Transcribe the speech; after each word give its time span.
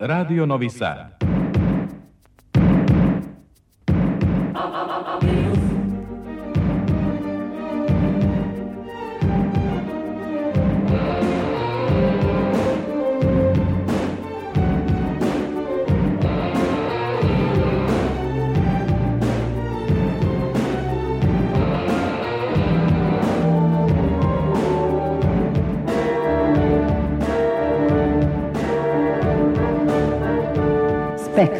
Radio 0.00 0.44
Novi 0.44 0.70
Sad. 0.70 1.27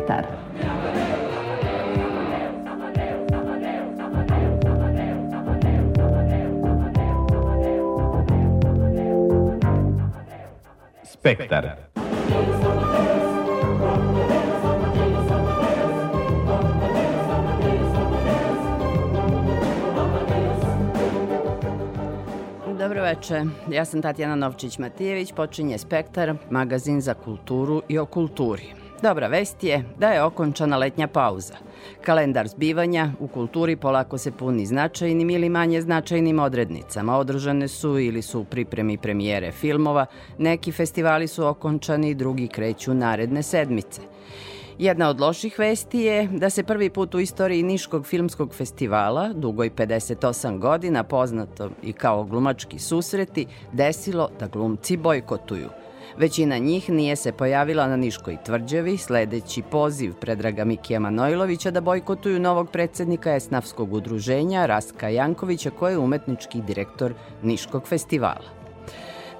Spektar. 0.08 0.26
Spektar. 11.04 11.76
Dobro 22.78 23.02
veče, 23.02 23.44
ja 23.70 23.84
sam 23.84 24.02
Tatjana 24.02 24.36
Novčić-Matijević, 24.36 25.34
počinje 25.34 25.78
Spektar, 25.78 26.34
magazin 26.50 27.00
za 27.00 27.14
kulturu 27.14 27.82
i 27.88 27.98
o 27.98 28.06
kulturi. 28.06 28.87
Dobra 29.02 29.26
vest 29.28 29.64
je 29.64 29.84
da 29.98 30.08
je 30.08 30.22
okončana 30.22 30.76
letnja 30.76 31.06
pauza. 31.06 31.54
Kalendar 32.02 32.48
zbivanja 32.48 33.10
u 33.20 33.28
kulturi 33.28 33.76
polako 33.76 34.18
se 34.18 34.30
puni 34.30 34.66
značajnim 34.66 35.30
ili 35.30 35.48
manje 35.48 35.80
značajnim 35.80 36.38
odrednicama. 36.38 37.16
Održane 37.16 37.68
su 37.68 37.98
ili 37.98 38.22
su 38.22 38.40
u 38.40 38.44
pripremi 38.44 38.98
premijere 38.98 39.52
filmova, 39.52 40.06
neki 40.38 40.72
festivali 40.72 41.28
su 41.28 41.46
okončani, 41.46 42.14
drugi 42.14 42.48
kreću 42.48 42.94
naredne 42.94 43.42
sedmice. 43.42 44.02
Jedna 44.78 45.08
od 45.08 45.20
loših 45.20 45.58
vesti 45.58 45.98
je 45.98 46.26
da 46.26 46.50
se 46.50 46.62
prvi 46.62 46.90
put 46.90 47.14
u 47.14 47.20
istoriji 47.20 47.62
Niškog 47.62 48.06
filmskog 48.06 48.54
festivala, 48.54 49.32
dugoj 49.32 49.70
58 49.70 50.58
godina, 50.58 51.02
poznato 51.02 51.70
i 51.82 51.92
kao 51.92 52.24
glumački 52.24 52.78
susreti, 52.78 53.46
desilo 53.72 54.30
da 54.40 54.46
glumci 54.46 54.96
bojkotuju– 54.96 55.68
Većina 56.18 56.58
njih 56.58 56.90
nije 56.90 57.16
se 57.16 57.32
pojavila 57.32 57.86
na 57.86 57.96
Niškoj 57.96 58.36
tvrđavi, 58.44 58.96
sledeći 58.96 59.62
poziv 59.62 60.14
Predraga 60.14 60.64
Mikija 60.64 61.00
Manojlovića 61.00 61.70
da 61.70 61.80
bojkotuju 61.80 62.40
novog 62.40 62.70
predsednika 62.70 63.34
Esnafskog 63.34 63.92
udruženja 63.92 64.66
Raska 64.66 65.08
Jankovića, 65.08 65.70
koji 65.70 65.92
je 65.92 65.98
umetnički 65.98 66.62
direktor 66.62 67.14
Niškog 67.42 67.86
festivala. 67.86 68.50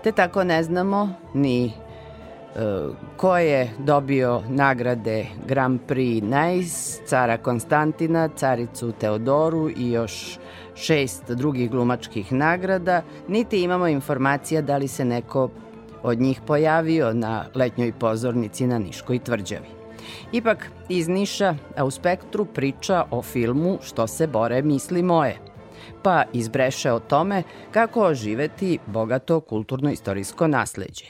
Te 0.05 0.13
tako 0.13 0.45
ne 0.45 0.63
znamo 0.63 1.15
ni 1.35 1.67
e, 1.67 1.71
ko 3.17 3.39
je 3.39 3.71
dobio 3.79 4.43
nagrade 4.49 5.27
Grand 5.47 5.81
Prix 5.89 6.23
Nice, 6.23 7.07
cara 7.07 7.37
Konstantina, 7.39 8.29
caricu 8.37 8.93
Teodoru 8.93 9.71
i 9.77 9.91
još 9.93 10.39
šest 10.75 11.31
drugih 11.31 11.71
glumačkih 11.71 12.33
nagrada, 12.33 13.03
niti 13.29 13.63
imamo 13.63 13.89
informacija 13.89 14.63
da 14.63 14.77
li 14.77 14.89
se 14.89 15.05
neko 15.05 15.51
od 16.03 16.21
njih 16.21 16.41
pojavio 16.47 17.13
na 17.13 17.45
letnjoj 17.55 17.93
pozornici 17.93 18.67
na 18.67 18.79
Niškoj 18.79 19.19
tvrđavi. 19.19 19.69
Ipak, 20.33 20.71
iz 20.89 21.09
Niša, 21.09 21.55
a 21.77 21.85
u 21.85 21.91
spektru 21.91 22.45
priča 22.45 23.05
o 23.11 23.23
filmu 23.23 23.79
Što 23.83 24.07
se 24.07 24.27
bore 24.27 24.63
misli 24.63 25.03
moje, 25.03 25.39
pa 26.03 26.25
izbreše 26.33 26.93
o 26.93 27.01
tome 27.01 27.43
kako 27.71 28.05
oživeti 28.05 28.79
bogato 28.87 29.41
kulturno-istorijsko 29.41 30.47
nasleđe. 30.47 31.05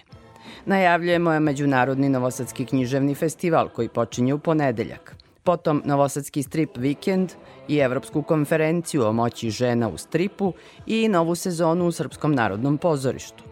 Najavljujemo 0.67 1.33
je 1.33 1.41
Međunarodni 1.41 2.09
Novosadski 2.09 2.65
književni 2.65 3.15
festival 3.15 3.69
koji 3.69 3.89
počinje 3.89 4.35
u 4.35 4.39
ponedeljak. 4.39 5.17
Potom 5.45 5.83
Novosadski 5.85 6.43
strip 6.43 6.77
vikend 6.77 7.33
i 7.69 7.77
Evropsku 7.77 8.23
konferenciju 8.23 9.07
o 9.07 9.13
moći 9.13 9.51
žena 9.51 9.89
u 9.89 9.99
stripu 9.99 10.53
i 10.87 11.09
novu 11.09 11.35
sezonu 11.35 11.87
u 11.87 11.93
Srpskom 11.93 12.35
narodnom 12.35 12.79
pozorištu. 12.79 13.48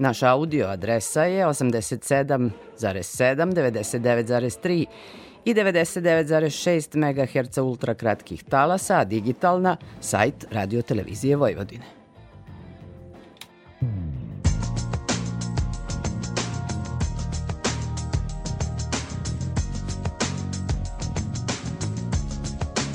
Naša 0.00 0.28
audio 0.28 0.66
adresa 0.66 1.24
je 1.24 1.44
87,7, 1.44 2.50
99,3 2.78 4.86
i 5.44 5.54
99,6 5.54 6.96
MHz 6.96 7.58
ultrakratkih 7.58 8.44
talasa, 8.44 8.98
a 8.98 9.04
digitalna 9.04 9.76
sajt 10.00 10.44
Radio 10.50 10.82
Televizije 10.82 11.36
Vojvodine. 11.36 11.84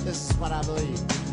This 0.05 0.29
is 0.29 0.37
what 0.39 0.51
I 0.51 0.65
believe. 0.65 1.24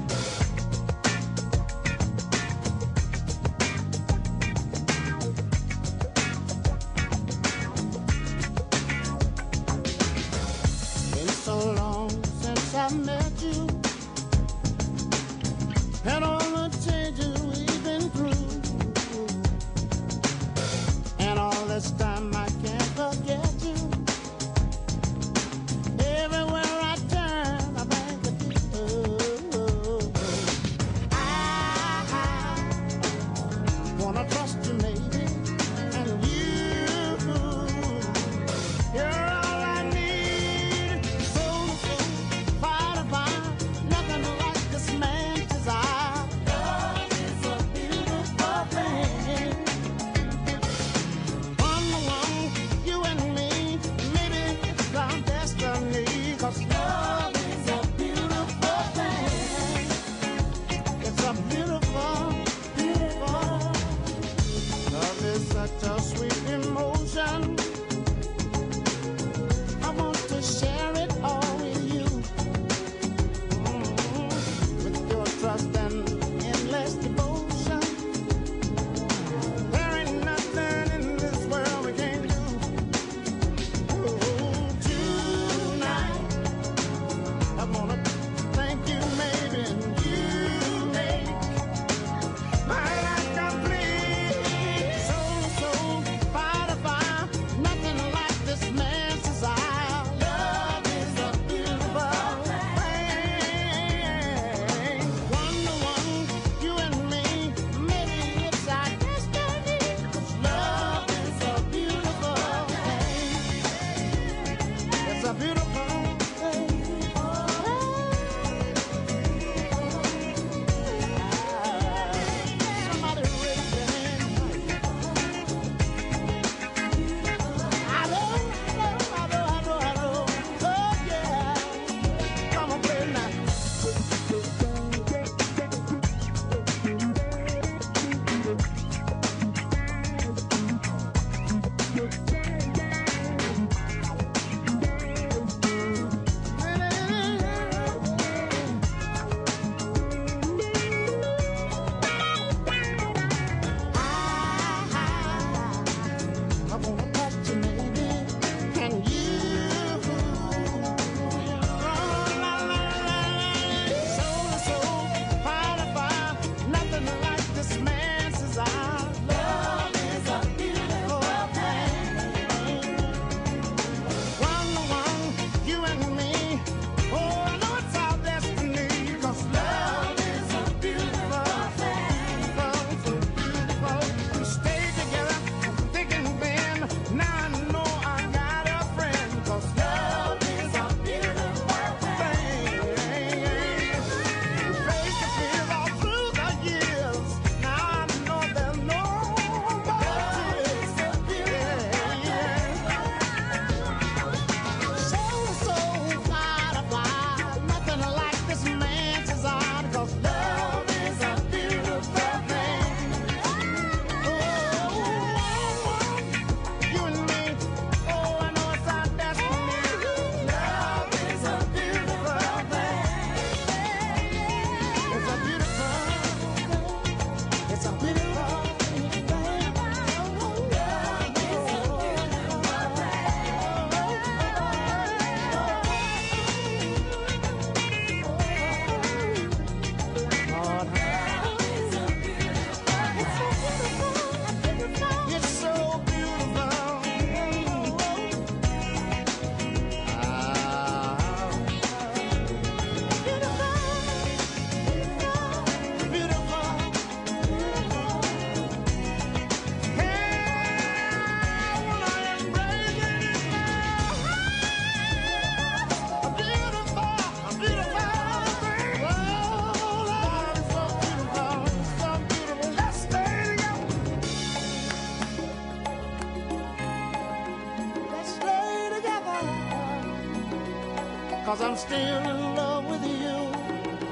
I'm 281.73 281.79
still 281.79 282.29
in 282.29 282.55
love 282.55 282.85
with 282.85 283.03
you. 283.07 283.39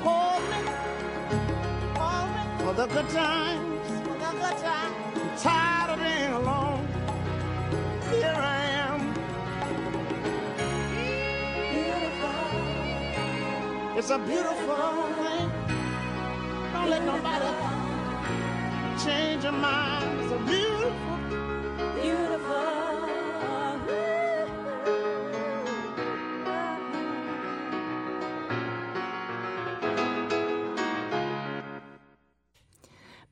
Hold 0.00 0.42
me, 0.48 0.60
hold 1.94 2.28
me 2.34 2.64
for 2.64 2.72
the 2.72 2.86
good 2.86 3.08
times, 3.10 3.39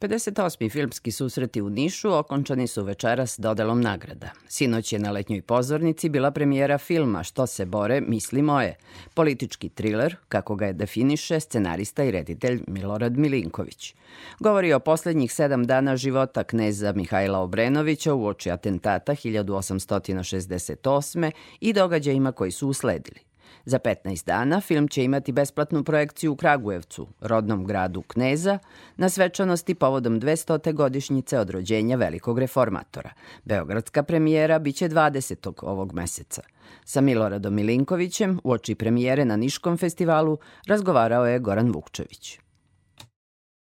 58. 0.08 0.70
filmski 0.70 1.12
susreti 1.12 1.62
u 1.62 1.70
Nišu 1.70 2.12
okončani 2.12 2.66
su 2.66 2.84
večeras 2.84 3.38
dodelom 3.38 3.80
nagrada. 3.80 4.30
Sinoć 4.48 4.92
je 4.92 4.98
na 4.98 5.10
letnjoj 5.10 5.42
pozornici 5.42 6.08
bila 6.08 6.30
premijera 6.30 6.78
filma 6.78 7.22
Što 7.22 7.46
se 7.46 7.66
bore, 7.66 8.00
misli 8.00 8.42
moje. 8.42 8.76
Politički 9.14 9.68
triler, 9.68 10.16
kako 10.28 10.56
ga 10.56 10.66
je 10.66 10.72
definiše 10.72 11.40
scenarista 11.40 12.04
i 12.04 12.10
reditelj 12.10 12.62
Milorad 12.66 13.16
Milinković. 13.16 13.94
Govori 14.38 14.72
o 14.72 14.80
poslednjih 14.80 15.32
sedam 15.32 15.64
dana 15.64 15.96
života 15.96 16.44
kneza 16.44 16.92
Mihajla 16.92 17.38
Obrenovića 17.38 18.14
u 18.14 18.26
oči 18.26 18.50
atentata 18.50 19.12
1868. 19.12 21.30
i 21.60 21.72
događajima 21.72 22.32
koji 22.32 22.50
su 22.50 22.68
usledili. 22.68 23.27
Za 23.64 23.78
15 23.78 24.26
dana 24.26 24.60
film 24.60 24.88
će 24.88 25.04
imati 25.04 25.32
besplatnu 25.32 25.84
projekciju 25.84 26.32
u 26.32 26.36
Kragujevcu, 26.36 27.06
rodnom 27.20 27.64
gradu 27.64 28.02
Kneza, 28.02 28.58
na 28.96 29.08
svečanosti 29.08 29.74
povodom 29.74 30.20
200. 30.20 30.72
godišnjice 30.72 31.38
od 31.38 31.50
rođenja 31.50 31.96
velikog 31.96 32.38
reformatora. 32.38 33.10
Beogradska 33.44 34.02
premijera 34.02 34.58
biće 34.58 34.88
20. 34.88 35.52
ovog 35.62 35.94
meseca. 35.94 36.42
Sa 36.84 37.00
Miloradom 37.00 37.54
Milinkovićem 37.54 38.40
u 38.44 38.52
oči 38.52 38.74
premijere 38.74 39.24
na 39.24 39.36
Niškom 39.36 39.76
festivalu 39.76 40.38
razgovarao 40.66 41.26
je 41.26 41.38
Goran 41.38 41.72
Vukčević. 41.72 42.38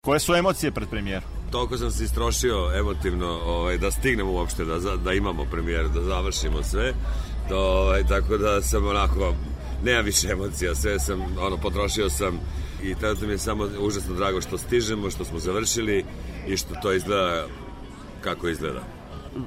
Koje 0.04 0.20
su 0.20 0.34
emocije 0.34 0.72
pred 0.72 0.88
premijeru? 0.88 1.26
Toliko 1.50 1.78
sam 1.78 1.90
se 1.90 2.04
istrošio 2.04 2.70
emotivno 2.78 3.26
ovaj, 3.26 3.78
da 3.78 3.90
stignemo 3.90 4.32
uopšte, 4.32 4.64
da, 4.64 4.78
da 4.96 5.12
imamo 5.12 5.44
premijeru, 5.50 5.88
da 5.88 6.02
završimo 6.02 6.62
sve. 6.62 6.92
To, 7.48 7.58
ovaj, 7.58 8.06
tako 8.06 8.36
da 8.36 8.62
sam 8.62 8.86
onako 8.86 9.34
nema 9.84 10.00
više 10.00 10.28
emocija, 10.32 10.74
sve 10.74 10.98
sam, 10.98 11.22
ono, 11.40 11.56
potrošio 11.56 12.10
sam 12.10 12.40
i 12.82 12.94
tada 12.94 13.26
mi 13.26 13.32
je 13.32 13.38
samo 13.38 13.68
užasno 13.80 14.14
drago 14.14 14.40
što 14.40 14.58
stižemo, 14.58 15.10
što 15.10 15.24
smo 15.24 15.38
završili 15.38 16.04
i 16.46 16.56
što 16.56 16.74
to 16.82 16.92
izgleda 16.92 17.46
kako 18.20 18.48
izgleda. 18.48 18.82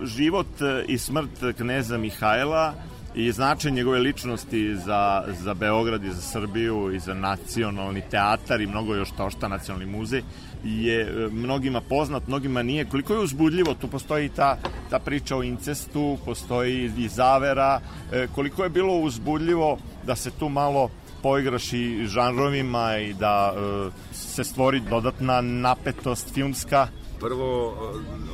Život 0.03 0.47
i 0.87 0.97
smrt 0.97 1.29
kneza 1.57 1.97
Mihajla 1.97 2.73
i 3.15 3.31
značaj 3.31 3.71
njegove 3.71 3.99
ličnosti 3.99 4.75
za, 4.75 5.23
za 5.43 5.53
Beograd 5.53 6.03
i 6.03 6.13
za 6.13 6.21
Srbiju 6.21 6.91
i 6.95 6.99
za 6.99 7.13
nacionalni 7.13 8.01
teatar 8.11 8.61
i 8.61 8.67
mnogo 8.67 8.95
još 8.95 9.09
to 9.17 9.29
šta 9.29 9.47
nacionalni 9.47 9.85
muzej 9.85 10.21
je 10.63 11.01
e, 11.01 11.29
mnogima 11.31 11.81
poznat, 11.81 12.27
mnogima 12.27 12.63
nije. 12.63 12.85
Koliko 12.85 13.13
je 13.13 13.19
uzbudljivo, 13.19 13.73
tu 13.73 13.87
postoji 13.87 14.29
ta, 14.29 14.57
ta 14.89 14.99
priča 14.99 15.37
o 15.37 15.43
incestu, 15.43 16.17
postoji 16.25 16.91
i 16.97 17.07
zavera, 17.07 17.81
e, 18.11 18.27
koliko 18.35 18.63
je 18.63 18.69
bilo 18.69 18.99
uzbudljivo 18.99 19.77
da 20.05 20.15
se 20.15 20.31
tu 20.31 20.49
malo 20.49 20.89
poigraš 21.21 21.73
i 21.73 22.05
žanrovima 22.05 22.97
i 22.97 23.13
da 23.13 23.53
e, 23.55 23.89
se 24.13 24.43
stvori 24.43 24.81
dodatna 24.89 25.41
napetost 25.41 26.33
filmska. 26.33 26.87
Prvo, 27.19 27.73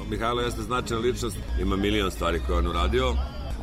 Mihajlo 0.10 0.42
jeste 0.42 0.62
značajna 0.62 1.04
ličnost, 1.04 1.38
ima 1.62 1.76
milion 1.76 2.12
stvari 2.12 2.42
koje 2.48 2.58
on 2.58 2.68
uradio, 2.68 3.14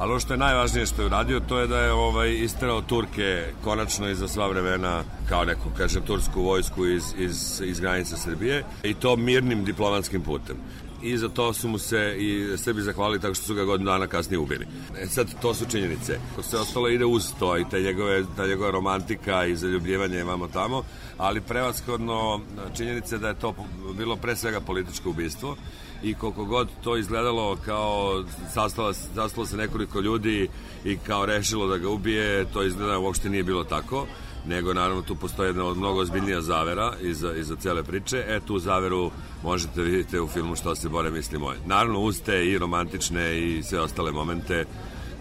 Ali 0.01 0.11
ono 0.11 0.21
što 0.21 0.35
je 0.35 0.39
najvažnije 0.39 0.87
što 0.87 1.03
je 1.03 1.07
uradio, 1.07 1.41
to 1.41 1.59
je 1.59 1.67
da 1.67 1.79
je 1.79 1.93
ovaj, 1.93 2.35
isterao 2.35 2.83
Turke 2.83 3.45
konačno 3.65 4.09
i 4.09 4.15
za 4.15 4.29
sva 4.29 4.47
vremena, 4.49 5.03
kao 5.29 5.45
neku, 5.45 5.71
kažem, 5.77 6.03
tursku 6.03 6.43
vojsku 6.43 6.87
iz, 6.87 7.15
iz, 7.19 7.61
iz 7.65 7.81
granica 7.81 8.17
Srbije 8.17 8.65
i 8.83 8.95
to 8.95 9.17
mirnim 9.17 9.65
diplomatskim 9.65 10.23
putem 10.23 10.57
i 11.03 11.17
za 11.19 11.29
to 11.29 11.53
su 11.53 11.69
mu 11.69 11.79
se 11.79 12.17
i 12.19 12.59
sebi 12.59 12.83
zahvalili 12.83 13.21
tako 13.21 13.35
što 13.35 13.45
su 13.45 13.55
ga 13.55 13.65
godinu 13.65 13.91
dana 13.91 14.07
kasnije 14.07 14.39
ubili. 14.39 14.67
E 14.99 15.07
sad, 15.07 15.41
to 15.43 15.55
su 15.55 15.65
činjenice. 15.71 16.19
Se 16.43 16.57
ostalo 16.57 16.89
ide 16.89 17.05
uz 17.05 17.33
to 17.39 17.59
i 17.59 17.65
te 17.71 17.81
njegove, 17.81 18.25
ta 18.37 18.47
njegova 18.47 18.71
romantika 18.71 19.47
i 19.47 19.57
zaljubljivanje 19.57 20.25
vamo 20.25 20.49
tamo, 20.49 20.83
ali 21.19 21.41
prevaskodno 21.41 22.41
činjenice 22.77 23.19
da 23.19 23.29
je 23.29 23.39
to 23.39 23.55
bilo 23.99 24.17
pre 24.17 24.37
svega 24.37 24.61
političko 24.61 25.11
ubistvo 25.11 25.57
i 26.03 26.15
koliko 26.15 26.45
god 26.45 26.69
to 26.85 26.97
izgledalo 26.97 27.57
kao 27.65 28.25
sastalo, 28.53 28.93
sastalo 28.93 29.47
se 29.47 29.57
nekoliko 29.57 30.01
ljudi 30.01 30.49
i 30.85 30.97
kao 30.97 31.27
rešilo 31.27 31.67
da 31.67 31.79
ga 31.79 31.89
ubije, 31.89 32.45
to 32.45 32.63
izgleda 32.63 32.99
uopšte 32.99 33.29
nije 33.29 33.43
bilo 33.43 33.65
tako 33.65 34.07
nego 34.47 34.75
naravno 34.75 35.03
tu 35.03 35.15
postoji 35.15 35.49
jedna 35.49 35.65
od 35.65 35.77
mnogo 35.77 36.01
ozbiljnija 36.01 36.41
zavera 36.41 36.93
iza, 37.01 37.35
iza 37.37 37.57
cele 37.57 37.83
priče. 37.83 38.25
E, 38.29 38.41
tu 38.47 38.59
zaveru 38.59 39.11
možete 39.45 39.83
vidjeti 39.83 40.19
u 40.19 40.29
filmu 40.29 40.57
Što 40.57 40.75
se 40.75 40.89
bore 40.89 41.11
misli 41.11 41.39
moje. 41.39 41.59
Naravno, 41.67 42.01
uz 42.01 42.21
te 42.21 42.47
i 42.47 42.59
romantične 42.59 43.39
i 43.39 43.63
sve 43.63 43.81
ostale 43.81 44.13
momente, 44.13 44.65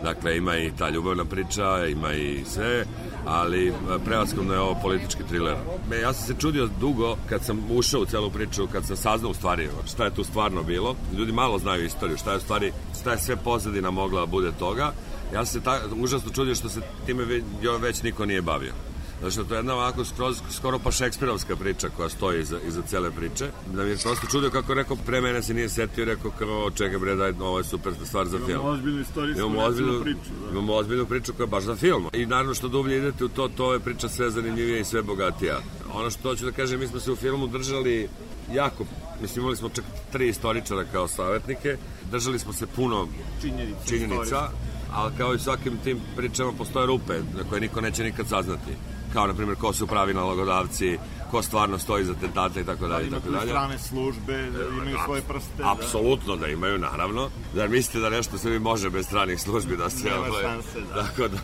dakle 0.03 0.37
ima 0.37 0.57
i 0.57 0.71
ta 0.77 0.89
ljubavna 0.89 1.25
priča, 1.25 1.85
ima 1.85 2.13
i 2.13 2.43
sve, 2.45 2.85
ali 3.25 3.67
e, 3.67 3.71
prevaskodno 4.05 4.53
je 4.53 4.59
ovo 4.59 4.75
politički 4.81 5.23
thriller. 5.23 5.55
Me, 5.89 5.99
ja 5.99 6.13
sam 6.13 6.27
se 6.27 6.41
čudio 6.41 6.69
dugo 6.79 7.17
kad 7.29 7.45
sam 7.45 7.63
ušao 7.71 8.01
u 8.01 8.05
celu 8.05 8.29
priču, 8.31 8.67
kad 8.71 8.85
sam 8.85 8.97
saznao 8.97 9.31
u 9.31 9.33
stvari 9.33 9.69
šta 9.93 10.05
je 10.05 10.15
tu 10.15 10.23
stvarno 10.23 10.63
bilo. 10.63 10.95
Ljudi 11.17 11.31
malo 11.31 11.59
znaju 11.59 11.85
istoriju, 11.85 12.17
šta 12.17 12.31
je 12.31 12.37
u 12.37 12.41
stvari, 12.41 12.71
šta 13.01 13.11
je 13.11 13.17
sve 13.17 13.35
pozadina 13.35 13.91
mogla 13.91 14.19
da 14.19 14.25
bude 14.25 14.51
toga. 14.59 14.91
Ja 15.33 15.45
sam 15.45 15.59
se 15.59 15.63
ta, 15.63 15.79
užasno 15.95 16.31
čudio 16.31 16.55
što 16.55 16.69
se 16.69 16.81
time 17.05 17.23
već 17.81 18.03
niko 18.03 18.25
nije 18.25 18.41
bavio. 18.41 18.73
Što 19.31 19.43
to 19.43 19.53
je 19.53 19.59
jedna 19.59 19.73
ovako 19.73 20.05
skroz, 20.05 20.41
skoro 20.51 20.79
pa 20.79 20.91
šekspirovska 20.91 21.55
priča 21.55 21.89
koja 21.97 22.09
stoji 22.09 22.41
iza, 22.41 22.57
iza 22.67 22.81
cele 22.81 23.11
priče. 23.11 23.51
Da 23.73 23.83
mi 23.83 23.89
je 23.89 23.97
prosto 23.97 24.27
čudio 24.27 24.49
kako 24.49 24.73
rekao, 24.73 24.97
pre 25.05 25.21
mene 25.21 25.41
se 25.43 25.53
nije 25.53 25.69
setio, 25.69 26.05
rekao 26.05 26.31
kao, 26.31 26.71
čekaj 26.71 26.99
bre, 26.99 27.15
daj, 27.15 27.33
ovo 27.39 27.57
je 27.57 27.63
super 27.63 27.93
stvar 28.05 28.27
za 28.27 28.37
film. 28.37 28.49
Imamo 28.51 28.69
ozbiljnu 28.69 29.01
istorijsku 29.01 29.39
imamo 29.39 29.61
ozbiljnu, 29.61 30.01
priču. 30.01 30.29
Da. 30.45 30.51
Imamo 30.51 30.73
ozbiljnu 30.73 31.05
priču 31.05 31.33
koja 31.33 31.43
je 31.43 31.47
baš 31.47 31.63
za 31.63 31.75
film. 31.75 32.07
I 32.13 32.25
naravno 32.25 32.53
što 32.53 32.67
dublje 32.67 32.97
idete 32.97 33.25
u 33.25 33.29
to, 33.29 33.47
to 33.47 33.73
je 33.73 33.79
priča 33.79 34.09
sve 34.09 34.29
zanimljivija 34.29 34.79
i 34.79 34.83
sve 34.83 35.01
bogatija. 35.01 35.59
Ono 35.93 36.09
što 36.09 36.29
hoću 36.29 36.45
da 36.45 36.51
kažem, 36.51 36.79
mi 36.79 36.87
smo 36.87 36.99
se 36.99 37.11
u 37.11 37.15
filmu 37.15 37.47
držali 37.47 38.09
jako, 38.53 38.85
mislim 39.21 39.43
imali 39.43 39.55
smo 39.55 39.69
čak 39.69 39.85
tri 40.11 40.29
istoričara 40.29 40.85
kao 40.91 41.07
savjetnike, 41.07 41.77
držali 42.11 42.39
smo 42.39 42.53
se 42.53 42.67
puno 42.67 43.07
činjenica, 43.41 43.85
činjenica 43.87 44.49
ali 44.93 45.13
kao 45.17 45.33
i 45.33 45.39
svakim 45.39 45.77
tim 45.83 45.99
pričama 46.15 46.51
postoje 46.57 46.87
rupe 46.87 47.13
na 47.37 47.43
koje 47.49 47.61
niko 47.61 47.81
neće 47.81 48.03
nikad 48.03 48.27
saznati 48.27 48.71
kao 49.13 49.27
na 49.27 49.33
primjer 49.33 49.57
ko 49.57 49.73
su 49.73 49.87
pravi 49.87 50.13
nalogodavci, 50.13 50.97
ko 51.31 51.41
stvarno 51.41 51.77
stoji 51.77 52.05
za 52.05 52.13
tentate 52.13 52.61
i 52.61 52.63
tako 52.63 52.87
dalje 52.87 53.07
i 53.07 53.11
tako 53.11 53.29
dalje. 53.29 53.47
strane 53.47 53.79
službe, 53.79 54.51
da 54.51 54.67
imaju 54.67 54.97
svoje 55.05 55.21
prste. 55.21 55.53
Da. 55.57 55.71
Apsolutno 55.71 56.35
da 56.35 56.47
imaju, 56.47 56.77
naravno. 56.77 57.29
Da 57.55 57.67
mislite 57.67 57.99
da 57.99 58.09
nešto 58.09 58.37
mi 58.49 58.59
može 58.59 58.89
bez 58.89 59.05
stranih 59.05 59.41
službi 59.41 59.77
da 59.77 59.89
se 59.89 60.13
ovaj, 60.13 60.41
šanse, 60.41 60.81
da. 60.93 61.03
Tako 61.03 61.27
da, 61.27 61.37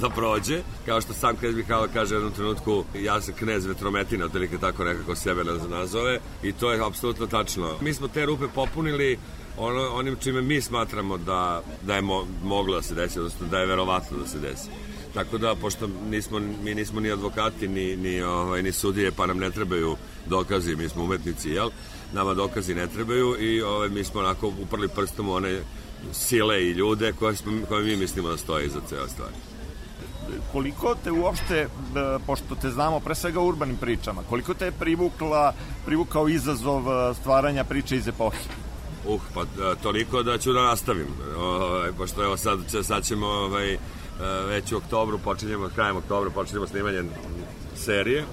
da 0.00 0.10
prođe. 0.10 0.62
Kao 0.86 1.00
što 1.00 1.12
sam 1.12 1.36
knez 1.36 1.54
Mihajlo 1.54 1.88
kaže 1.92 2.14
u 2.14 2.18
jednom 2.18 2.32
trenutku, 2.32 2.84
ja 2.94 3.20
sam 3.20 3.34
knez 3.34 3.66
vetrometina, 3.66 4.24
otprilike 4.24 4.58
tako 4.58 4.84
nekako 4.84 5.14
sebe 5.14 5.44
nazove 5.70 6.20
i 6.42 6.52
to 6.52 6.72
je 6.72 6.86
apsolutno 6.86 7.26
tačno. 7.26 7.74
Mi 7.80 7.94
smo 7.94 8.08
te 8.08 8.26
rupe 8.26 8.48
popunili 8.54 9.18
ono, 9.58 9.88
onim 9.92 10.16
čime 10.16 10.42
mi 10.42 10.60
smatramo 10.60 11.16
da, 11.16 11.62
da 11.82 11.94
je 11.94 12.02
mo, 12.02 12.26
moglo 12.44 12.74
da 12.74 12.82
se 12.82 12.94
desi, 12.94 13.18
odnosno 13.18 13.46
da 13.46 13.58
je 13.58 13.66
verovatno 13.66 14.18
da 14.18 14.26
se 14.26 14.38
desi. 14.38 14.68
Tako 15.14 15.38
da, 15.38 15.54
pošto 15.54 15.88
nismo, 16.10 16.40
mi 16.62 16.74
nismo 16.74 17.00
ni 17.00 17.12
advokati, 17.12 17.68
ni, 17.68 17.96
ni, 17.96 18.22
ovaj, 18.22 18.62
ni 18.62 18.72
sudije, 18.72 19.12
pa 19.12 19.26
nam 19.26 19.38
ne 19.38 19.50
trebaju 19.50 19.96
dokazi, 20.26 20.76
mi 20.76 20.88
smo 20.88 21.04
umetnici, 21.04 21.50
jel? 21.50 21.70
Nama 22.12 22.34
dokazi 22.34 22.74
ne 22.74 22.86
trebaju 22.86 23.36
i 23.40 23.62
ovaj, 23.62 23.88
mi 23.88 24.04
smo 24.04 24.20
onako 24.20 24.52
uprli 24.62 24.88
prstom 24.88 25.28
u 25.28 25.32
one 25.32 25.60
sile 26.12 26.62
i 26.62 26.70
ljude 26.70 27.12
koje, 27.12 27.36
smo, 27.36 27.52
koje 27.68 27.84
mi 27.84 27.96
mislimo 27.96 28.28
da 28.28 28.36
stoje 28.36 28.66
iza 28.66 28.80
cele 28.88 29.08
stvari 29.08 29.34
koliko 30.52 30.94
te 31.04 31.10
uopšte, 31.10 31.68
pošto 32.26 32.54
te 32.54 32.70
znamo 32.70 33.00
pre 33.00 33.14
svega 33.14 33.40
urbanim 33.40 33.76
pričama, 33.76 34.22
koliko 34.28 34.54
te 34.54 34.64
je 34.64 34.72
privukla, 34.72 35.52
privukao 35.86 36.28
izazov 36.28 36.82
stvaranja 37.14 37.64
priče 37.64 37.96
iz 37.96 38.08
epohe? 38.08 38.38
Uh, 39.06 39.20
pa 39.34 39.44
toliko 39.82 40.22
da 40.22 40.38
ću 40.38 40.52
da 40.52 40.62
nastavim. 40.62 41.06
Ovaj, 41.38 41.92
pošto 41.92 42.24
evo 42.24 42.36
sad, 42.36 42.58
sad 42.82 43.04
ćemo 43.04 43.26
ovaj, 43.26 43.78
već 44.48 44.72
u 44.72 44.76
oktobru 44.76 45.18
počinjemo, 45.18 45.70
krajem 45.74 45.96
oktobra 45.96 46.30
počinjemo 46.30 46.66
snimanje 46.66 47.02
serije 47.76 48.24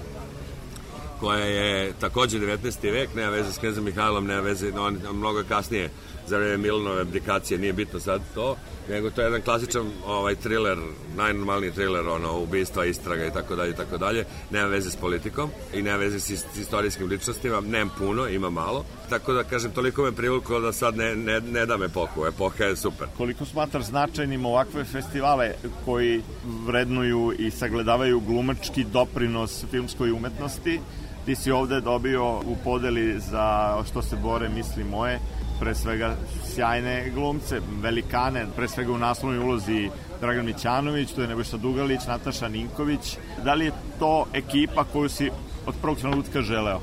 koja 1.20 1.44
je 1.44 1.92
takođe 2.00 2.38
19. 2.38 2.92
vek, 2.92 3.14
nema 3.14 3.30
veze 3.30 3.52
s 3.52 3.58
Knezom 3.58 3.84
Mihajlom, 3.84 4.26
nema 4.26 4.40
veze, 4.40 4.72
on 4.78 4.98
mnogo 5.12 5.42
kasnije 5.48 5.90
za 6.26 6.38
vreme 6.38 6.56
Milanove 6.56 7.00
abdikacije, 7.00 7.58
nije 7.58 7.72
bitno 7.72 8.00
sad 8.00 8.20
to, 8.34 8.56
nego 8.88 9.10
to 9.10 9.20
je 9.20 9.24
jedan 9.24 9.42
klasičan 9.42 9.90
ovaj 10.06 10.34
thriller, 10.34 10.78
najnormalniji 11.16 11.70
thriller, 11.70 12.08
ono, 12.08 12.38
ubistva, 12.38 12.84
istraga 12.84 13.26
i 13.26 13.32
tako 13.32 13.56
dalje 13.56 13.70
i 13.70 13.76
tako 13.76 13.98
dalje, 13.98 14.24
nema 14.50 14.66
veze 14.66 14.90
s 14.90 14.96
politikom 14.96 15.50
i 15.74 15.82
nema 15.82 15.96
veze 15.96 16.20
s, 16.20 16.30
s 16.30 16.58
istorijskim 16.58 17.08
ličnostima, 17.08 17.60
nema 17.60 17.90
puno, 17.98 18.28
ima 18.28 18.50
malo, 18.50 18.84
tako 19.10 19.32
da 19.32 19.44
kažem, 19.44 19.70
toliko 19.70 20.02
me 20.02 20.12
privuklo 20.12 20.60
da 20.60 20.72
sad 20.72 20.96
ne, 20.96 21.16
ne, 21.16 21.40
ne 21.40 21.66
da 21.66 21.76
me 21.76 21.88
poku, 21.88 22.26
epoha 22.26 22.64
je 22.64 22.76
super. 22.76 23.06
Koliko 23.16 23.44
smatraš 23.44 23.84
značajnim 23.84 24.46
ovakve 24.46 24.84
festivale 24.84 25.52
koji 25.84 26.22
vrednuju 26.66 27.32
i 27.38 27.50
sagledavaju 27.50 28.20
glumački 28.20 28.84
doprinos 28.84 29.64
filmskoj 29.70 30.10
umetnosti, 30.10 30.80
ti 31.26 31.34
si 31.34 31.50
ovde 31.50 31.80
dobio 31.80 32.38
u 32.38 32.56
podeli 32.64 33.20
za 33.20 33.76
što 33.90 34.02
se 34.02 34.16
bore 34.16 34.48
misli 34.48 34.84
moje, 34.84 35.20
pre 35.60 35.74
svega 35.74 36.16
sjajne 36.54 37.10
glumce, 37.14 37.60
velikane, 37.82 38.46
pre 38.56 38.68
svega 38.68 38.92
u 38.92 38.98
naslovnoj 38.98 39.38
ulozi 39.38 39.90
Dragan 40.20 40.46
Mićanović, 40.46 41.12
tu 41.12 41.20
je 41.20 41.28
Nebojša 41.28 41.56
Dugalić, 41.56 42.00
Nataša 42.08 42.48
Ninković. 42.48 43.16
Da 43.44 43.54
li 43.54 43.64
je 43.64 43.72
to 43.98 44.26
ekipa 44.32 44.84
koju 44.84 45.08
si 45.08 45.30
od 45.66 45.74
prvog 45.82 45.98
trenutka 45.98 46.42
želeo? 46.42 46.80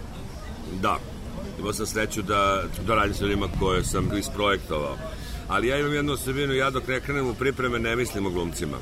Da, 0.82 0.98
imao 1.60 1.74
sam 1.74 1.86
sreću 1.86 2.22
da, 2.22 2.64
da 2.88 2.96
radim 2.96 3.14
sa 3.14 3.24
ljudima 3.24 3.48
koje 3.60 3.84
sam 3.84 4.18
isprojektovao. 4.18 4.98
Ali 5.48 5.68
ja 5.68 5.80
imam 5.80 5.94
jednu 5.94 6.14
osobinu, 6.14 6.54
ja 6.54 6.70
dok 6.70 6.88
ne 6.88 7.00
krenem 7.00 7.28
u 7.28 7.34
pripreme 7.34 7.80
ne 7.80 7.96
mislim 7.96 8.26
o 8.26 8.30
glumcima. 8.30 8.78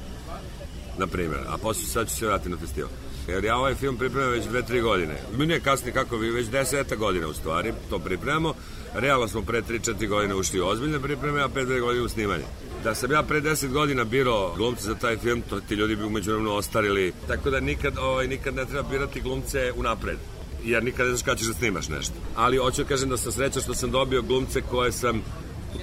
Na 0.97 1.07
primjer, 1.07 1.39
a 1.49 1.57
posle 1.57 1.83
sad 1.83 2.09
ću 2.09 2.15
se 2.15 2.27
vratiti 2.27 2.49
na 2.49 2.57
festival. 2.57 2.89
Jer 3.27 3.43
ja 3.43 3.57
ovaj 3.57 3.75
film 3.75 3.97
pripremam 3.97 4.31
već 4.31 4.45
dve, 4.45 4.61
tri 4.61 4.81
godine. 4.81 5.15
Mi 5.37 5.45
nije 5.45 5.59
kasnije 5.59 5.93
kako 5.93 6.17
vi, 6.17 6.31
već 6.31 6.47
deseta 6.47 6.95
godina 6.95 7.27
u 7.27 7.33
stvari 7.33 7.73
to 7.89 7.99
pripremamo. 7.99 8.53
Realno 8.93 9.27
smo 9.27 9.41
pre 9.41 9.61
3-4 9.61 10.07
godine 10.07 10.35
ušli 10.35 10.61
u 10.61 10.67
ozbiljne 10.67 10.99
pripreme, 10.99 11.41
a 11.41 11.49
pre 11.49 11.65
2 11.65 11.81
godine 11.81 12.03
u 12.03 12.09
snimanje. 12.09 12.43
Da 12.83 12.95
sam 12.95 13.11
ja 13.11 13.23
pre 13.23 13.41
10 13.41 13.71
godina 13.71 14.03
birao 14.03 14.53
glumce 14.57 14.83
za 14.83 14.95
taj 14.95 15.17
film, 15.17 15.41
to 15.49 15.59
ti 15.59 15.75
ljudi 15.75 15.95
bi 15.95 16.03
umeđu 16.03 16.31
vremenu 16.31 16.55
ostarili. 16.55 17.13
Tako 17.27 17.49
da 17.49 17.59
nikad, 17.59 17.97
ovaj, 17.97 18.27
nikad 18.27 18.55
ne 18.55 18.65
treba 18.65 18.89
birati 18.89 19.21
glumce 19.21 19.71
unapred 19.75 20.17
jer 20.63 20.83
nikad 20.83 21.05
ne 21.05 21.11
znaš 21.11 21.23
kada 21.23 21.37
ćeš 21.37 21.47
da 21.47 21.53
snimaš 21.53 21.89
nešto. 21.89 22.13
Ali 22.35 22.57
hoću 22.57 22.83
da 22.83 22.87
kažem 22.87 23.09
da 23.09 23.17
sam 23.17 23.31
srećan 23.31 23.61
što 23.61 23.73
sam 23.73 23.91
dobio 23.91 24.21
glumce 24.21 24.61
koje 24.61 24.91
sam 24.91 25.21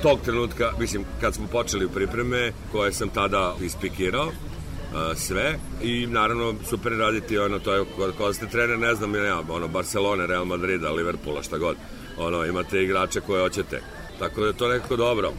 tog 0.02 0.20
trenutka, 0.24 0.72
mislim, 0.80 1.04
kad 1.20 1.34
smo 1.34 1.46
počeli 1.46 1.84
u 1.84 1.90
pripreme, 1.90 2.52
koje 2.72 2.92
sam 2.92 3.08
tada 3.08 3.56
ispikirao, 3.62 4.32
sve 5.16 5.58
i 5.82 6.06
naravno 6.06 6.54
super 6.68 6.92
raditi 6.92 7.38
ono 7.38 7.58
to 7.58 7.74
je 7.74 7.84
kada 8.18 8.32
ste 8.32 8.46
trener 8.46 8.78
ne 8.78 8.94
znam 8.94 9.14
ja 9.14 9.42
ono 9.48 9.68
Barcelona, 9.68 10.26
Real 10.26 10.44
Madrida, 10.44 10.90
Liverpoola 10.90 11.42
šta 11.42 11.58
god 11.58 11.76
ono 12.18 12.44
imate 12.44 12.82
igrače 12.82 13.20
koje 13.20 13.42
hoćete. 13.42 13.80
Tako 14.18 14.40
da 14.40 14.46
je 14.46 14.52
to 14.52 14.68
nekako 14.68 14.96
dobro. 14.96 15.32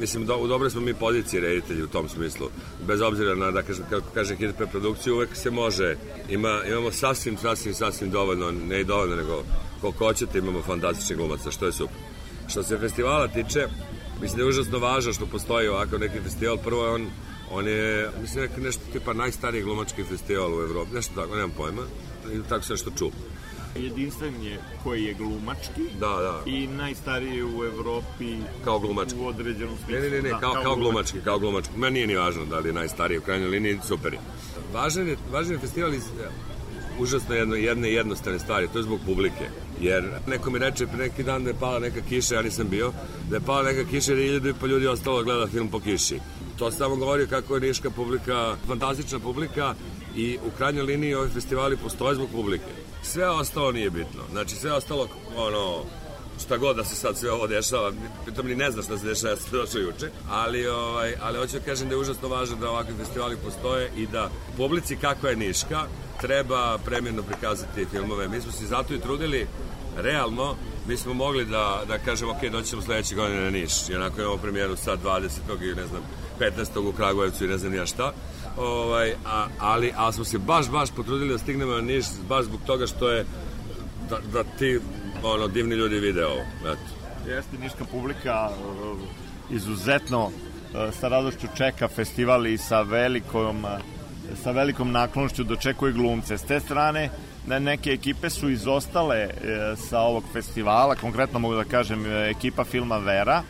Mislim 0.00 0.26
do, 0.26 0.36
u 0.36 0.46
dobroj 0.46 0.70
smo 0.70 0.80
mi 0.80 0.94
poziciji 0.94 1.40
reditelji 1.40 1.82
u 1.82 1.88
tom 1.88 2.08
smislu. 2.08 2.48
Bez 2.86 3.00
obzira 3.00 3.34
na 3.34 3.50
da 3.50 3.62
kažem 3.62 3.84
kako 3.90 4.06
kaže 4.14 4.36
hit 4.36 4.56
preprodukciju 4.56 5.14
uvek 5.14 5.36
se 5.36 5.50
može. 5.50 5.96
Ima 6.28 6.60
imamo 6.68 6.90
sasvim 6.90 7.36
sasvim 7.36 7.74
sasvim 7.74 8.10
dovoljno 8.10 8.50
ne 8.50 8.80
i 8.80 8.84
dovoljno 8.84 9.16
nego 9.16 9.42
koliko 9.80 10.04
hoćete 10.04 10.38
imamo 10.38 10.62
fantastičnih 10.62 11.18
glumaca 11.18 11.50
što 11.50 11.66
je 11.66 11.72
super. 11.72 11.96
Što 12.48 12.62
se 12.62 12.78
festivala 12.78 13.28
tiče 13.28 13.66
mislim 14.20 14.36
da 14.36 14.42
je 14.42 14.48
užasno 14.48 14.78
važno 14.78 15.12
što 15.12 15.26
postoji 15.26 15.68
ovakav 15.68 16.00
neki 16.00 16.20
festival. 16.20 16.58
Prvo 16.58 16.84
je 16.84 16.90
on 16.90 17.06
On 17.50 17.68
je, 17.68 18.10
mislim, 18.20 18.48
nešto 18.56 18.82
tipa 18.92 19.12
najstariji 19.12 19.62
glumački 19.62 20.04
festival 20.04 20.54
u 20.54 20.62
Evropi, 20.62 20.94
nešto 20.94 21.14
tako, 21.14 21.34
nemam 21.34 21.50
pojma, 21.50 21.82
i 22.32 22.48
tako 22.48 22.64
se 22.64 22.72
nešto 22.72 22.90
čuo. 22.98 23.10
Jedinstven 23.76 24.42
je 24.42 24.60
koji 24.82 25.04
je 25.04 25.14
glumački 25.14 25.82
da, 26.00 26.06
da. 26.06 26.42
i 26.46 26.66
najstariji 26.66 27.42
u 27.42 27.64
Evropi 27.64 28.36
kao 28.64 28.78
glumački. 28.78 29.18
u 29.18 29.26
određenom 29.26 29.76
smislu. 29.76 30.02
Ne, 30.02 30.10
ne, 30.10 30.16
ne, 30.16 30.22
ne 30.22 30.30
da, 30.30 30.38
kao, 30.38 30.52
kao, 30.52 30.62
kao 30.62 30.76
glumački, 30.76 31.18
kao 31.24 31.38
glumački. 31.38 31.76
Meni 31.76 31.94
nije 31.94 32.06
ni 32.06 32.16
važno 32.16 32.44
da 32.44 32.58
li 32.58 32.68
je 32.68 32.72
najstariji 32.72 33.18
u 33.18 33.22
krajnjoj 33.22 33.48
liniji, 33.48 33.78
super 33.88 34.12
je. 34.12 34.18
Važan 34.72 35.08
je, 35.08 35.16
važan 35.32 35.52
je 35.52 35.58
festival 35.58 35.94
iz 35.94 36.04
užasno 36.98 37.34
jedno, 37.34 37.56
jedne 37.56 37.92
jednostavne 37.92 38.38
stvari, 38.38 38.68
to 38.72 38.78
je 38.78 38.82
zbog 38.82 39.00
publike. 39.06 39.48
Jer 39.80 40.04
neko 40.26 40.50
mi 40.50 40.58
reče 40.58 40.86
pre 40.86 40.96
neki 40.96 41.22
dan 41.22 41.44
da 41.44 41.50
je 41.50 41.56
pala 41.60 41.78
neka 41.78 42.00
kiša, 42.08 42.34
ja 42.34 42.42
nisam 42.42 42.68
bio, 42.70 42.92
da 43.30 43.36
je 43.36 43.40
pala 43.40 43.62
neka 43.62 43.90
kiša 43.90 44.14
i 44.14 44.26
iljadu 44.26 44.48
i 44.48 44.54
pa 44.60 44.66
ljudi 44.66 44.86
ostalo 44.86 45.18
da 45.18 45.24
gleda 45.24 45.46
film 45.46 45.68
po 45.68 45.80
kiši. 45.80 46.18
To 46.58 46.70
samo 46.70 46.96
govori 46.96 47.26
kako 47.26 47.54
je 47.54 47.60
niška 47.60 47.90
publika, 47.90 48.56
fantastična 48.66 49.18
publika 49.18 49.74
i 50.16 50.38
u 50.46 50.50
krajnjoj 50.56 50.84
liniji 50.84 51.14
ovi 51.14 51.30
festivali 51.30 51.76
postoje 51.76 52.14
zbog 52.14 52.28
publike. 52.32 52.83
Sve 53.04 53.28
ostalo 53.28 53.72
nije 53.72 53.90
bitno. 53.90 54.22
Znači 54.30 54.54
sve 54.54 54.72
ostalo, 54.72 55.08
ono, 55.36 55.82
šta 56.44 56.56
god 56.56 56.76
da 56.76 56.84
se 56.84 56.96
sad 56.96 57.18
sve 57.18 57.30
ovo 57.30 57.46
dešava, 57.46 57.92
pritom 58.24 58.46
ni 58.46 58.54
ne 58.54 58.70
znaš 58.70 58.84
šta 58.84 58.98
se 58.98 59.06
dešava, 59.06 59.30
ja 59.30 59.36
sam 59.36 59.50
došao 59.52 59.80
juče, 59.80 60.10
ali, 60.30 60.66
ovaj, 60.66 61.14
ali 61.22 61.38
hoću 61.38 61.58
da 61.58 61.64
kažem 61.64 61.88
da 61.88 61.94
je 61.94 62.00
užasno 62.00 62.28
važno 62.28 62.56
da 62.56 62.70
ovakvi 62.70 62.94
festivali 62.98 63.36
postoje 63.44 63.90
i 63.96 64.06
da 64.06 64.30
publici 64.56 64.96
kakva 64.96 65.30
je 65.30 65.36
Niška 65.36 65.86
treba 66.20 66.78
premjerno 66.84 67.22
prikazati 67.22 67.86
filmove. 67.90 68.28
Mi 68.28 68.40
smo 68.40 68.52
se 68.52 68.66
zato 68.66 68.94
i 68.94 69.00
trudili 69.00 69.46
realno 69.96 70.56
mi 70.88 70.96
smo 70.96 71.14
mogli 71.14 71.44
da, 71.44 71.82
da 71.88 71.98
kažemo 71.98 72.32
ok, 72.32 72.50
doćemo 72.52 72.82
sledeće 72.82 73.14
godine 73.14 73.40
na 73.40 73.50
Niš 73.50 73.88
i 73.88 73.94
onako 73.94 74.20
imamo 74.20 74.36
premijeru 74.36 74.76
sad 74.76 74.98
20. 75.04 75.72
i 75.72 75.74
ne 75.74 75.86
znam 75.86 76.02
15. 76.40 76.88
u 76.88 76.92
Kragujevcu 76.92 77.44
i 77.44 77.48
ne 77.48 77.58
znam 77.58 77.74
ja 77.74 77.86
šta 77.86 78.12
ovaj, 78.56 79.14
a, 79.26 79.46
ali, 79.58 79.92
ali 79.96 80.12
smo 80.12 80.24
se 80.24 80.38
baš, 80.38 80.70
baš 80.70 80.90
potrudili 80.90 81.32
da 81.32 81.38
stignemo 81.38 81.72
na 81.72 81.80
Niš 81.80 82.06
baš 82.28 82.44
zbog 82.44 82.60
toga 82.66 82.86
što 82.86 83.10
je 83.10 83.26
da, 84.10 84.18
da 84.32 84.44
ti 84.58 84.78
ono, 85.22 85.48
divni 85.48 85.74
ljudi 85.74 85.98
vide 86.00 86.26
ovo 86.26 86.42
eto. 86.60 87.30
Jeste, 87.30 87.58
niška 87.58 87.84
publika 87.84 88.50
izuzetno 89.50 90.30
sa 91.00 91.08
radošću 91.08 91.46
čeka 91.56 91.88
festival 91.88 92.46
i 92.46 92.58
sa 92.58 92.82
velikom 92.82 93.66
sa 94.42 94.50
velikom 94.50 94.92
naklonošću 94.92 95.44
dočekuje 95.44 95.92
glumce. 95.92 96.38
S 96.38 96.42
te 96.42 96.60
strane, 96.60 97.10
neke 97.46 97.90
ekipe 97.90 98.30
su 98.30 98.50
izostale 98.50 99.16
e, 99.16 99.30
sa 99.76 100.00
ovog 100.00 100.24
festivala, 100.32 100.94
konkretno 100.94 101.38
mogu 101.38 101.54
da 101.54 101.64
kažem 101.64 102.06
e, 102.06 102.30
ekipa 102.30 102.64
filma 102.64 102.98
Vera, 102.98 103.42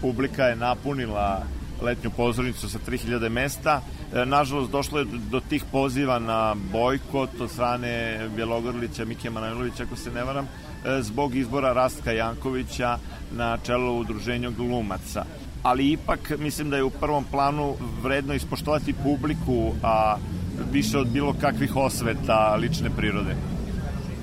publika 0.00 0.44
je 0.44 0.56
napunila 0.56 1.42
letnju 1.82 2.10
pozornicu 2.10 2.68
sa 2.68 2.78
3000 2.78 3.28
mesta. 3.28 3.80
E, 4.14 4.24
nažalost, 4.26 4.70
došlo 4.70 4.98
je 4.98 5.06
do 5.30 5.40
tih 5.40 5.64
poziva 5.72 6.18
na 6.18 6.54
bojkot 6.72 7.40
od 7.40 7.50
strane 7.50 8.20
Bjelogrlića, 8.36 9.04
Mike 9.04 9.30
Manojlovića, 9.30 9.82
ako 9.82 9.96
se 9.96 10.10
ne 10.10 10.24
varam, 10.24 10.48
zbog 11.00 11.34
izbora 11.34 11.72
Rastka 11.72 12.12
Jankovića 12.12 12.98
na 13.32 13.58
čelo 13.58 13.92
udruženja 13.92 14.50
glumaca. 14.50 15.24
Ali 15.62 15.90
ipak 15.90 16.32
mislim 16.38 16.70
da 16.70 16.76
je 16.76 16.82
u 16.82 16.90
prvom 16.90 17.24
planu 17.24 17.74
vredno 18.02 18.34
ispoštovati 18.34 18.92
publiku, 18.92 19.72
a 19.82 20.16
više 20.72 20.98
od 20.98 21.08
bilo 21.08 21.34
kakvih 21.40 21.76
osveta 21.76 22.56
lične 22.56 22.90
prirode. 22.96 23.36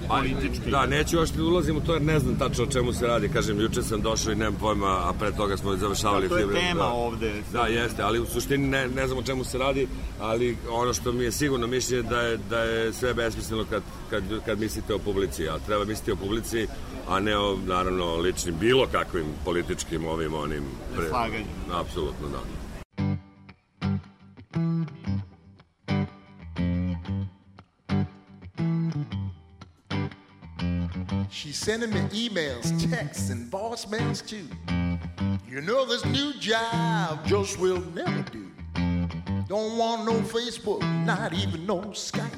Politički. 0.08 0.72
Da, 0.72 0.86
neću 0.86 1.16
još 1.16 1.30
da 1.30 1.44
ulazim 1.44 1.78
u 1.78 1.82
to 1.82 1.94
jer 1.94 2.02
ne 2.02 2.20
znam 2.20 2.36
tačno 2.36 2.64
o 2.64 2.68
čemu 2.68 2.94
se 2.94 3.08
radi. 3.08 3.30
Kažem, 3.30 3.62
juče 3.62 3.82
sam 3.82 4.02
došao 4.02 4.32
i 4.32 4.36
nemam 4.36 4.56
pojma, 4.56 4.88
a 4.88 5.14
pre 5.20 5.32
toga 5.32 5.58
smo 5.58 5.76
završavali 5.76 6.28
film. 6.28 6.40
Da, 6.40 6.46
to 6.46 6.52
je 6.52 6.68
tema 6.68 6.84
da, 6.84 6.90
ovde. 6.90 7.32
Da, 7.54 7.62
jeste, 7.62 8.04
ali 8.04 8.20
u 8.20 8.26
suštini 8.26 8.68
ne, 8.68 8.88
ne 8.88 9.08
znam 9.08 9.20
o 9.20 9.24
čemu 9.24 9.44
se 9.44 9.58
radi, 9.58 9.88
ali 10.20 10.58
ono 10.72 10.94
što 10.94 11.12
mi 11.12 11.24
je 11.24 11.32
sigurno 11.32 11.68
mišljenje 11.68 12.04
da 12.04 12.22
je, 12.22 12.38
da 12.50 12.60
je 12.60 12.94
sve 12.94 13.14
besmisleno 13.14 13.66
kad, 13.70 13.84
kad, 14.10 14.24
kad 14.46 14.60
mislite 14.60 14.94
o 14.94 15.00
publici, 15.00 15.50
a 15.50 15.60
treba 15.66 15.86
misliti 15.86 16.12
o 16.12 16.16
publici, 16.16 16.68
a 17.08 17.20
ne 17.20 17.38
o, 17.38 17.58
naravno, 17.66 18.16
ličnim, 18.16 18.56
bilo 18.60 18.88
kakvim 18.92 19.26
političkim 19.46 20.06
ovim, 20.06 20.34
onim... 20.34 20.64
Pre... 20.96 21.08
Slaganjem. 21.10 21.48
Apsolutno, 21.72 22.28
da. 22.28 22.58
She's 31.30 31.58
sending 31.58 31.90
me 31.90 32.00
emails, 32.30 32.90
texts, 32.90 33.30
and 33.30 33.52
voicemails 33.52 34.26
too. 34.26 34.48
You 35.48 35.62
know 35.62 35.86
this 35.86 36.06
new 36.06 36.34
job 36.34 37.26
just 37.26 37.60
will 37.60 37.82
never 37.94 38.24
do. 38.32 38.50
Don't 39.48 39.78
want 39.78 40.06
no 40.06 40.14
Facebook, 40.22 40.82
not 41.06 41.34
even 41.34 41.66
no 41.66 41.80
Skype. 41.92 42.32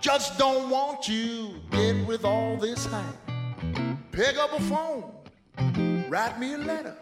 Just 0.00 0.38
don't 0.38 0.70
want 0.70 1.08
you 1.08 1.60
get 1.70 2.06
with 2.06 2.24
all 2.24 2.56
this 2.56 2.86
hype. 2.86 3.04
Pick 4.12 4.36
up 4.38 4.52
a 4.52 4.62
phone, 4.62 6.06
write 6.08 6.38
me 6.38 6.54
a 6.54 6.58
letter. 6.58 6.96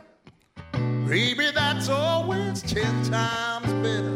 Baby, 1.08 1.50
that's 1.54 1.88
always 1.88 2.62
ten 2.62 3.04
times 3.04 3.72
better. 3.82 4.10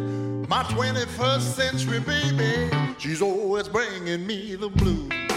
My 0.49 0.64
21st 0.64 1.40
century 1.40 2.00
baby, 2.00 2.71
she's 2.99 3.23
always 3.23 3.69
bringing 3.69 4.26
me 4.26 4.57
the 4.57 4.69
blues. 4.69 5.29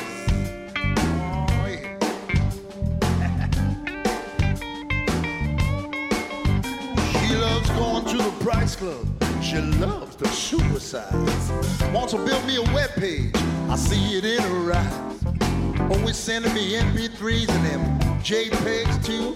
Price 8.43 8.75
Club. 8.75 9.07
She 9.41 9.55
loves 9.55 10.17
the 10.17 10.25
supersize. 10.25 11.93
Wants 11.93 12.11
to 12.11 12.17
build 12.25 12.45
me 12.45 12.57
a 12.57 12.61
web 12.73 12.89
page. 12.89 13.31
I 13.69 13.77
see 13.77 14.17
it 14.17 14.25
in 14.25 14.41
her 14.41 14.73
eyes. 14.73 15.23
Oh, 15.79 15.87
always 15.93 16.17
sending 16.17 16.53
me 16.53 16.73
MP3s 16.73 17.47
and 17.49 17.65
them 17.65 17.99
JPEGs 18.19 19.05
too. 19.05 19.33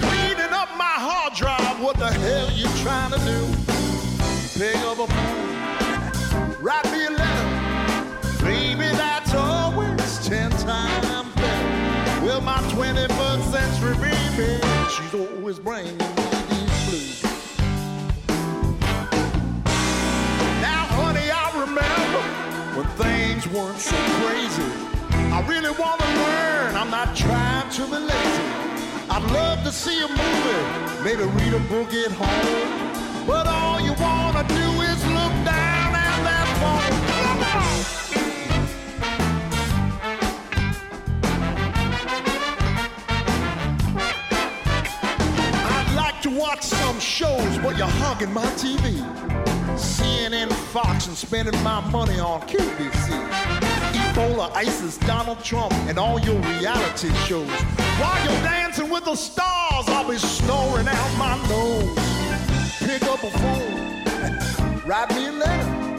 Cleaning 0.00 0.54
up 0.54 0.70
my 0.78 0.96
hard 1.04 1.34
drive. 1.34 1.82
What 1.82 1.98
the 1.98 2.10
hell 2.10 2.50
you 2.52 2.64
trying 2.82 3.12
to 3.12 3.18
do? 3.28 3.46
Pick 4.58 4.76
up 4.86 4.98
a 4.98 5.06
phone, 5.06 6.62
write 6.62 6.90
me 6.92 7.04
a 7.04 7.10
letter. 7.10 8.42
Baby, 8.42 8.88
that's 8.96 9.34
always 9.34 10.26
ten 10.26 10.50
times 10.52 11.34
better. 11.34 12.24
Well, 12.24 12.40
my 12.40 12.56
21st 12.72 13.52
century 13.52 13.96
baby, 13.98 14.60
she's 14.88 15.12
always 15.12 15.58
bringing 15.58 15.98
me 15.98 16.06
these 16.48 16.88
blues. 16.88 17.29
Weren't 23.52 23.78
so 23.78 23.96
crazy. 24.22 24.62
I 25.32 25.44
really 25.48 25.70
want 25.70 26.00
to 26.00 26.06
learn. 26.06 26.76
I'm 26.76 26.90
not 26.90 27.16
trying 27.16 27.68
to 27.70 27.82
be 27.86 27.98
lazy. 27.98 28.42
I'd 29.10 29.24
love 29.32 29.64
to 29.64 29.72
see 29.72 29.98
a 30.04 30.08
movie, 30.08 31.02
maybe 31.02 31.24
read 31.24 31.54
a 31.54 31.58
book 31.68 31.92
at 31.92 32.12
home. 32.12 33.26
But 33.26 33.48
all 33.48 33.80
you 33.80 33.92
want 33.94 34.36
to 34.36 34.44
do 34.54 34.80
is 34.82 35.04
look 35.06 35.34
down 35.44 35.94
at 35.94 36.22
that 36.28 36.46
phone. 36.60 36.94
I'd 45.72 45.94
like 45.96 46.20
to 46.22 46.30
watch 46.30 46.62
some 46.62 47.00
shows, 47.00 47.58
but 47.58 47.76
you're 47.76 47.88
hogging 47.88 48.32
my 48.32 48.46
TV. 48.62 49.39
CNN, 49.80 50.52
Fox, 50.52 51.06
and 51.06 51.16
spending 51.16 51.60
my 51.62 51.80
money 51.90 52.18
on 52.20 52.40
QVC. 52.42 53.10
Ebola, 53.92 54.50
ISIS, 54.54 54.98
Donald 54.98 55.42
Trump, 55.42 55.72
and 55.88 55.98
all 55.98 56.18
your 56.20 56.38
reality 56.40 57.12
shows. 57.26 57.48
While 58.00 58.22
you're 58.24 58.42
dancing 58.42 58.90
with 58.90 59.04
the 59.04 59.14
stars, 59.14 59.88
I'll 59.88 60.08
be 60.08 60.18
snoring 60.18 60.88
out 60.88 61.16
my 61.16 61.36
nose. 61.48 61.96
Pick 62.78 63.02
up 63.04 63.22
a 63.22 63.30
phone, 63.30 64.82
write 64.86 65.10
me 65.14 65.26
a 65.26 65.32
letter. 65.32 65.90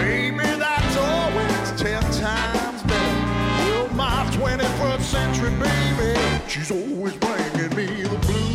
Baby, 0.00 0.44
that's 0.58 0.96
always 0.96 1.80
ten 1.80 2.02
times 2.20 2.82
better. 2.84 3.24
Well, 3.68 3.88
my 3.94 4.26
21st 4.32 5.00
century 5.00 5.50
baby, 5.50 6.20
she's 6.48 6.70
always 6.70 7.14
bringing 7.14 7.76
me 7.76 8.02
the 8.02 8.18
blues. 8.18 8.53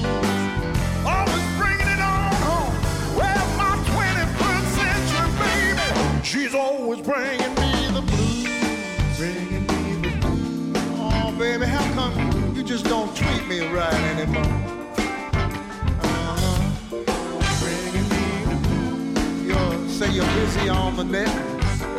She's 6.50 6.56
always 6.56 7.02
bringing 7.02 7.54
me 7.56 7.90
the 7.94 8.02
blues. 8.02 9.18
Bringing 9.18 9.68
me 9.68 10.10
the 10.10 10.18
blues. 10.18 10.78
Oh, 10.98 11.36
baby, 11.38 11.66
how 11.66 11.84
come 11.94 12.56
you 12.56 12.64
just 12.64 12.86
don't 12.86 13.16
treat 13.16 13.48
me 13.48 13.68
right 13.68 13.94
anymore? 13.94 14.44
Uh-huh. 16.02 16.72
Bringing 17.62 18.10
me 18.10 18.26
the 18.50 18.56
blues. 18.66 19.46
You're, 19.46 19.90
say 19.90 20.12
you're 20.12 20.34
busy 20.34 20.70
on 20.70 20.96
the 20.96 21.04
net, 21.04 21.30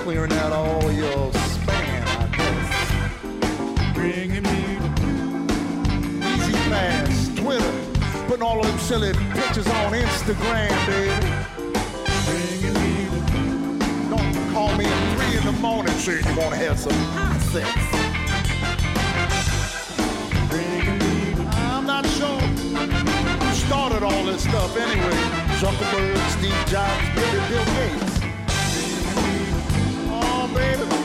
clearing 0.03 0.33
out 0.33 0.53
all 0.53 0.91
your 0.91 1.31
spam, 1.31 2.07
I 2.19 2.27
guess. 2.37 3.95
Bringing 3.95 4.43
me 4.43 4.79
the 4.81 4.89
blues. 4.99 5.51
Easy 6.41 6.53
pass, 6.71 7.29
Twitter, 7.37 7.73
putting 8.27 8.43
all 8.43 8.59
of 8.59 8.67
them 8.67 8.79
silly 8.81 9.13
pictures 9.33 9.69
on 9.69 9.93
Instagram, 9.93 10.87
baby. 10.87 11.50
Me 14.61 14.85
at 14.85 15.16
three 15.16 15.38
in 15.38 15.44
the 15.46 15.53
morning 15.61 15.92
saying 15.94 16.23
you 16.27 16.37
want 16.37 16.53
to 16.53 16.57
have 16.57 16.79
some 16.79 16.92
sex. 17.40 17.66
I'm 21.57 21.87
not 21.87 22.07
sure 22.07 22.38
who 22.38 23.55
started 23.55 24.03
all 24.03 24.25
this 24.25 24.42
stuff 24.42 24.77
anyway. 24.77 25.16
Zuckerberg, 25.59 26.18
Steve 26.38 26.66
Jobs, 26.66 27.09
maybe 27.16 27.40
Bill 27.49 27.64
Gates. 27.64 28.20
Oh, 30.12 30.51
baby. 30.55 31.00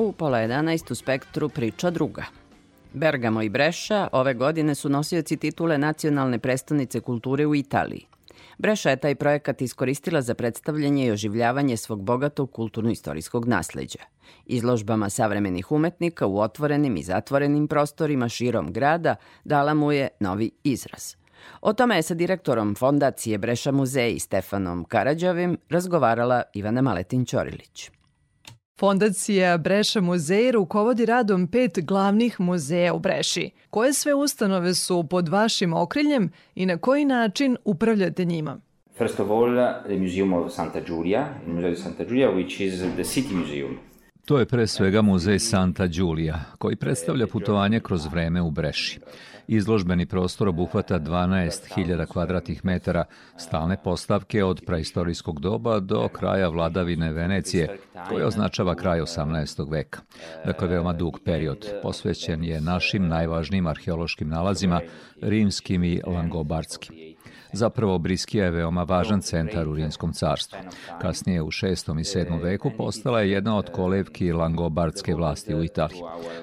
U 0.00 0.12
pola 0.12 0.38
11 0.38 0.92
u 0.92 0.94
spektru 0.94 1.48
priča 1.48 1.90
druga. 1.90 2.24
Bergamo 2.92 3.42
i 3.42 3.48
Breša 3.48 4.08
ove 4.12 4.34
godine 4.34 4.74
su 4.74 4.88
nosioci 4.88 5.36
titule 5.36 5.78
nacionalne 5.78 6.38
prestonice 6.38 7.00
kulture 7.00 7.46
u 7.46 7.54
Italiji. 7.54 8.06
Breša 8.58 8.90
je 8.90 8.96
taj 8.96 9.14
projekat 9.14 9.62
iskoristila 9.62 10.22
za 10.22 10.34
predstavljanje 10.34 11.06
i 11.06 11.10
oživljavanje 11.10 11.76
svog 11.76 12.02
bogatog 12.02 12.52
kulturno-istorijskog 12.52 13.48
nasleđa. 13.48 13.98
Izložbama 14.46 15.10
savremenih 15.10 15.72
umetnika 15.72 16.26
u 16.26 16.38
otvorenim 16.38 16.96
i 16.96 17.02
zatvorenim 17.02 17.68
prostorima 17.68 18.28
širom 18.28 18.72
grada 18.72 19.14
dala 19.44 19.74
mu 19.74 19.92
je 19.92 20.08
novi 20.20 20.50
izraz. 20.64 21.14
O 21.60 21.72
tome 21.72 21.96
je 21.96 22.02
sa 22.02 22.14
direktorom 22.14 22.74
fondacije 22.74 23.38
Breša 23.38 23.72
muzeji 23.72 24.18
Stefanom 24.18 24.84
Karadžovim 24.84 25.58
razgovarala 25.68 26.42
Ivana 26.54 26.82
Maletin-Ćorilić. 26.82 27.97
Fondacija 28.78 29.58
Breša 29.58 30.00
muzej 30.00 30.52
rukovodi 30.52 31.06
radom 31.06 31.46
pet 31.46 31.78
glavnih 31.82 32.40
muzeja 32.40 32.94
u 32.94 32.98
Breši. 32.98 33.50
Koje 33.70 33.92
sve 33.92 34.14
ustanove 34.14 34.74
su 34.74 35.04
pod 35.10 35.28
vašim 35.28 35.72
okriljem 35.72 36.30
i 36.54 36.66
na 36.66 36.76
koji 36.76 37.04
način 37.04 37.56
upravljate 37.64 38.24
njima? 38.24 38.60
First 38.98 39.20
of 39.20 39.30
all, 39.30 39.56
the 39.84 39.96
Museum 39.96 40.32
of 40.32 40.52
Santa 40.52 40.80
Giulia, 40.86 41.26
il 41.46 41.52
Museo 41.52 41.70
di 41.70 41.76
Santa 41.76 42.04
Giulia, 42.04 42.30
which 42.30 42.66
is 42.66 42.78
the 42.78 43.04
city 43.04 43.34
museum. 43.34 43.78
To 44.24 44.38
je 44.38 44.46
pre 44.46 44.66
svega 44.66 45.02
muzej 45.02 45.38
Santa 45.38 45.86
Giulia, 45.86 46.40
koji 46.58 46.76
predstavlja 46.76 47.26
putovanje 47.26 47.80
kroz 47.80 48.06
vreme 48.06 48.42
u 48.42 48.50
Breši. 48.50 49.00
Izložbeni 49.48 50.06
prostor 50.06 50.48
obuhvata 50.48 51.00
12.000 51.00 52.06
kvadratnih 52.06 52.64
metara 52.64 53.04
stalne 53.36 53.76
postavke 53.84 54.44
od 54.44 54.62
praistorijskog 54.66 55.40
doba 55.40 55.80
do 55.80 56.08
kraja 56.08 56.48
vladavine 56.48 57.12
Venecije, 57.12 57.78
koji 58.08 58.22
označava 58.24 58.74
kraj 58.74 59.00
18. 59.00 59.70
veka. 59.70 60.00
Dakle, 60.46 60.68
veoma 60.68 60.92
dug 60.92 61.20
period. 61.24 61.66
Posvećen 61.82 62.44
je 62.44 62.60
našim 62.60 63.08
najvažnijim 63.08 63.66
arheološkim 63.66 64.28
nalazima, 64.28 64.80
rimskim 65.22 65.84
i 65.84 66.00
langobardskim. 66.06 66.96
Zapravo, 67.52 67.98
Briskija 67.98 68.44
je 68.44 68.50
veoma 68.50 68.82
važan 68.82 69.20
centar 69.20 69.68
u 69.68 69.74
Rimskom 69.74 70.12
carstvu. 70.12 70.58
Kasnije, 71.00 71.42
u 71.42 71.46
6. 71.46 72.00
i 72.00 72.26
7. 72.26 72.42
veku, 72.42 72.70
postala 72.76 73.20
je 73.20 73.30
jedna 73.30 73.56
od 73.56 73.70
kolevki 73.70 74.32
langobardske 74.32 75.14
vlasti 75.14 75.54
u 75.54 75.64
Italiji. 75.64 76.00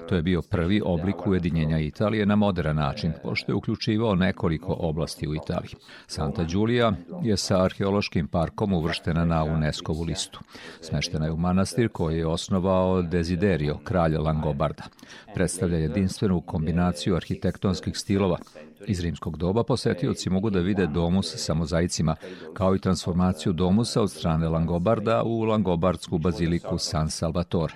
To 0.08 0.14
je 0.14 0.22
bio 0.22 0.42
prvi 0.42 0.82
oblik 0.84 1.26
ujedinjenja 1.26 1.78
Italije 1.78 2.26
na 2.26 2.36
modern 2.36 2.76
način, 2.76 3.12
pošto 3.22 3.52
je 3.52 3.56
uključivao 3.56 4.14
nekoliko 4.14 4.76
oblasti 4.78 5.28
u 5.28 5.34
Italiji. 5.34 5.74
Santa 6.06 6.44
Giulia 6.44 6.92
je 7.22 7.36
sa 7.36 7.64
arheološkim 7.64 8.28
parkom 8.28 8.72
uvrštena 8.72 9.24
na 9.24 9.44
UNESCO-vu 9.44 10.04
listu. 10.04 10.40
Smeštena 10.80 11.26
je 11.26 11.32
u 11.32 11.36
manastir 11.36 11.88
koji 11.88 12.18
je 12.18 12.26
osnovao 12.26 13.02
Desiderio, 13.02 13.78
kralj 13.84 14.16
Langobarda. 14.16 14.82
Predstavlja 15.34 15.78
jedinstvenu 15.78 16.40
kombinaciju 16.40 17.16
arhitektonskih 17.16 17.96
stilova, 17.96 18.38
Iz 18.86 19.00
rimskog 19.00 19.36
doba 19.36 19.64
posetioci 19.64 20.30
mogu 20.30 20.50
da 20.50 20.60
vide 20.60 20.86
domus 20.86 21.36
sa 21.36 21.54
mozaicima, 21.54 22.16
kao 22.54 22.76
i 22.76 22.78
transformaciju 22.78 23.52
domusa 23.52 24.02
od 24.02 24.10
strane 24.10 24.48
Langobarda 24.48 25.22
u 25.22 25.44
Langobardsku 25.44 26.18
baziliku 26.18 26.78
San 26.78 27.10
Salvatore. 27.10 27.74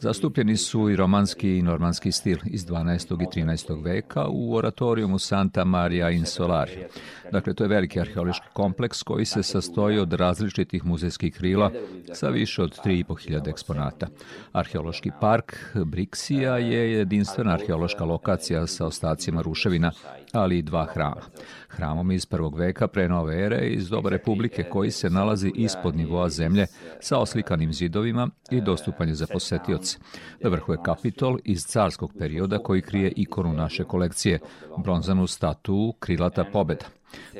Zastupljeni 0.00 0.56
su 0.56 0.90
i 0.90 0.96
romanski 0.96 1.56
i 1.58 1.62
normanski 1.62 2.12
stil 2.12 2.38
iz 2.44 2.66
12. 2.66 3.22
i 3.22 3.40
13. 3.40 3.84
veka 3.84 4.26
u 4.28 4.54
oratorijumu 4.54 5.18
Santa 5.18 5.64
Maria 5.64 6.10
in 6.10 6.24
Solari. 6.24 6.84
Dakle, 7.32 7.54
to 7.54 7.64
je 7.64 7.68
veliki 7.68 8.00
arheološki 8.00 8.46
kompleks 8.52 9.02
koji 9.02 9.24
se 9.24 9.42
sastoji 9.42 9.98
od 9.98 10.12
različitih 10.12 10.84
muzejskih 10.84 11.34
krila 11.34 11.70
sa 12.12 12.28
više 12.28 12.62
od 12.62 12.78
3.500 12.84 13.48
eksponata. 13.48 14.06
Arheološki 14.52 15.10
park 15.20 15.56
Brixija 15.74 16.54
je 16.54 16.92
jedinstvena 16.92 17.52
arheološka 17.52 18.04
lokacija 18.04 18.66
sa 18.66 18.86
ostacima 18.86 19.42
ruševina, 19.42 19.92
ali 20.32 20.58
i 20.58 20.62
dva 20.62 20.84
hrama. 20.84 21.22
Hramom 21.68 22.10
iz 22.10 22.26
prvog 22.26 22.58
veka 22.58 22.88
pre 22.88 23.08
nove 23.08 23.44
ere 23.44 23.68
iz 23.68 23.88
doba 23.88 24.10
Republike 24.10 24.64
koji 24.64 24.90
se 24.90 25.10
nalazi 25.10 25.52
ispod 25.54 25.96
nivoa 25.96 26.28
zemlje 26.28 26.66
sa 27.00 27.18
oslikanim 27.18 27.72
zidovima 27.72 28.28
i 28.50 28.60
dostupan 28.60 29.08
je 29.08 29.14
za 29.14 29.26
posetioce. 29.58 29.98
Na 30.40 30.50
vrhu 30.50 30.72
je 30.72 30.78
kapitol 30.84 31.38
iz 31.44 31.66
carskog 31.66 32.12
perioda 32.18 32.58
koji 32.58 32.82
krije 32.82 33.12
ikonu 33.16 33.52
naše 33.52 33.84
kolekcije, 33.84 34.38
bronzanu 34.78 35.26
statu 35.26 35.94
Krilata 35.98 36.44
pobeda. 36.44 36.86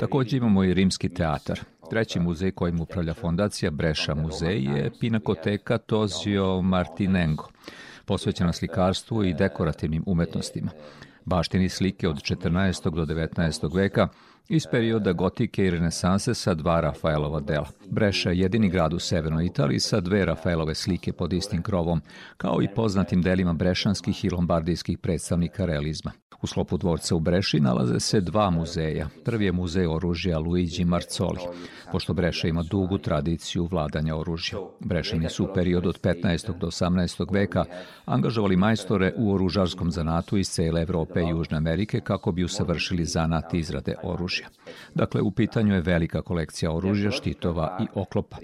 Takođe 0.00 0.36
imamo 0.36 0.64
i 0.64 0.74
rimski 0.74 1.08
teatar. 1.08 1.60
Treći 1.90 2.20
muzej 2.20 2.50
kojim 2.50 2.80
upravlja 2.80 3.14
fondacija 3.14 3.70
Breša 3.70 4.14
muzej 4.14 4.64
je 4.64 4.90
Pinakoteka 5.00 5.78
Tozio 5.78 6.62
Martinengo, 6.62 7.48
posvećena 8.04 8.52
slikarstvu 8.52 9.24
i 9.24 9.34
dekorativnim 9.34 10.02
umetnostima. 10.06 10.70
Baštini 11.24 11.68
slike 11.68 12.08
od 12.08 12.16
14. 12.16 12.90
do 12.90 13.04
19. 13.04 13.76
veka 13.76 14.08
iz 14.48 14.66
perioda 14.70 15.12
gotike 15.12 15.64
i 15.64 15.70
renesanse 15.70 16.34
sa 16.34 16.54
dva 16.54 16.80
Rafaelova 16.80 17.40
dela. 17.40 17.68
Breša 17.90 18.30
je 18.30 18.38
jedini 18.38 18.68
grad 18.68 18.94
u 18.94 18.98
severnoj 18.98 19.46
Italiji 19.46 19.80
sa 19.80 20.00
dve 20.00 20.24
Rafaelove 20.24 20.74
slike 20.74 21.12
pod 21.12 21.32
istim 21.32 21.62
krovom, 21.62 22.00
kao 22.36 22.62
i 22.62 22.74
poznatim 22.74 23.22
delima 23.22 23.52
brešanskih 23.52 24.24
i 24.24 24.30
lombardijskih 24.30 24.98
predstavnika 24.98 25.66
realizma. 25.66 26.12
U 26.42 26.46
sklopu 26.46 26.76
dvorca 26.76 27.14
u 27.16 27.20
Breši 27.20 27.60
nalaze 27.60 28.00
se 28.00 28.20
dva 28.20 28.50
muzeja. 28.50 29.08
Prvi 29.24 29.44
je 29.44 29.52
muzej 29.52 29.86
oružja 29.86 30.38
Luigi 30.38 30.84
Marcoli, 30.84 31.40
pošto 31.92 32.14
Breša 32.14 32.48
ima 32.48 32.62
dugu 32.62 32.98
tradiciju 32.98 33.68
vladanja 33.70 34.16
oružja. 34.16 34.58
Brešani 34.80 35.28
su 35.28 35.44
u 35.44 35.48
periodu 35.54 35.88
od 35.88 36.00
15. 36.00 36.58
do 36.58 36.66
18. 36.66 37.34
veka 37.34 37.64
angažovali 38.04 38.56
majstore 38.56 39.12
u 39.16 39.34
oružarskom 39.34 39.90
zanatu 39.90 40.36
iz 40.36 40.50
cele 40.50 40.82
Evrope 40.82 41.20
i 41.22 41.28
Južne 41.28 41.56
Amerike 41.56 42.00
kako 42.00 42.32
bi 42.32 42.44
usavršili 42.44 43.04
zanat 43.04 43.54
izrade 43.54 43.94
oružja. 44.02 44.37
Dakle, 44.94 45.20
u 45.20 45.30
pitanju 45.30 45.74
je 45.74 45.80
velika 45.80 46.22
kolekcija 46.22 46.72
oružja, 46.72 47.10
štitova 47.10 47.78
i 47.80 47.86
oklopa. 47.94 48.36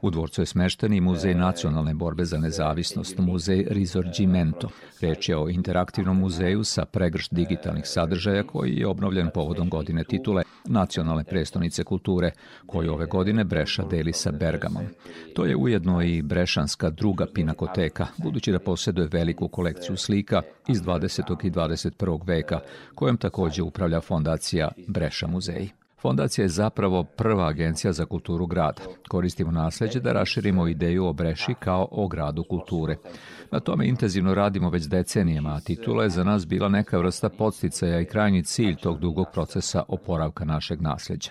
U 0.00 0.10
dvorcu 0.10 0.42
je 0.42 0.46
smešten 0.46 0.92
i 0.92 1.00
muzej 1.00 1.34
nacionalne 1.34 1.94
borbe 1.94 2.24
za 2.24 2.38
nezavisnost, 2.38 3.18
muzej 3.18 3.66
Risorgimento. 3.70 4.68
Reč 5.00 5.28
je 5.28 5.36
o 5.36 5.48
interaktivnom 5.48 6.18
muzeju 6.18 6.64
sa 6.64 6.84
pregršt 6.84 7.34
digitalnih 7.34 7.86
sadržaja 7.86 8.42
koji 8.42 8.76
je 8.76 8.86
obnovljen 8.86 9.30
povodom 9.34 9.68
godine 9.68 10.04
titule 10.04 10.42
Nacionalne 10.64 11.24
prestonice 11.24 11.84
kulture, 11.84 12.30
koju 12.66 12.92
ove 12.92 13.06
godine 13.06 13.44
Breša 13.44 13.84
deli 13.90 14.12
sa 14.12 14.30
Bergamom. 14.30 14.84
To 15.34 15.44
je 15.44 15.56
ujedno 15.56 16.02
i 16.02 16.22
brešanska 16.22 16.90
druga 16.90 17.26
pinakoteka, 17.34 18.06
budući 18.16 18.52
da 18.52 18.58
posjeduje 18.58 19.08
veliku 19.12 19.48
kolekciju 19.48 19.96
slika 19.96 20.42
iz 20.68 20.82
20. 20.82 21.46
i 21.46 21.50
21. 21.50 22.20
veka, 22.26 22.60
kojom 22.94 23.16
takođe 23.16 23.62
upravlja 23.62 24.00
fondacija 24.00 24.68
Breša 24.86 25.26
muzeji. 25.26 25.70
Fondacija 26.00 26.42
je 26.42 26.48
zapravo 26.48 27.04
prva 27.04 27.48
agencija 27.48 27.92
za 27.92 28.06
kulturu 28.06 28.46
grada. 28.46 28.82
Koristimo 29.08 29.50
nasleđe 29.50 30.00
da 30.00 30.12
raširimo 30.12 30.68
ideju 30.68 31.06
o 31.06 31.12
Breši 31.12 31.54
kao 31.58 31.88
o 31.90 32.08
gradu 32.08 32.44
kulture. 32.44 32.96
Na 33.50 33.60
tome 33.60 33.88
intenzivno 33.88 34.34
radimo 34.34 34.70
već 34.70 34.84
decenijama, 34.84 35.50
a 35.50 35.60
titula 35.60 36.02
je 36.02 36.10
za 36.10 36.24
nas 36.24 36.46
bila 36.46 36.68
neka 36.68 36.98
vrsta 36.98 37.28
podsticaja 37.28 38.00
i 38.00 38.04
krajnji 38.04 38.42
cilj 38.42 38.76
tog 38.76 38.98
dugog 38.98 39.26
procesa 39.32 39.82
oporavka 39.88 40.44
našeg 40.44 40.80
nasleđa. 40.80 41.30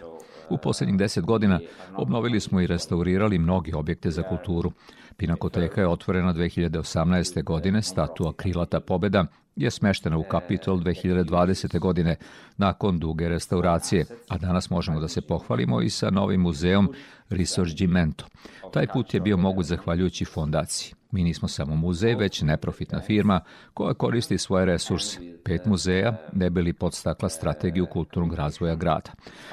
U 0.50 0.58
poslednjih 0.58 0.97
deset 0.97 1.26
godina 1.26 1.60
obnovili 1.95 2.39
smo 2.39 2.62
i 2.62 2.67
restaurirali 2.67 3.39
mnogi 3.39 3.73
objekte 3.73 4.12
za 4.12 4.23
kulturu. 4.23 4.71
Pinakoteka 5.17 5.82
je 5.82 5.88
otvorena 5.88 6.34
2018. 6.34 7.43
godine, 7.43 7.82
statua 7.82 8.34
Krilata 8.34 8.80
pobeda 8.80 9.25
je 9.56 9.71
smeštena 9.71 10.17
u 10.17 10.23
Kapitol 10.23 10.77
2020. 10.77 11.80
godine 11.80 12.15
nakon 12.58 12.99
duge 12.99 13.30
restauracije, 13.30 14.06
a 14.30 14.38
danas 14.38 14.69
možemo 14.69 14.99
da 14.99 15.08
se 15.08 15.21
pohvalimo 15.21 15.82
i 15.82 15.89
sa 15.89 16.10
novim 16.10 16.41
muzeom 16.41 16.93
Risorgimento. 17.30 18.25
Taj 18.73 18.88
put 18.88 19.13
je 19.13 19.19
bio 19.19 19.38
moguć 19.38 19.65
zahvaljujući 19.65 20.25
fondaciji. 20.25 20.97
Mi 21.12 21.24
nismo 21.24 21.48
samo 21.48 21.76
muzej, 21.76 22.15
već 22.15 22.41
neprofitna 22.41 23.02
firma 23.02 23.41
koja 23.74 23.93
koristi 23.93 24.38
svoje 24.38 24.65
resurse. 24.65 25.20
Pet 25.43 25.65
muzeja 25.65 26.17
ne 26.34 26.50
bili 26.50 26.74
podstakla 26.74 27.30
strategiju 27.30 27.86
kulturnog 27.86 28.34
razvoja 28.34 28.76
grada, 28.76 29.12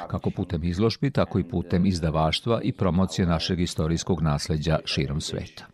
kako 0.08 0.30
putem 0.30 0.64
izložbi, 0.64 1.10
tako 1.10 1.38
i 1.38 1.44
putem 1.44 1.86
izdavaštva 1.86 2.60
i 2.62 2.72
promocije 2.72 3.26
našeg 3.26 3.60
istorijskog 3.60 4.22
nasleđa 4.22 4.78
širom 4.84 5.20
sveta. 5.20 5.64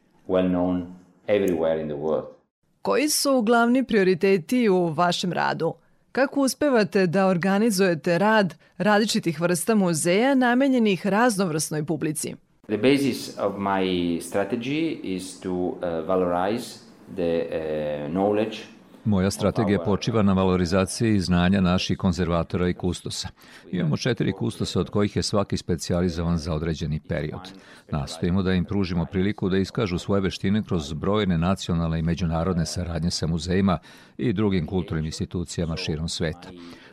Koji 2.83 3.09
su 3.09 3.43
glavni 3.43 3.85
prioriteti 3.85 4.69
u 4.69 4.87
vašem 4.87 5.33
radu? 5.33 5.75
Kako 6.13 6.41
uspevate 6.41 7.07
da 7.07 7.27
organizujete 7.27 8.19
rad 8.19 8.55
različitih 8.79 9.41
vrsta 9.41 9.75
muzeja 9.75 10.35
namenjenih 10.35 11.07
raznovrsnoj 11.07 11.85
publici? 11.85 12.35
The 12.71 12.79
basis 12.79 13.39
of 13.39 13.59
my 13.59 14.21
strategy 14.21 15.01
is 15.03 15.41
to 15.41 15.51
uh, 15.51 16.07
valorize 16.07 16.79
the 17.17 17.47
uh, 17.47 18.11
knowledge 18.11 18.59
Moja 19.05 19.31
strategija 19.31 19.79
počiva 19.79 20.23
na 20.23 20.33
valorizaciji 20.33 21.21
znanja 21.21 21.61
naših 21.61 21.99
konzervatora 21.99 22.69
i 22.69 22.75
kustosa. 22.75 23.29
Imamo 23.71 23.97
četiri 23.97 24.33
kustosa 24.33 24.81
od 24.81 24.91
kojih 24.91 25.17
je 25.17 25.23
svaki 25.23 25.57
specijalizovan 25.57 26.39
za 26.39 26.55
određeni 26.55 27.01
period. 27.01 27.41
Nastojimo 27.91 28.43
da 28.43 28.53
im 28.53 28.65
pružimo 28.65 29.07
priliku 29.07 29.49
da 29.49 29.59
iskažu 29.59 29.99
svoje 29.99 30.21
veštine 30.21 30.63
kroz 30.63 30.93
brojne 30.93 31.39
nacionalne 31.39 31.99
i 31.99 32.03
međunarodne 32.03 32.67
saradnje 32.67 33.11
sa 33.11 33.27
muzejima 33.27 33.79
i 34.19 34.33
drugim 34.33 34.67
kulturnim 34.67 35.07
institucijama 35.07 35.77
širom 35.77 36.09
sveta. 36.09 36.49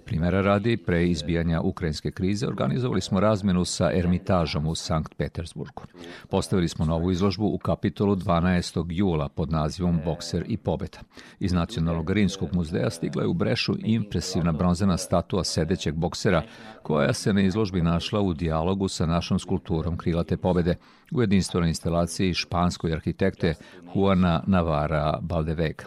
Primera 0.08 0.42
radi, 0.42 0.78
pre 0.78 1.08
izbijanja 1.08 1.62
ukrajinske 1.62 2.12
krize, 2.12 2.48
organizovali 2.48 3.02
smo 3.02 3.20
razmenu 3.20 3.66
sa 3.66 3.92
Ermitažom 3.94 4.68
u 4.68 4.76
Sankt 4.76 5.16
Petersburgu. 5.18 5.84
Postavili 6.30 6.68
smo 6.68 6.86
novu 6.86 7.12
izložbu 7.12 7.46
u 7.46 7.58
kapitolu 7.58 8.16
12. 8.16 8.86
jula 8.90 9.30
pod 9.30 9.52
nazivom 9.52 10.00
Bokser 10.06 10.46
i 10.48 10.58
pobeda. 10.58 10.98
Iz 11.40 11.54
Nacionalnog 11.54 12.12
rimskog 12.12 12.50
muzeja 12.54 12.90
stigla 12.90 13.24
je 13.24 13.28
u 13.28 13.34
Brešu 13.34 13.76
impresivna 13.80 14.52
bronzana 14.52 14.98
statua 14.98 15.44
sedećeg 15.44 15.96
boksera, 15.96 16.44
koja 16.84 17.14
se 17.14 17.34
na 17.34 17.42
izložbi 17.42 17.82
našla 17.82 18.22
u 18.22 18.34
dijalogu 18.34 18.88
sa 18.88 19.06
našom 19.06 19.40
skulpturom 19.40 19.98
Krilate 19.98 20.38
pobede 20.38 20.76
u 21.12 21.22
jedinstvenoj 21.22 21.70
instalaciji 21.70 22.34
španskoj 22.34 22.94
arhitekte 22.94 23.54
Juana 23.96 24.44
Navara 24.48 25.20
Baldevega. 25.22 25.84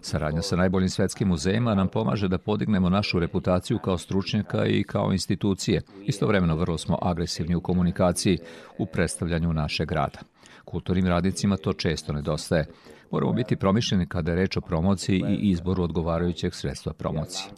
Saradnja 0.00 0.42
sa 0.42 0.56
najboljim 0.56 0.88
svetskim 0.88 1.28
muzejima 1.28 1.74
nam 1.74 1.88
pomaže 1.88 2.28
da 2.28 2.38
podignemo 2.38 2.88
našu 2.88 3.18
reputaciju 3.18 3.59
kao 3.78 3.98
stručnjaka 3.98 4.66
i 4.66 4.82
kao 4.82 5.12
institucije. 5.12 5.82
Istovremeno 6.06 6.56
vrlo 6.56 6.78
smo 6.78 6.98
agresivni 7.02 7.54
u 7.54 7.60
komunikaciji 7.60 8.38
u 8.78 8.86
predstavljanju 8.86 9.52
našeg 9.52 9.88
grada. 9.88 10.18
Kulturnim 10.64 11.06
radnicima 11.06 11.56
to 11.56 11.72
često 11.72 12.12
nedostaje. 12.12 12.66
Moramo 13.10 13.32
biti 13.32 13.56
promišljeni 13.56 14.06
kada 14.06 14.30
je 14.30 14.36
reč 14.36 14.56
o 14.56 14.60
promociji 14.60 15.24
i 15.28 15.50
izboru 15.50 15.82
odgovarajućeg 15.82 16.54
sredstva 16.54 16.92
promocije. 16.92 17.50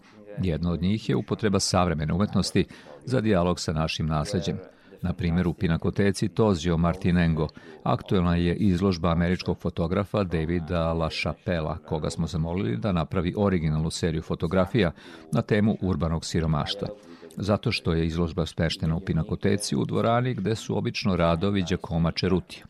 Jedno 0.43 0.73
od 0.73 0.83
njih 0.83 1.09
je 1.09 1.17
upotreba 1.17 1.61
savremene 1.61 2.13
umetnosti 2.13 2.65
za 3.05 3.21
dijalog 3.21 3.61
sa 3.61 3.73
našim 3.73 4.07
nasleđem. 4.07 4.59
Na 5.03 5.13
primjer, 5.13 5.49
u 5.49 5.53
Pinakoteci 5.53 6.29
Tozio 6.29 6.77
Martinengo. 6.77 7.49
Aktuelna 7.83 8.37
je 8.37 8.55
izložba 8.55 9.11
američkog 9.11 9.59
fotografa 9.59 10.25
Davida 10.25 10.93
LaChapella, 10.93 11.79
koga 11.79 12.11
smo 12.11 12.27
zamolili 12.27 12.77
da 12.77 12.93
napravi 12.93 13.35
originalnu 13.37 13.91
seriju 13.91 14.23
fotografija 14.23 14.93
na 15.33 15.43
temu 15.43 15.77
urbanog 15.81 16.25
siromaštva 16.25 16.89
zato 17.37 17.73
što 17.73 17.93
je 17.93 18.07
izložba 18.07 18.47
smeštena 18.47 18.97
u 18.97 19.01
Pinakoteci 19.01 19.77
u 19.77 19.85
dvorani 19.85 20.35
gde 20.35 20.57
su 20.57 20.79
obično 20.79 21.17
radovi 21.17 21.65
Đakoma 21.71 22.13
Čerutija. 22.13 22.65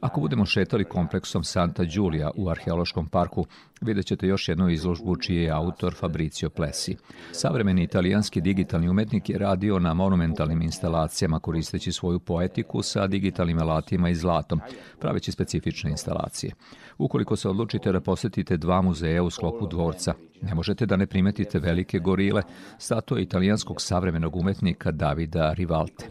Ako 0.00 0.20
budemo 0.20 0.46
šetali 0.46 0.84
kompleksom 0.84 1.44
Santa 1.44 1.84
Giulia 1.84 2.30
u 2.36 2.48
arheološkom 2.48 3.08
parku, 3.08 3.46
vidjet 3.80 4.06
ćete 4.06 4.26
još 4.26 4.48
jednu 4.48 4.70
izložbu 4.70 5.16
čiji 5.16 5.42
je 5.42 5.50
autor 5.50 5.94
Fabricio 5.94 6.50
Plessi. 6.50 6.96
Savremeni 7.32 7.82
italijanski 7.82 8.40
digitalni 8.40 8.88
umetnik 8.88 9.28
je 9.28 9.38
radio 9.38 9.78
na 9.78 9.94
monumentalnim 9.94 10.62
instalacijama 10.62 11.40
koristeći 11.40 11.92
svoju 11.92 12.18
poetiku 12.18 12.82
sa 12.82 13.06
digitalnim 13.06 13.58
alatima 13.58 14.08
i 14.08 14.14
zlatom, 14.14 14.60
praveći 15.00 15.32
specifične 15.32 15.90
instalacije. 15.90 16.52
Ukoliko 17.00 17.36
se 17.36 17.48
odlučite 17.48 17.92
da 17.92 18.00
posetite 18.00 18.56
dva 18.56 18.82
muzeja 18.82 19.22
u 19.22 19.30
sklopu 19.30 19.66
dvorca, 19.66 20.14
Ne 20.42 20.54
možete 20.54 20.86
da 20.86 20.96
ne 20.96 21.06
primetite 21.06 21.58
velike 21.58 21.98
gorile, 21.98 22.42
statue 22.78 23.22
italijanskog 23.22 23.82
savremenog 23.82 24.36
umetnika 24.36 24.90
Davida 24.90 25.52
Rivalte. 25.52 26.08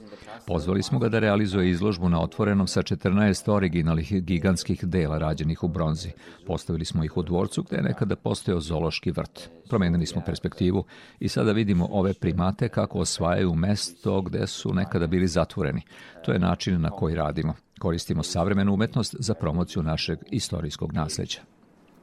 Pozvali 0.47 0.83
smo 0.83 0.99
ga 0.99 1.09
da 1.09 1.19
realizuje 1.19 1.69
izložbu 1.69 2.09
na 2.09 2.21
otvorenom 2.21 2.67
sa 2.67 2.81
14 2.81 3.51
originalnih 3.51 4.23
gigantskih 4.23 4.85
dela 4.85 5.17
rađenih 5.17 5.63
u 5.63 5.67
bronzi. 5.67 6.09
Postavili 6.47 6.85
smo 6.85 7.03
ih 7.03 7.17
u 7.17 7.23
dvorcu 7.23 7.63
gde 7.63 7.75
je 7.75 7.83
nekada 7.83 8.15
postojao 8.15 8.61
zološki 8.61 9.11
vrt. 9.11 9.49
Promenili 9.69 10.05
smo 10.05 10.21
perspektivu 10.25 10.83
i 11.19 11.29
sada 11.29 11.51
vidimo 11.51 11.87
ove 11.91 12.13
primate 12.13 12.69
kako 12.69 12.99
osvajaju 12.99 13.55
mesto 13.55 14.21
gde 14.21 14.47
su 14.47 14.73
nekada 14.73 15.07
bili 15.07 15.27
zatvoreni. 15.27 15.81
To 16.25 16.31
je 16.31 16.39
način 16.39 16.81
na 16.81 16.89
koji 16.89 17.15
radimo. 17.15 17.53
Koristimo 17.79 18.23
savremenu 18.23 18.73
umetnost 18.73 19.15
za 19.19 19.33
promociju 19.33 19.83
našeg 19.83 20.19
istorijskog 20.31 20.93
nasleđa. 20.93 21.39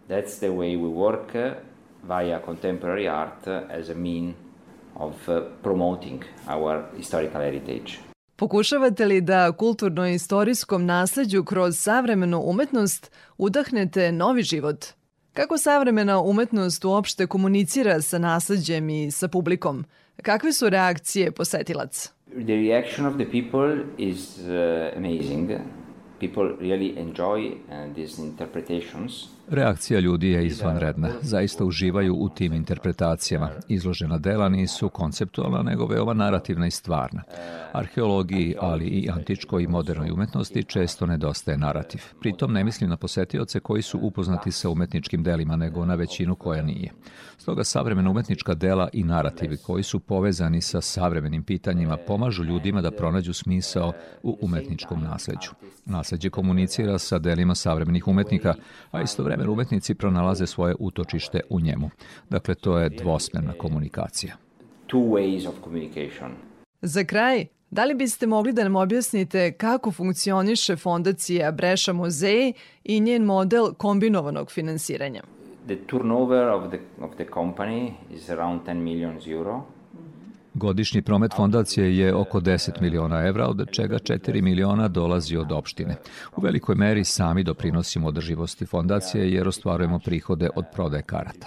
That's 0.08 0.36
the 0.38 0.48
way 0.48 0.76
we 0.76 0.94
work 0.94 1.34
uh, 1.34 1.56
via 2.08 2.40
contemporary 2.46 3.08
art 3.10 3.48
as 3.80 3.90
a 3.90 3.94
mean 3.94 4.34
of 4.94 5.28
uh, 5.28 5.34
promoting 5.62 6.22
our 6.56 6.82
historical 6.96 7.42
heritage. 7.42 7.92
Pokušavate 8.36 9.04
li 9.04 9.20
da 9.20 9.52
kulturno-istorijskom 9.52 10.86
nasleđu 10.86 11.44
kroz 11.44 11.78
savremenu 11.78 12.42
umetnost 12.44 13.10
udahnete 13.38 14.12
novi 14.12 14.42
život? 14.42 14.86
Kako 15.32 15.58
savremena 15.58 16.20
umetnost 16.20 16.84
uopšte 16.84 17.26
komunicira 17.26 18.02
sa 18.02 18.18
nasleđem 18.18 18.90
i 18.90 19.10
sa 19.10 19.28
publikom? 19.28 19.84
Kakve 20.22 20.52
su 20.52 20.68
reakcije 20.68 21.32
posetilaca? 21.32 22.15
The 22.28 22.56
reaction 22.56 23.06
of 23.06 23.18
the 23.18 23.24
people 23.24 23.84
is 23.96 24.40
uh, 24.48 24.92
amazing. 24.96 25.72
People 26.18 26.56
really 26.56 26.98
enjoy 26.98 27.58
uh, 27.70 27.86
these 27.94 28.18
interpretations. 28.18 29.28
Reakcija 29.48 30.00
ljudi 30.00 30.30
je 30.30 30.46
izvanredna. 30.46 31.10
Zaista 31.22 31.64
uživaju 31.64 32.14
u 32.14 32.28
tim 32.28 32.52
interpretacijama. 32.52 33.50
Izložena 33.68 34.18
dela 34.18 34.48
nisu 34.48 34.88
konceptualna, 34.88 35.62
nego 35.62 35.86
veoma 35.86 36.14
narativna 36.14 36.66
i 36.66 36.70
stvarna. 36.70 37.22
Arheologiji, 37.72 38.54
ali 38.60 38.84
i 38.84 39.10
antičkoj 39.10 39.62
i 39.62 39.66
modernoj 39.66 40.10
umetnosti 40.10 40.64
često 40.64 41.06
nedostaje 41.06 41.58
narativ. 41.58 42.00
Pritom 42.20 42.52
ne 42.52 42.64
mislim 42.64 42.90
na 42.90 42.96
posetioce 42.96 43.60
koji 43.60 43.82
su 43.82 43.98
upoznati 44.02 44.52
sa 44.52 44.70
umetničkim 44.70 45.22
delima, 45.22 45.56
nego 45.56 45.84
na 45.84 45.94
većinu 45.94 46.34
koja 46.34 46.62
nije. 46.62 46.92
Stoga 47.38 47.64
savremena 47.64 48.10
umetnička 48.10 48.54
dela 48.54 48.88
i 48.92 49.04
narativi 49.04 49.56
koji 49.56 49.82
su 49.82 50.00
povezani 50.00 50.60
sa 50.60 50.80
savremenim 50.80 51.42
pitanjima 51.42 51.96
pomažu 51.96 52.44
ljudima 52.44 52.80
da 52.80 52.90
pronađu 52.90 53.32
smisao 53.32 53.92
u 54.22 54.38
umetničkom 54.40 55.02
nasleđu. 55.02 55.50
Nasleđe 55.84 56.30
komunicira 56.30 56.98
sa 56.98 57.18
delima 57.18 57.54
savremenih 57.54 58.08
umetnika, 58.08 58.54
a 58.90 59.02
istovremeno 59.02 59.35
umetnici 59.44 59.94
pronalaze 59.94 60.46
svoje 60.46 60.74
utočište 60.78 61.40
u 61.50 61.60
njemu. 61.60 61.90
Dakle, 62.30 62.54
to 62.54 62.78
je 62.78 62.88
dvosmerna 62.88 63.52
komunikacija. 63.52 64.36
Two 64.88 65.08
ways 65.08 65.48
of 65.48 65.54
communication. 65.64 66.30
Za 66.82 67.04
kraj, 67.04 67.46
da 67.70 67.84
li 67.84 67.94
biste 67.94 68.26
mogli 68.26 68.52
da 68.52 68.62
nam 68.62 68.76
objasnite 68.76 69.52
kako 69.52 69.92
funkcioniše 69.92 70.76
fondacija 70.76 71.52
Breša 71.52 71.92
muzej 71.92 72.52
i 72.84 73.00
njen 73.00 73.24
model 73.24 73.66
kombinovanog 73.78 74.50
finansiranja? 74.50 75.22
The 75.66 75.76
turnover 75.86 76.48
of 76.48 76.70
the, 76.70 76.78
of 77.00 77.14
the 77.14 77.26
company 77.34 77.92
is 78.14 78.30
around 78.30 78.60
10 78.66 78.74
million 78.74 79.18
euro. 79.26 79.62
Godišnji 80.58 81.02
promet 81.02 81.34
fondacije 81.36 81.98
je 81.98 82.14
oko 82.14 82.40
10 82.40 82.80
miliona 82.80 83.26
evra, 83.26 83.46
od 83.46 83.70
čega 83.70 83.98
4 83.98 84.42
miliona 84.42 84.88
dolazi 84.88 85.36
od 85.36 85.52
opštine. 85.52 85.96
U 86.36 86.40
velikoj 86.40 86.74
meri 86.74 87.04
sami 87.04 87.44
doprinosimo 87.44 88.08
održivosti 88.08 88.66
fondacije 88.66 89.32
jer 89.32 89.48
ostvarujemo 89.48 89.98
prihode 89.98 90.48
od 90.56 90.64
prodaje 90.72 91.02
karata. 91.02 91.46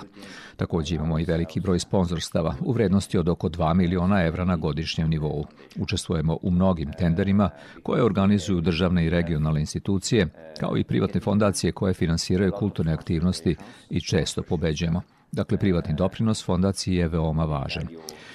Takođe 0.56 0.96
imamo 0.96 1.20
i 1.20 1.26
veliki 1.26 1.60
broj 1.60 1.80
sponzorstava 1.80 2.56
u 2.62 2.72
vrednosti 2.72 3.18
od 3.18 3.30
oko 3.30 3.50
2 3.50 3.74
miliona 3.74 4.26
evra 4.26 4.46
na 4.46 4.56
godišnjem 4.56 5.10
nivou. 5.10 5.46
Učestvujemo 5.76 6.38
u 6.42 6.52
mnogim 6.52 6.92
tenderima 6.98 7.50
koje 7.84 8.04
organizuju 8.04 8.62
državne 8.62 9.06
i 9.06 9.10
regionalne 9.10 9.60
institucije, 9.60 10.28
kao 10.60 10.78
i 10.78 10.84
privatne 10.84 11.22
fondacije 11.22 11.72
koje 11.72 11.94
finansiraju 11.94 12.52
kulturne 12.52 12.94
aktivnosti 12.94 13.56
i 13.90 14.02
često 14.02 14.44
pobeđujemo. 14.44 15.02
Dakle, 15.32 15.58
privatni 15.58 15.96
doprinos 15.96 16.46
fondaciji 16.46 16.96
je 16.96 17.08
veoma 17.08 17.46
važan. 17.46 17.88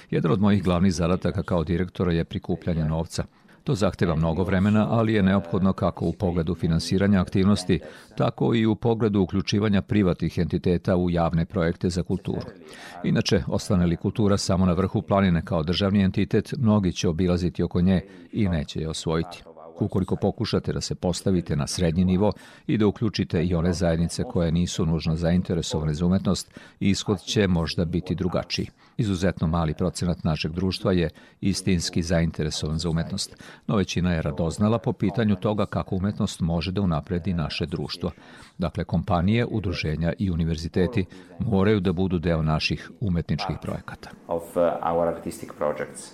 Jedan 0.09 0.31
od 0.31 0.41
mojih 0.41 0.63
glavnih 0.63 0.93
zadataka 0.93 1.43
kao 1.43 1.63
direktora 1.63 2.13
je 2.13 2.23
prikupljanje 2.23 2.85
novca. 2.85 3.25
To 3.65 3.75
zahteva 3.75 4.15
mnogo 4.15 4.43
vremena, 4.43 4.87
ali 4.89 5.13
je 5.13 5.23
neophodno 5.23 5.73
kako 5.73 6.05
u 6.05 6.13
pogledu 6.13 6.55
finansiranja 6.55 7.21
aktivnosti, 7.21 7.79
tako 8.17 8.55
i 8.55 8.65
u 8.65 8.75
pogledu 8.75 9.21
uključivanja 9.21 9.81
privatnih 9.81 10.37
entiteta 10.37 10.95
u 10.95 11.09
javne 11.09 11.45
projekte 11.45 11.89
za 11.89 12.03
kulturu. 12.03 12.47
Inače, 13.03 13.43
ostane 13.47 13.85
li 13.85 13.97
kultura 13.97 14.37
samo 14.37 14.65
na 14.65 14.73
vrhu 14.73 15.01
planine 15.01 15.41
kao 15.45 15.63
državni 15.63 16.03
entitet, 16.03 16.53
mnogi 16.57 16.93
će 16.93 17.09
obilaziti 17.09 17.63
oko 17.63 17.81
nje 17.81 18.01
i 18.31 18.49
neće 18.49 18.81
je 18.81 18.89
osvojiti. 18.89 19.43
Ukoliko 19.79 20.15
pokušate 20.15 20.73
da 20.73 20.81
se 20.81 20.95
postavite 20.95 21.55
na 21.55 21.67
srednji 21.67 22.05
nivo 22.05 22.31
i 22.67 22.77
da 22.77 22.87
uključite 22.87 23.45
i 23.45 23.55
one 23.55 23.73
zajednice 23.73 24.23
koje 24.23 24.51
nisu 24.51 24.85
nužno 24.85 25.15
zainteresovane 25.15 25.93
za 25.93 26.05
umetnost, 26.05 26.59
ishod 26.79 27.21
će 27.21 27.47
možda 27.47 27.85
biti 27.85 28.15
drugačiji. 28.15 28.67
Izuzetno 28.97 29.47
mali 29.47 29.73
procenat 29.73 30.23
našeg 30.23 30.51
društva 30.51 30.91
je 30.91 31.09
istinski 31.41 32.01
zainteresovan 32.01 32.77
za 32.77 32.89
umetnost, 32.89 33.43
no 33.67 33.75
većina 33.75 34.13
je 34.13 34.21
radoznala 34.21 34.79
po 34.79 34.93
pitanju 34.93 35.35
toga 35.35 35.65
kako 35.65 35.95
umetnost 35.95 36.41
može 36.41 36.71
da 36.71 36.81
unapredi 36.81 37.33
naše 37.33 37.65
društvo. 37.65 38.11
Dakle, 38.57 38.83
kompanije, 38.83 39.45
udruženja 39.45 40.13
i 40.19 40.31
univerziteti 40.31 41.05
moraju 41.39 41.79
da 41.79 41.93
budu 41.93 42.19
deo 42.19 42.41
naših 42.41 42.91
umetničkih 42.99 43.55
projekata. 43.61 44.09
Of 44.27 44.43
uh, 44.43 44.63
our 44.91 45.07
artistic 45.07 45.49
projects. 45.57 46.13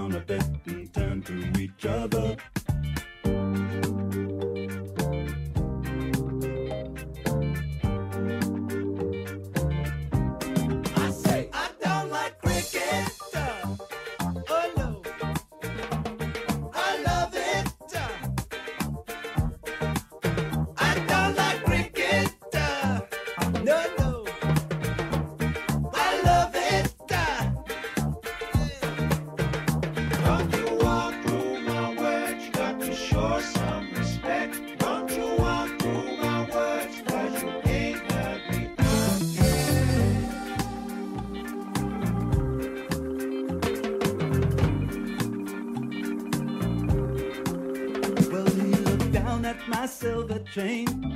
chain. 50.45 51.10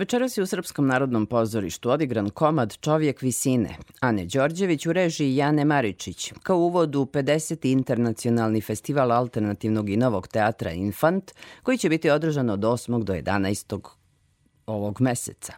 Večeras 0.00 0.36
je 0.36 0.42
u 0.42 0.46
Srpskom 0.46 0.86
narodnom 0.86 1.26
pozorištu 1.26 1.90
odigran 1.90 2.30
komad 2.30 2.76
Čovjek 2.80 3.22
visine, 3.22 3.76
Ane 4.00 4.24
Đorđević 4.24 4.86
u 4.86 4.92
režiji 4.92 5.36
Jane 5.36 5.64
Maričić, 5.64 6.32
kao 6.42 6.56
uvod 6.56 6.96
u 6.96 7.04
50. 7.04 7.72
internacionalni 7.72 8.60
festival 8.60 9.12
alternativnog 9.12 9.90
i 9.90 9.96
novog 9.96 10.28
teatra 10.28 10.70
Infant, 10.70 11.32
koji 11.62 11.78
će 11.78 11.88
biti 11.88 12.10
održan 12.10 12.50
od 12.50 12.60
8. 12.60 13.04
do 13.04 13.12
11. 13.12 13.80
ovog 14.66 15.00
meseca. 15.00 15.52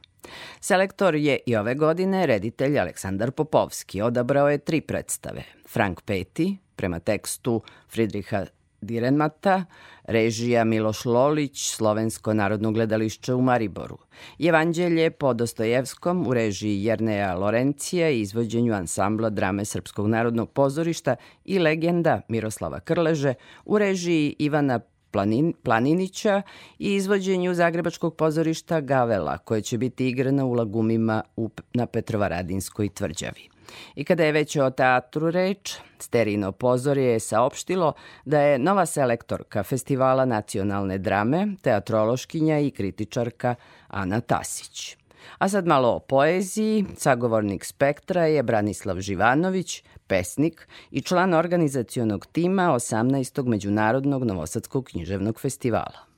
Selektor 0.60 1.14
je 1.14 1.38
i 1.46 1.56
ove 1.56 1.74
godine 1.74 2.26
reditelj 2.26 2.78
Aleksandar 2.78 3.30
Popovski. 3.30 4.02
Odabrao 4.02 4.50
je 4.50 4.58
tri 4.58 4.80
predstave. 4.80 5.42
Frank 5.68 6.00
Peti, 6.00 6.56
prema 6.76 7.00
tekstu 7.00 7.62
Fridriha 7.88 8.44
Direnmata, 8.82 9.64
režija 10.04 10.64
Miloš 10.64 11.04
Lolić, 11.04 11.70
Slovensko 11.70 12.34
narodno 12.34 12.72
gledališće 12.72 13.34
u 13.34 13.42
Mariboru. 13.42 13.98
Evanđelje 14.38 15.10
po 15.10 15.34
Dostojevskom 15.34 16.26
u 16.26 16.34
režiji 16.34 16.84
Jerneja 16.84 17.34
Lorencija 17.34 18.10
i 18.10 18.20
izvođenju 18.20 18.74
ansambla 18.74 19.30
drame 19.30 19.64
Srpskog 19.64 20.06
narodnog 20.08 20.50
pozorišta 20.50 21.16
i 21.44 21.58
legenda 21.58 22.20
Miroslava 22.28 22.80
Krleže 22.80 23.34
u 23.64 23.78
režiji 23.78 24.36
Ivana 24.38 24.80
Planin, 25.10 25.52
Planinića 25.62 26.42
i 26.78 26.94
izvođenju 26.94 27.54
Zagrebačkog 27.54 28.16
pozorišta 28.16 28.80
Gavela, 28.80 29.38
koje 29.38 29.62
će 29.62 29.78
biti 29.78 30.08
igrana 30.08 30.44
u 30.44 30.52
lagumima 30.52 31.22
u, 31.36 31.50
na 31.74 31.86
Petrovaradinskoj 31.86 32.88
tvrđavi. 32.88 33.51
I 33.94 34.04
kada 34.04 34.24
je 34.24 34.32
već 34.32 34.56
o 34.56 34.70
teatru 34.70 35.30
reč, 35.30 35.74
Sterino 35.98 36.52
pozorje 36.52 37.12
je 37.12 37.20
saopštilo 37.20 37.92
da 38.24 38.40
je 38.40 38.58
nova 38.58 38.86
selektorka 38.86 39.62
festivala 39.62 40.24
nacionalne 40.24 40.98
drame, 40.98 41.46
teatrološkinja 41.62 42.58
i 42.58 42.70
kritičarka 42.70 43.54
Ana 43.88 44.20
Tasić. 44.20 44.96
A 45.38 45.48
sad 45.48 45.66
malo 45.66 45.88
o 45.88 45.98
poeziji. 45.98 46.84
Sagovornik 46.96 47.64
spektra 47.64 48.26
je 48.26 48.42
Branislav 48.42 49.00
Živanović, 49.00 49.82
pesnik 50.06 50.68
i 50.90 51.00
član 51.00 51.34
organizacionog 51.34 52.26
tima 52.26 52.62
18. 52.62 53.48
Međunarodnog 53.48 54.24
Novosadskog 54.24 54.84
književnog 54.84 55.40
festivala. 55.40 56.12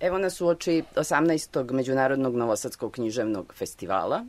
Evo 0.00 0.18
nas 0.18 0.40
u 0.40 0.46
oči 0.46 0.82
18. 0.94 1.72
Međunarodnog 1.72 2.36
Novosadskog 2.36 2.92
književnog 2.92 3.54
festivala. 3.56 4.24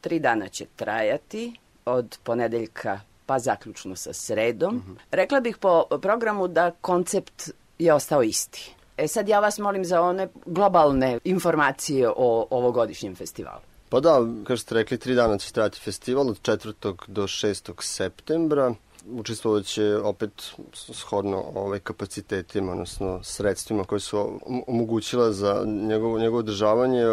Tri 0.00 0.18
dana 0.18 0.48
će 0.48 0.66
trajati 0.76 1.52
od 1.84 2.18
ponedeljka 2.22 3.00
pa 3.26 3.38
zaključno 3.38 3.96
sa 3.96 4.12
sredom. 4.12 4.74
Mm 4.74 4.84
-hmm. 4.88 4.96
Rekla 5.10 5.40
bih 5.40 5.56
po 5.58 5.84
programu 6.02 6.48
da 6.48 6.70
koncept 6.70 7.50
je 7.78 7.92
ostao 7.92 8.22
isti. 8.22 8.74
E 8.96 9.08
sad 9.08 9.28
ja 9.28 9.40
vas 9.40 9.58
molim 9.58 9.84
za 9.84 10.02
one 10.02 10.28
globalne 10.46 11.18
informacije 11.24 12.08
o 12.16 12.46
ovogodišnjem 12.50 13.16
festivalu. 13.16 13.60
Pa 13.88 14.00
da, 14.00 14.26
kao 14.44 14.56
što 14.56 14.62
ste 14.62 14.74
rekli, 14.74 14.98
tri 14.98 15.14
dana 15.14 15.38
će 15.38 15.52
trajati 15.52 15.80
festival 15.80 16.28
od 16.28 16.40
4. 16.42 16.94
do 17.06 17.22
6. 17.22 17.72
septembra. 17.82 18.74
Učestvovat 19.10 19.64
će 19.64 19.96
opet 19.96 20.30
shodno 20.72 21.44
ovaj, 21.54 21.78
kapacitetima, 21.78 22.72
odnosno 22.72 23.20
sredstvima 23.22 23.84
koje 23.84 24.00
su 24.00 24.40
omogućila 24.66 25.32
za 25.32 25.64
njegovo, 25.66 26.18
njegovo 26.18 26.38
održavanje. 26.38 27.04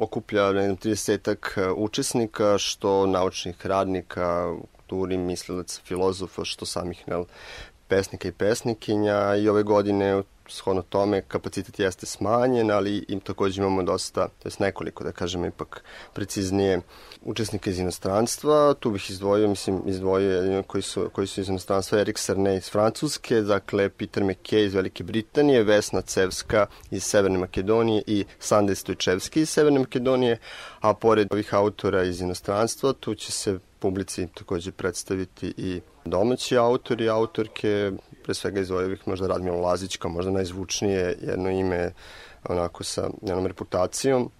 Okuplja 0.00 0.52
ne 0.52 0.64
znam, 0.64 0.76
30 0.76 1.74
učesnika, 1.76 2.58
što 2.58 3.06
naučnih 3.06 3.66
radnika, 3.66 4.56
kulturi, 4.76 5.18
mislilaca, 5.18 5.80
filozofa, 5.84 6.44
što 6.44 6.66
samih 6.66 7.08
ne, 7.08 7.24
pesnika 7.88 8.28
i 8.28 8.32
pesnikinja 8.32 9.36
i 9.36 9.48
ove 9.48 9.62
godine 9.62 10.22
shodno 10.48 10.82
tome 10.82 11.22
kapacitet 11.22 11.78
jeste 11.78 12.06
smanjen, 12.06 12.70
ali 12.70 13.04
im 13.08 13.20
takođe 13.20 13.60
imamo 13.60 13.82
dosta, 13.82 14.28
to 14.28 14.48
je 14.48 14.52
nekoliko, 14.58 15.04
da 15.04 15.12
kažemo, 15.12 15.46
ipak 15.46 15.84
preciznije 16.12 16.80
učesnika 17.22 17.70
iz 17.70 17.78
inostranstva. 17.78 18.74
Tu 18.74 18.90
bih 18.90 19.10
izdvojio, 19.10 19.48
mislim, 19.48 19.82
izdvojio 19.86 20.30
jedino 20.30 20.62
koji 20.62 20.82
su, 20.82 21.10
koji 21.12 21.26
su 21.26 21.40
iz 21.40 21.48
inostranstva, 21.48 21.98
Erik 21.98 22.18
Sarne 22.18 22.56
iz 22.56 22.70
Francuske, 22.70 23.40
dakle 23.40 23.88
Peter 23.88 24.22
McKay 24.22 24.66
iz 24.66 24.74
Velike 24.74 25.04
Britanije, 25.04 25.62
Vesna 25.62 26.00
Cevska 26.00 26.66
iz 26.90 27.04
Severne 27.04 27.38
Makedonije 27.38 28.02
i 28.06 28.24
Sande 28.38 28.74
Stojčevski 28.74 29.40
iz 29.40 29.48
Severne 29.50 29.78
Makedonije, 29.78 30.38
a 30.80 30.94
pored 30.94 31.28
ovih 31.30 31.54
autora 31.54 32.02
iz 32.02 32.20
inostranstva, 32.20 32.92
tu 32.92 33.14
će 33.14 33.32
se 33.32 33.58
publici 33.78 34.26
takođe 34.34 34.72
predstaviti 34.72 35.54
i 35.56 35.80
domaći 36.04 36.56
autori 36.56 37.04
i 37.04 37.08
autorke, 37.08 37.92
pre 38.24 38.34
svega 38.34 38.60
iz 38.60 38.70
ovih 38.70 39.08
možda 39.08 39.26
Radmila 39.26 39.56
Lazić 39.56 39.96
kao 39.96 40.10
možda 40.10 40.30
najzvučnije 40.30 41.18
jedno 41.22 41.50
ime 41.50 41.92
onako 42.48 42.84
sa 42.84 43.10
jednom 43.22 43.46
reputacijom 43.46 44.30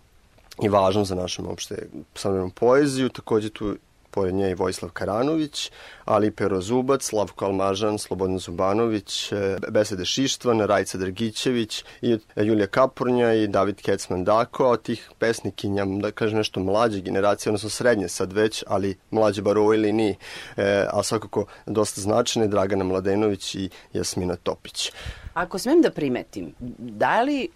i 0.63 0.69
važno 0.69 1.05
za 1.05 1.15
našem 1.15 1.47
opšte 1.47 1.89
savremenom 2.15 2.51
poeziju. 2.51 3.09
Takođe 3.09 3.51
tu 3.51 3.77
pored 4.19 4.35
nje 4.35 4.51
i 4.51 4.55
Vojislav 4.55 4.91
Karanović, 4.91 5.71
ali 6.05 6.31
Pero 6.31 6.61
Zubac, 6.61 7.05
Slavko 7.05 7.45
Almažan, 7.45 7.99
Slobodan 7.99 8.39
Zubanović, 8.39 9.33
e, 9.33 9.57
Besede 9.69 10.05
Šištvan, 10.05 10.61
Rajca 10.61 10.99
Drgićević 10.99 11.85
i 12.03 12.19
Julija 12.37 12.67
Kapurnja 12.67 13.33
i 13.35 13.47
David 13.47 13.83
Kecman 13.83 14.25
Dako, 14.25 14.65
a 14.65 14.71
od 14.71 14.83
tih 14.83 15.11
pesnikinja, 15.19 15.85
da 15.87 16.11
kažem 16.11 16.39
nešto 16.39 16.61
mlađe 16.61 17.01
generacije, 17.01 17.51
odnosno 17.51 17.71
srednje 17.71 18.09
sad 18.09 18.33
već, 18.33 18.65
ali 18.67 18.97
mlađe 19.11 19.43
bar 19.43 19.59
u 19.59 19.63
ovoj 19.63 19.77
liniji, 19.77 20.17
e, 20.57 20.87
a 20.91 21.03
svakako 21.03 21.47
dosta 21.67 22.01
značajne, 22.01 22.49
Dragana 22.49 22.85
Mladenović 22.85 23.55
i 23.55 23.71
Jasmina 23.93 24.37
Topić. 24.37 24.93
Ako 25.35 25.59
smem 25.59 25.83
da 25.83 25.91
primetim, 25.91 26.55
da 26.79 27.23
li 27.23 27.49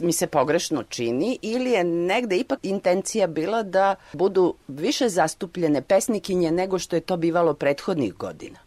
mi 0.00 0.12
se 0.12 0.26
pogrešno 0.26 0.82
čini 0.82 1.38
ili 1.42 1.70
je 1.70 1.84
negde 1.84 2.36
ipak 2.36 2.58
intencija 2.62 3.26
bila 3.26 3.62
da 3.62 3.94
budu 4.12 4.54
više 4.68 5.08
zastupljene 5.08 5.82
pesnikinje 5.82 6.50
nego 6.50 6.78
što 6.78 6.96
je 6.96 7.00
to 7.00 7.16
bivalo 7.16 7.54
prethodnih 7.54 8.14
godina? 8.14 8.58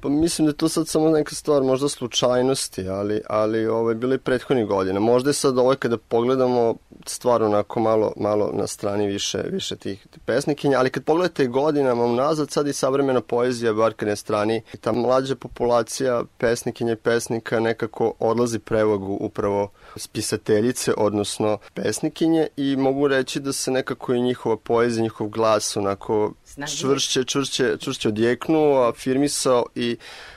Pa 0.00 0.08
mislim 0.08 0.46
da 0.46 0.50
je 0.50 0.56
to 0.56 0.68
sad 0.68 0.88
samo 0.88 1.10
neka 1.10 1.34
stvar 1.34 1.62
možda 1.62 1.88
slučajnosti, 1.88 2.88
ali, 2.88 3.20
ali 3.28 3.66
ovo 3.66 3.90
je 3.90 3.94
bilo 3.94 4.14
i 4.14 4.18
prethodnih 4.18 4.66
godina. 4.66 5.00
Možda 5.00 5.30
je 5.30 5.34
sad 5.34 5.58
ovo 5.58 5.74
kada 5.78 5.96
pogledamo 5.96 6.74
stvar 7.06 7.42
onako 7.42 7.80
malo, 7.80 8.12
malo 8.16 8.50
na 8.54 8.66
strani 8.66 9.06
više, 9.06 9.42
više 9.50 9.76
tih 9.76 10.06
pesnikinja, 10.24 10.78
ali 10.78 10.90
kad 10.90 11.04
pogledate 11.04 11.46
godinama 11.46 12.04
unazad, 12.04 12.50
sad 12.50 12.68
i 12.68 12.72
savremena 12.72 13.20
poezija, 13.20 13.72
bar 13.72 13.92
kad 13.94 14.08
je 14.08 14.16
strani, 14.16 14.62
ta 14.80 14.92
mlađa 14.92 15.36
populacija 15.36 16.22
pesnikinja 16.38 16.92
i 16.92 16.96
pesnika 16.96 17.60
nekako 17.60 18.12
odlazi 18.18 18.58
prevagu 18.58 19.18
upravo 19.20 19.70
spisateljice, 19.96 20.92
odnosno 20.96 21.58
pesnikinje 21.74 22.46
i 22.56 22.76
mogu 22.76 23.08
reći 23.08 23.40
da 23.40 23.52
se 23.52 23.70
nekako 23.70 24.14
i 24.14 24.20
njihova 24.20 24.56
poezija, 24.56 25.02
njihov 25.02 25.28
glas 25.28 25.76
onako 25.76 26.32
čvršće, 26.78 27.24
čvršće, 27.24 27.76
čvršće 27.80 28.08
odjeknuo, 28.08 28.88
afirmisao 28.88 29.64
i 29.74 29.96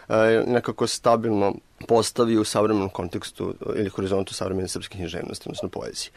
e, 0.09 0.43
nekako 0.47 0.87
stabilno 0.87 1.55
postavi 1.87 2.37
u 2.37 2.43
savremenom 2.43 2.89
kontekstu 2.89 3.53
ili 3.75 3.89
horizontu 3.89 4.33
savremene 4.33 4.67
srpske 4.67 4.97
književnosti, 4.97 5.43
odnosno 5.49 5.69
poezije. 5.69 6.11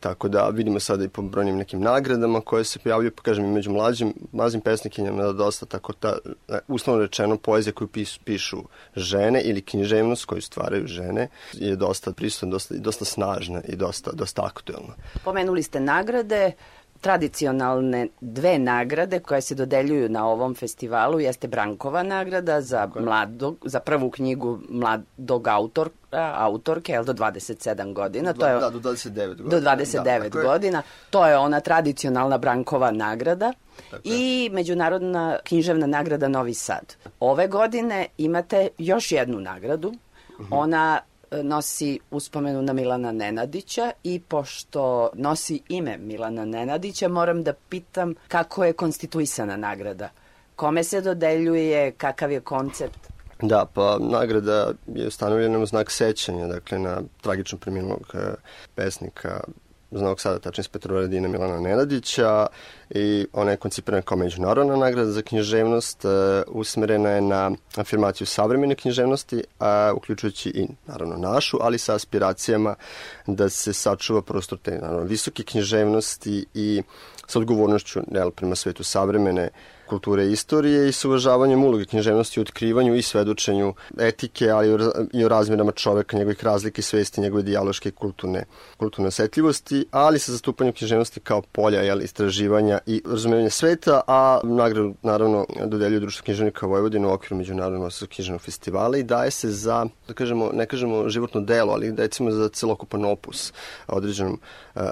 Tako 0.00 0.28
da 0.28 0.48
vidimo 0.48 0.80
sada 0.80 1.04
i 1.04 1.08
po 1.08 1.22
brojnim 1.22 1.56
nekim 1.56 1.80
nagradama 1.80 2.40
koje 2.40 2.64
se 2.64 2.78
pojavljaju, 2.78 3.12
pa 3.16 3.22
kažem 3.22 3.44
i 3.44 3.52
među 3.52 3.70
mlađim, 3.70 4.14
mlađim 4.32 4.60
pesnikinjama 4.60 5.22
da 5.22 5.32
dosta 5.32 5.66
tako 5.66 5.92
ta, 5.92 6.16
e, 6.48 6.58
uslovno 6.68 7.02
rečeno, 7.02 7.36
poezija 7.36 7.72
koju 7.72 7.88
pis, 7.88 8.18
pišu 8.18 8.62
žene 8.96 9.42
ili 9.42 9.60
književnost 9.60 10.24
koju 10.24 10.42
stvaraju 10.42 10.86
žene 10.86 11.28
je 11.52 11.76
dosta 11.76 12.12
prisutna, 12.12 12.48
dosta, 12.48 12.74
dosta 12.78 13.04
snažna 13.04 13.60
i 13.68 13.76
dosta, 13.76 14.12
dosta 14.12 14.42
aktuelna. 14.44 14.94
Pomenuli 15.24 15.62
ste 15.62 15.80
nagrade, 15.80 16.52
tradicionalne 17.02 18.08
dve 18.20 18.58
nagrade 18.58 19.18
koje 19.20 19.40
se 19.40 19.54
dodeljuju 19.54 20.08
na 20.08 20.26
ovom 20.26 20.54
festivalu 20.54 21.20
jeste 21.20 21.48
Brankova 21.48 22.02
nagrada 22.02 22.60
za, 22.60 22.88
mladog, 23.00 23.56
za 23.64 23.80
prvu 23.80 24.10
knjigu 24.10 24.58
mladog 24.68 25.48
autor, 25.48 25.90
autorke, 26.34 26.92
jel, 26.92 27.04
do 27.04 27.12
27 27.12 27.92
godina. 27.92 28.32
To 28.32 28.46
je, 28.46 28.60
da, 28.60 28.70
do 28.70 28.78
29 28.78 29.26
godina. 29.26 29.48
Do 29.50 29.60
29 29.60 30.28
da, 30.28 30.42
godina. 30.42 30.82
To 31.10 31.26
je 31.26 31.38
ona 31.38 31.60
tradicionalna 31.60 32.38
Brankova 32.38 32.90
nagrada. 32.90 33.52
Tako 33.90 34.02
I 34.04 34.50
Međunarodna 34.52 35.38
književna 35.44 35.86
nagrada 35.86 36.28
Novi 36.28 36.54
Sad. 36.54 36.96
Ove 37.20 37.48
godine 37.48 38.06
imate 38.18 38.68
još 38.78 39.12
jednu 39.12 39.40
nagradu. 39.40 39.88
Uh 39.88 39.94
mhm. 40.40 40.52
-huh. 40.52 40.58
Ona 40.58 41.00
nosi 41.42 41.98
uspomenu 42.10 42.62
na 42.62 42.72
Milana 42.72 43.12
Nenadića 43.12 43.90
i 44.04 44.20
pošto 44.20 45.10
nosi 45.14 45.60
ime 45.68 45.98
Milana 45.98 46.44
Nenadića, 46.44 47.08
moram 47.08 47.42
da 47.42 47.52
pitam 47.52 48.14
kako 48.28 48.64
je 48.64 48.72
konstituisana 48.72 49.56
nagrada. 49.56 50.08
Kome 50.56 50.84
se 50.84 51.00
dodeljuje, 51.00 51.92
kakav 51.92 52.32
je 52.32 52.40
koncept? 52.40 52.98
Da, 53.42 53.66
pa 53.74 53.98
nagrada 54.00 54.72
je 54.94 55.06
ustanovljena 55.06 55.58
u 55.58 55.66
znak 55.66 55.90
sećanja, 55.90 56.46
dakle 56.46 56.78
na 56.78 57.02
tragično 57.20 57.58
preminulog 57.58 58.10
eh, 58.14 58.34
pesnika 58.74 59.40
iz 59.92 60.00
Novog 60.00 60.20
Sada, 60.20 60.38
tačnije 60.38 60.64
s 60.64 60.68
Petrovaradina 60.68 61.28
Milana 61.28 61.60
Nenadića 61.60 62.46
i 62.90 63.26
ona 63.32 63.50
je 63.50 63.56
koncipirana 63.56 64.02
kao 64.02 64.16
međunarodna 64.18 64.76
nagrada 64.76 65.10
za 65.10 65.22
književnost, 65.22 66.04
uh, 66.04 66.10
usmerena 66.46 67.10
je 67.10 67.20
na 67.20 67.50
afirmaciju 67.76 68.26
savremene 68.26 68.74
književnosti, 68.74 69.44
a, 69.58 69.92
uključujući 69.96 70.48
i 70.48 70.68
naravno 70.86 71.16
našu, 71.16 71.58
ali 71.60 71.78
sa 71.78 71.94
aspiracijama 71.94 72.74
da 73.26 73.48
se 73.48 73.72
sačuva 73.72 74.22
prostor 74.22 74.58
te 74.58 74.78
naravno, 74.78 75.02
visoke 75.02 75.42
književnosti 75.42 76.46
i 76.54 76.82
sa 77.26 77.38
odgovornošću 77.38 78.00
jel, 78.10 78.30
prema 78.30 78.54
svetu 78.54 78.84
savremene 78.84 79.48
kulture 79.92 80.24
i 80.26 80.32
istorije 80.32 80.88
i 80.88 80.92
sa 80.92 81.08
uvažavanjem 81.08 81.64
uloge 81.64 81.84
književnosti 81.84 82.40
u 82.40 82.42
otkrivanju 82.42 82.94
i 82.94 83.02
svedočenju 83.02 83.74
etike, 83.98 84.48
ali 84.50 84.68
i 85.12 85.24
o 85.24 85.28
razmjerama 85.28 85.72
čoveka, 85.72 86.16
njegovih 86.16 86.44
razlike 86.44 86.82
svesti, 86.82 87.20
njegove 87.20 87.42
dijaloške 87.42 87.88
i 87.88 87.92
kulturne, 87.92 88.44
kulturne 88.76 89.08
osetljivosti, 89.08 89.84
ali 89.90 90.18
sa 90.18 90.32
zastupanjem 90.32 90.72
književnosti 90.74 91.20
kao 91.20 91.42
polja 91.42 91.82
jel, 91.82 92.02
istraživanja 92.02 92.78
i 92.86 93.02
razumevanja 93.06 93.50
sveta, 93.50 94.00
a 94.06 94.40
nagradu 94.44 94.94
naravno 95.02 95.46
dodeljuje 95.66 96.00
Društvo 96.00 96.24
književnika 96.24 96.66
Vojvodina 96.66 97.08
u 97.08 97.12
okviru 97.12 97.36
Međunarodnog 97.36 97.82
osnovnog 97.82 98.14
književnog 98.14 98.40
festivala 98.40 98.98
i 98.98 99.02
daje 99.02 99.30
se 99.30 99.50
za, 99.50 99.86
da 100.08 100.14
kažemo, 100.14 100.50
ne 100.52 100.66
kažemo 100.66 101.08
životno 101.08 101.40
delo, 101.40 101.72
ali 101.72 101.94
recimo 101.96 102.30
za 102.30 102.48
celokupan 102.48 103.04
opus 103.04 103.52
određenom 103.86 104.40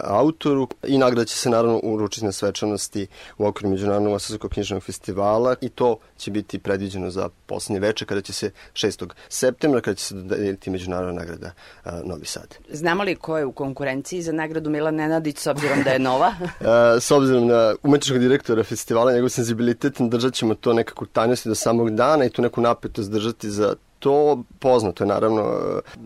autoru 0.04 0.68
i 0.86 0.98
nagrada 0.98 1.24
će 1.24 1.36
se 1.36 1.50
naravno 1.50 1.80
uručiti 1.82 2.26
na 2.26 2.32
svečanosti 2.32 3.06
u 3.38 3.46
okviru 3.46 3.70
Međunarodnog 3.70 4.12
osnovnog 4.12 4.50
književnog 4.50 4.82
festivala 4.82 5.54
i 5.60 5.68
to 5.68 5.98
će 6.16 6.30
biti 6.30 6.58
predviđeno 6.58 7.10
za 7.10 7.28
poslednje 7.46 7.80
veče 7.80 8.04
kada 8.04 8.20
će 8.20 8.32
se 8.32 8.50
6. 8.72 9.08
septembra 9.28 9.80
kada 9.80 9.94
će 9.94 10.04
se 10.04 10.14
dodeliti 10.14 10.70
međunarodna 10.70 11.20
nagrada 11.20 11.52
uh, 11.84 11.92
Novi 12.04 12.26
Sad. 12.26 12.56
Znamo 12.72 13.02
li 13.02 13.16
ko 13.16 13.38
je 13.38 13.44
u 13.44 13.52
konkurenciji 13.52 14.22
za 14.22 14.32
nagradu 14.32 14.70
Milan 14.70 14.94
Nenadić 14.94 15.38
s 15.38 15.46
obzirom 15.46 15.82
da 15.82 15.90
je 15.90 15.98
nova? 15.98 16.34
uh, 16.40 16.66
s 17.06 17.10
obzirom 17.10 17.46
na 17.46 17.74
umetničkog 17.82 18.18
direktora 18.18 18.64
festivala, 18.64 19.12
njegov 19.12 19.28
senzibilitet, 19.28 20.00
držat 20.00 20.34
ćemo 20.34 20.54
to 20.54 20.72
nekako 20.72 21.06
tajnosti 21.06 21.48
do 21.48 21.54
samog 21.54 21.90
dana 21.90 22.24
i 22.24 22.30
tu 22.30 22.42
neku 22.42 22.60
napetost 22.60 23.10
držati 23.10 23.50
za 23.50 23.74
to 24.00 24.42
poznato 24.58 25.04
je 25.04 25.08
naravno 25.08 25.54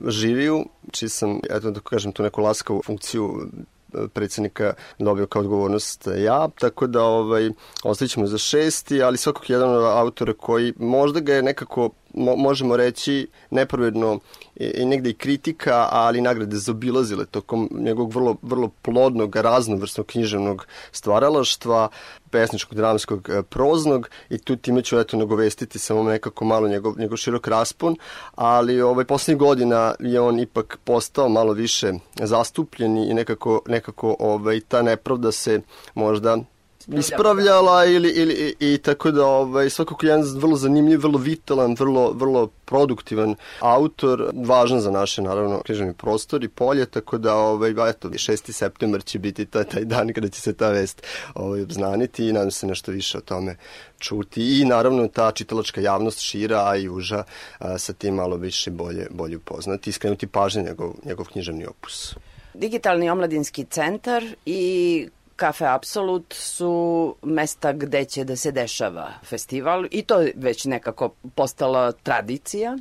žiriju, 0.07 0.65
čiji 0.93 1.09
sam, 1.09 1.39
eto 1.51 1.71
da 1.71 1.81
kažem, 1.81 2.13
tu 2.13 2.23
neku 2.23 2.43
laskavu 2.43 2.83
funkciju 2.87 3.49
predsednika 4.13 4.75
dobio 4.99 5.27
kao 5.27 5.41
odgovornost 5.41 6.09
ja, 6.17 6.49
tako 6.61 6.87
da 6.87 7.03
ovaj, 7.03 7.51
ostavit 7.85 8.13
ćemo 8.13 8.27
za 8.27 8.39
šesti, 8.39 9.03
ali 9.03 9.19
svakog 9.19 9.51
jedan 9.51 9.71
od 9.77 9.85
autora 9.85 10.33
koji 10.33 10.73
možda 10.79 11.21
ga 11.21 11.35
je 11.35 11.43
nekako 11.43 11.91
mo, 12.15 12.37
možemo 12.37 12.77
reći 12.77 13.29
nepravedno 13.51 14.19
i, 14.57 14.65
i 14.65 14.85
negde 14.85 15.11
i 15.11 15.15
kritika, 15.15 15.89
ali 15.91 16.21
nagrade 16.21 16.57
zaobilazile 16.57 17.27
tokom 17.27 17.71
njegovog 17.73 18.13
vrlo, 18.13 18.37
vrlo 18.43 18.71
plodnog, 18.83 19.37
raznovrsnog 19.37 20.07
književnog 20.07 20.67
stvaralaštva, 20.93 21.89
pesničkog, 22.31 22.77
dramskog, 22.77 23.29
e, 23.29 23.43
proznog 23.43 24.11
i 24.31 24.39
tu 24.39 24.57
time 24.57 24.83
ću 24.83 24.99
eto 24.99 25.17
nagovestiti 25.17 25.79
samo 25.79 26.03
nekako 26.03 26.45
malo 26.45 26.69
njegov, 26.69 26.99
njegov 26.99 27.17
širok 27.17 27.49
raspon, 27.49 27.97
ali 28.35 28.81
ovaj, 28.81 29.05
poslednjih 29.05 29.39
godina 29.39 29.95
je 30.01 30.21
on 30.21 30.41
ipak 30.41 30.79
postao 30.85 31.29
malo 31.29 31.53
više 31.53 31.93
zastupljen 32.15 32.99
i 32.99 33.15
nekako, 33.15 33.63
nekako 33.67 34.17
ovaj, 34.19 34.61
ta 34.61 34.83
nepravda 34.83 35.33
se 35.33 35.61
možda 35.95 36.39
ispravljala 36.89 37.85
ili, 37.85 38.11
ili 38.11 38.55
i, 38.61 38.75
i 38.75 38.79
tako 38.79 39.11
da 39.11 39.27
ovaj, 39.27 39.71
svakako 39.71 40.07
jedan 40.07 40.23
vrlo 40.37 40.57
zanimljiv, 40.57 41.01
vrlo 41.01 41.19
vitalan, 41.19 41.77
vrlo, 41.79 42.13
vrlo 42.13 42.47
produktivan 42.65 43.35
autor, 43.61 44.31
važan 44.35 44.81
za 44.81 44.91
naše 44.91 45.23
naravno 45.23 45.63
književni 45.63 45.95
prostor 45.95 46.45
i 46.45 46.49
polje, 46.49 46.87
tako 46.87 47.19
da 47.19 47.35
ovaj, 47.35 47.71
eto, 47.71 48.09
6. 48.09 48.53
septembar 48.53 49.05
će 49.05 49.19
biti 49.19 49.47
taj, 49.47 49.65
taj 49.65 49.85
dan 49.85 50.13
kada 50.13 50.29
će 50.29 50.41
se 50.41 50.53
ta 50.53 50.71
vest 50.71 51.03
ovaj, 51.35 51.63
obznaniti 51.63 52.29
i 52.29 52.33
nadam 52.33 52.51
se 52.51 52.67
nešto 52.67 52.93
više 52.93 53.19
o 53.19 53.21
tome 53.21 53.57
čuti 53.99 54.61
i 54.61 54.65
naravno 54.65 55.09
ta 55.09 55.33
čitalačka 55.33 55.81
javnost 55.81 56.21
šira, 56.21 56.69
a 56.69 56.77
i 56.77 56.89
uža 56.89 57.25
a, 57.59 57.79
sa 57.79 57.93
tim 57.93 58.15
malo 58.15 58.37
više 58.37 58.71
bolje, 58.71 59.07
bolje 59.11 59.37
upoznati 59.37 59.91
i 59.91 59.93
skrenuti 59.93 60.27
pažnje 60.27 60.63
njegov, 60.63 60.95
njegov 61.05 61.27
književni 61.27 61.67
opus. 61.67 62.15
Digitalni 62.55 63.11
omladinski 63.11 63.65
centar 63.65 64.25
i 64.47 65.09
Kafe 65.37 65.67
Absolut 65.67 66.35
su 66.35 67.15
mesta 67.23 67.73
gde 67.73 68.05
će 68.05 68.25
da 68.25 68.37
se 68.37 68.53
dešava 68.53 69.13
festival 69.23 69.87
i 69.91 70.03
to 70.03 70.21
je 70.21 70.33
već 70.37 70.65
nekako 70.65 71.15
postala 71.35 71.93
tradicija. 71.93 72.79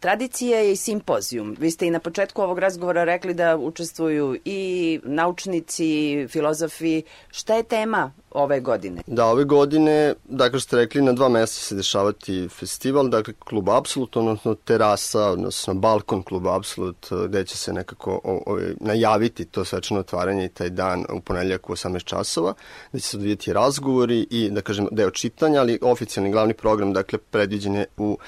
Tradicija 0.00 0.58
je 0.58 0.72
i 0.72 0.76
simpozijum. 0.76 1.56
Vi 1.58 1.70
ste 1.70 1.86
i 1.86 1.90
na 1.90 2.00
početku 2.00 2.42
ovog 2.42 2.58
razgovora 2.58 3.04
rekli 3.04 3.34
da 3.34 3.56
učestvuju 3.56 4.40
i 4.44 5.00
naučnici, 5.04 6.26
filozofi. 6.28 7.02
Šta 7.30 7.54
je 7.54 7.62
tema 7.62 8.12
ove 8.30 8.60
godine. 8.60 9.02
Da, 9.06 9.26
ove 9.26 9.44
godine, 9.44 10.14
dakle 10.24 10.60
ste 10.60 10.76
rekli, 10.76 11.02
na 11.02 11.12
dva 11.12 11.28
mesta 11.28 11.60
se 11.60 11.74
dešavati 11.74 12.48
festival, 12.48 13.08
dakle 13.08 13.34
klub 13.38 13.68
Absolut, 13.68 14.16
odnosno 14.16 14.54
terasa, 14.54 15.30
odnosno 15.30 15.74
balkon 15.74 16.22
klub 16.22 16.46
Absolut, 16.46 17.06
gde 17.28 17.44
će 17.44 17.56
se 17.56 17.72
nekako 17.72 18.20
o, 18.24 18.42
o, 18.46 18.58
najaviti 18.80 19.44
to 19.44 19.64
svečano 19.64 20.00
otvaranje 20.00 20.44
i 20.44 20.48
taj 20.48 20.70
dan 20.70 21.04
u 21.12 21.20
ponedljak 21.20 21.70
u 21.70 21.72
18 21.72 22.04
časova, 22.04 22.54
gde 22.92 23.00
će 23.00 23.08
se 23.08 23.16
odvijeti 23.16 23.52
razgovori 23.52 24.26
i, 24.30 24.50
da 24.50 24.60
kažem, 24.60 24.88
deo 24.90 25.10
čitanja, 25.10 25.60
ali 25.60 25.78
oficijalni 25.82 26.32
glavni 26.32 26.54
program, 26.54 26.92
dakle, 26.92 27.18
predviđen 27.18 27.74
je 27.74 27.86
u, 27.96 28.18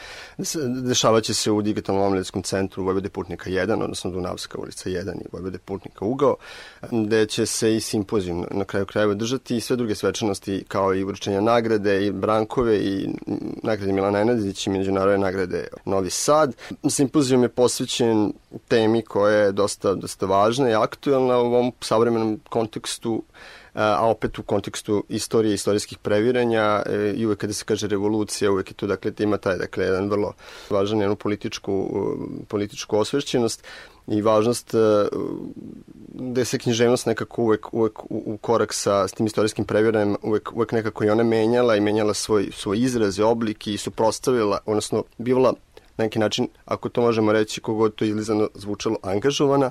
dešavaće 0.83 1.35
se 1.35 1.51
u 1.51 1.63
digitalnom 1.63 2.05
omladinskom 2.05 2.43
centru 2.43 2.85
Vojvode 2.85 3.09
Putnika 3.09 3.51
1, 3.51 3.83
odnosno 3.83 4.11
Dunavska 4.11 4.59
ulica 4.59 4.91
1 4.91 5.21
i 5.21 5.29
Vojvode 5.33 5.59
Putnika 5.59 6.05
ugao, 6.05 6.37
gde 6.91 7.27
će 7.27 7.47
se 7.47 7.77
i 7.77 7.81
simpozijum 7.81 8.47
na 8.51 8.65
kraju 8.65 8.87
krajeva 8.87 9.15
držati 9.15 9.57
i 9.57 9.61
sve 9.61 9.77
druge 9.77 9.92
svečanosti 9.95 10.65
kao 10.69 10.95
i 10.95 11.05
uručenja 11.05 11.41
nagrade 11.41 12.07
i 12.07 12.11
Brankove 12.11 12.79
i 12.79 13.09
nagrade 13.63 13.93
Milana 13.93 14.21
Enadić 14.21 14.67
i 14.67 14.71
međunarodne 14.71 15.19
nagrade 15.19 15.69
Novi 15.85 16.11
Sad. 16.11 16.57
Simpozijum 16.91 17.43
je 17.43 17.49
posvećen 17.49 18.33
temi 18.69 19.03
koja 19.03 19.37
je 19.37 19.53
dosta, 19.53 19.95
dosta 19.95 20.27
važna 20.27 20.71
i 20.71 20.75
aktuelna 20.75 21.39
u 21.39 21.45
ovom 21.45 21.73
savremenom 21.81 22.41
kontekstu 22.49 23.23
a 23.75 24.07
opet 24.09 24.39
u 24.39 24.43
kontekstu 24.43 25.05
istorije, 25.09 25.55
istorijskih 25.55 25.99
previranja 25.99 26.83
e, 26.87 27.13
i 27.17 27.27
uvek 27.27 27.39
kada 27.39 27.53
se 27.53 27.65
kaže 27.65 27.87
revolucija, 27.87 28.51
uvek 28.53 28.71
je 28.71 28.75
tu, 28.75 28.87
dakle, 28.87 29.13
ima 29.19 29.37
taj, 29.37 29.57
dakle, 29.57 29.85
jedan 29.85 30.11
vrlo 30.11 30.33
važan 30.71 31.01
jednu 31.01 31.17
političku, 31.17 31.89
političku 32.49 32.99
osvešćenost 32.99 33.65
i 34.07 34.23
važnost 34.23 34.75
da 36.15 36.45
se 36.45 36.59
književnost 36.59 37.07
nekako 37.07 37.43
uvek, 37.43 37.75
uvek 37.75 38.05
u, 38.05 38.23
u 38.27 38.37
korak 38.37 38.73
sa 38.75 39.09
s 39.09 39.13
tim 39.13 39.27
istorijskim 39.27 39.65
previranjem 39.65 40.17
uvek, 40.23 40.53
uvek 40.53 40.73
nekako 40.73 41.05
i 41.05 41.11
ona 41.11 41.23
menjala 41.23 41.77
i 41.77 41.81
menjala 41.81 42.15
svoj, 42.15 42.51
svoj 42.53 42.79
izraz 42.79 43.19
i 43.19 43.23
oblik 43.23 43.67
i 43.67 43.79
suprostavila, 43.79 44.59
odnosno 44.67 45.05
bivala 45.19 45.55
na 45.97 46.05
neki 46.05 46.19
način, 46.19 46.49
ako 46.65 46.89
to 46.89 47.01
možemo 47.01 47.33
reći, 47.33 47.61
kogod 47.61 47.95
to 47.95 48.05
izlizano 48.05 48.49
zvučalo, 48.55 48.97
angažovana, 49.03 49.71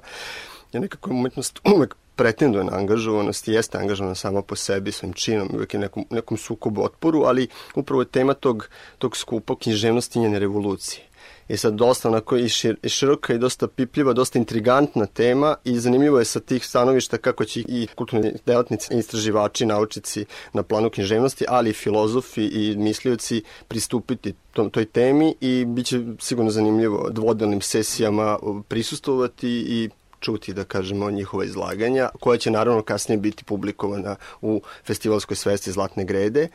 je 0.73 0.79
nekako 0.79 1.09
umetnost 1.09 1.59
uvek 1.75 1.95
pretenduje 2.15 2.63
na 2.63 2.77
angažovanost 2.77 3.47
i 3.47 3.51
jeste 3.51 3.77
angažovana 3.77 4.15
sama 4.15 4.41
po 4.41 4.55
sebi, 4.55 4.91
svojim 4.91 5.13
činom, 5.13 5.49
uvek 5.53 5.73
je 5.73 5.79
nekom, 5.79 6.05
nekom 6.09 6.37
sukobu 6.37 6.83
otporu, 6.83 7.23
ali 7.23 7.47
upravo 7.75 8.01
je 8.01 8.05
tema 8.05 8.33
tog, 8.33 8.69
tog 8.97 9.17
skupa 9.17 9.55
književnosti 9.55 10.19
njene 10.19 10.39
revolucije. 10.39 11.11
I 11.47 11.57
sad 11.57 11.73
dosta 11.73 12.09
onako 12.09 12.37
i, 12.37 12.49
šir, 12.49 12.77
i 12.83 12.89
široka 12.89 13.33
i 13.33 13.37
dosta 13.37 13.67
pipljiva, 13.67 14.13
dosta 14.13 14.39
intrigantna 14.39 15.05
tema 15.05 15.55
i 15.63 15.79
zanimljivo 15.79 16.19
je 16.19 16.25
sa 16.25 16.39
tih 16.39 16.65
stanovišta 16.65 17.17
kako 17.17 17.45
će 17.45 17.59
i 17.59 17.87
kulturni 17.95 18.33
delatnici, 18.45 18.93
istraživači, 18.93 19.65
naučici 19.65 20.25
na 20.53 20.63
planu 20.63 20.89
književnosti, 20.89 21.45
ali 21.47 21.69
i 21.69 21.73
filozofi 21.73 22.45
i 22.45 22.75
mislioci 22.77 23.43
pristupiti 23.67 24.33
tom, 24.53 24.69
toj 24.69 24.85
temi 24.85 25.35
i 25.41 25.65
bit 25.65 25.85
će 25.85 26.01
sigurno 26.19 26.51
zanimljivo 26.51 27.09
dvodelnim 27.09 27.61
sesijama 27.61 28.37
prisustovati 28.67 29.49
i 29.49 29.89
čuti, 30.21 30.53
da 30.53 30.63
kažemo, 30.63 31.11
njihova 31.11 31.45
izlaganja, 31.45 32.09
koja 32.19 32.37
će 32.37 32.51
naravno 32.51 32.83
kasnije 32.83 33.17
biti 33.17 33.43
publikovana 33.43 34.15
u 34.41 34.61
festivalskoj 34.83 35.35
svesti 35.35 35.71
Zlatne 35.71 36.05
grede 36.05 36.47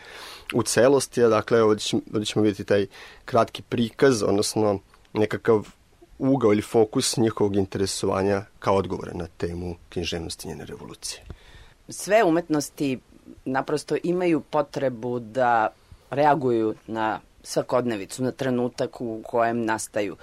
u 0.54 0.62
celosti, 0.62 1.24
a 1.24 1.28
dakle 1.28 1.62
ovdje 1.62 1.80
ćemo, 1.80 2.02
ovdje 2.12 2.26
ćemo 2.26 2.42
vidjeti 2.42 2.64
taj 2.64 2.86
kratki 3.24 3.62
prikaz, 3.62 4.22
odnosno 4.22 4.78
nekakav 5.12 5.66
ugao 6.18 6.52
ili 6.52 6.62
fokus 6.62 7.16
njihovog 7.16 7.56
interesovanja 7.56 8.44
kao 8.58 8.76
odgovore 8.76 9.12
na 9.14 9.26
temu 9.36 9.76
književnosti 9.88 10.48
njene 10.48 10.64
revolucije. 10.64 11.22
Sve 11.88 12.24
umetnosti 12.24 12.98
naprosto 13.44 13.96
imaju 14.02 14.40
potrebu 14.40 15.18
da 15.18 15.68
reaguju 16.10 16.74
na 16.86 17.20
svakodnevicu, 17.42 18.22
na 18.22 18.32
trenutak 18.32 19.00
u 19.00 19.22
kojem 19.26 19.64
nastaju 19.64 20.16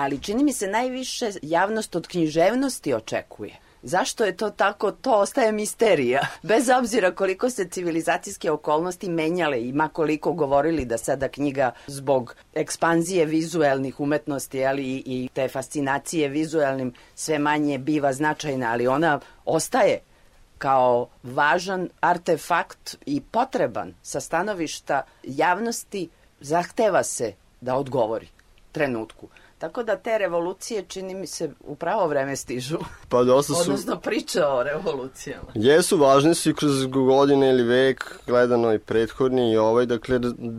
ali 0.00 0.18
čini 0.18 0.44
mi 0.44 0.52
se 0.52 0.66
najviše 0.66 1.30
javnost 1.42 1.96
od 1.96 2.06
književnosti 2.08 2.94
očekuje. 2.94 3.56
Zašto 3.82 4.24
je 4.24 4.36
to 4.36 4.50
tako, 4.50 4.90
to 4.92 5.12
ostaje 5.12 5.52
misterija. 5.52 6.26
Bez 6.42 6.68
obzira 6.68 7.10
koliko 7.10 7.50
se 7.50 7.68
civilizacijske 7.68 8.50
okolnosti 8.50 9.08
menjale 9.08 9.62
i 9.62 9.72
makoliko 9.72 10.32
govorili 10.32 10.84
da 10.84 10.98
sada 10.98 11.28
knjiga 11.28 11.72
zbog 11.86 12.34
ekspanzije 12.54 13.24
vizuelnih 13.24 14.00
umetnosti 14.00 14.64
ali 14.66 14.82
i, 14.82 15.02
i 15.06 15.28
te 15.34 15.48
fascinacije 15.48 16.28
vizuelnim 16.28 16.94
sve 17.14 17.38
manje 17.38 17.78
biva 17.78 18.12
značajna, 18.12 18.72
ali 18.72 18.86
ona 18.86 19.20
ostaje 19.44 20.00
kao 20.58 21.08
važan 21.22 21.88
artefakt 22.00 22.96
i 23.06 23.20
potreban 23.20 23.94
sa 24.02 24.20
stanovišta 24.20 25.02
javnosti 25.22 26.08
zahteva 26.40 27.02
se 27.02 27.32
da 27.60 27.74
odgovori 27.74 28.28
trenutku. 28.72 29.28
Tako 29.60 29.82
da 29.82 29.96
te 29.96 30.18
revolucije 30.18 30.84
čini 30.88 31.14
mi 31.14 31.26
se 31.26 31.50
u 31.66 31.74
pravo 31.74 32.06
vreme 32.06 32.36
stižu. 32.36 32.78
Pa 33.08 33.24
dosta 33.24 33.54
su... 33.54 33.60
Odnosno 33.60 34.00
priče 34.00 34.44
o 34.44 34.62
revolucijama. 34.62 35.48
Jesu, 35.54 35.96
važne 35.98 36.34
su 36.34 36.50
i 36.50 36.54
kroz 36.54 36.86
godine 36.86 37.50
ili 37.50 37.62
vek 37.62 38.20
gledano 38.26 38.72
i 38.72 38.78
prethodni 38.78 39.52
i 39.52 39.56
ovaj, 39.56 39.86
dakle, 39.86 40.18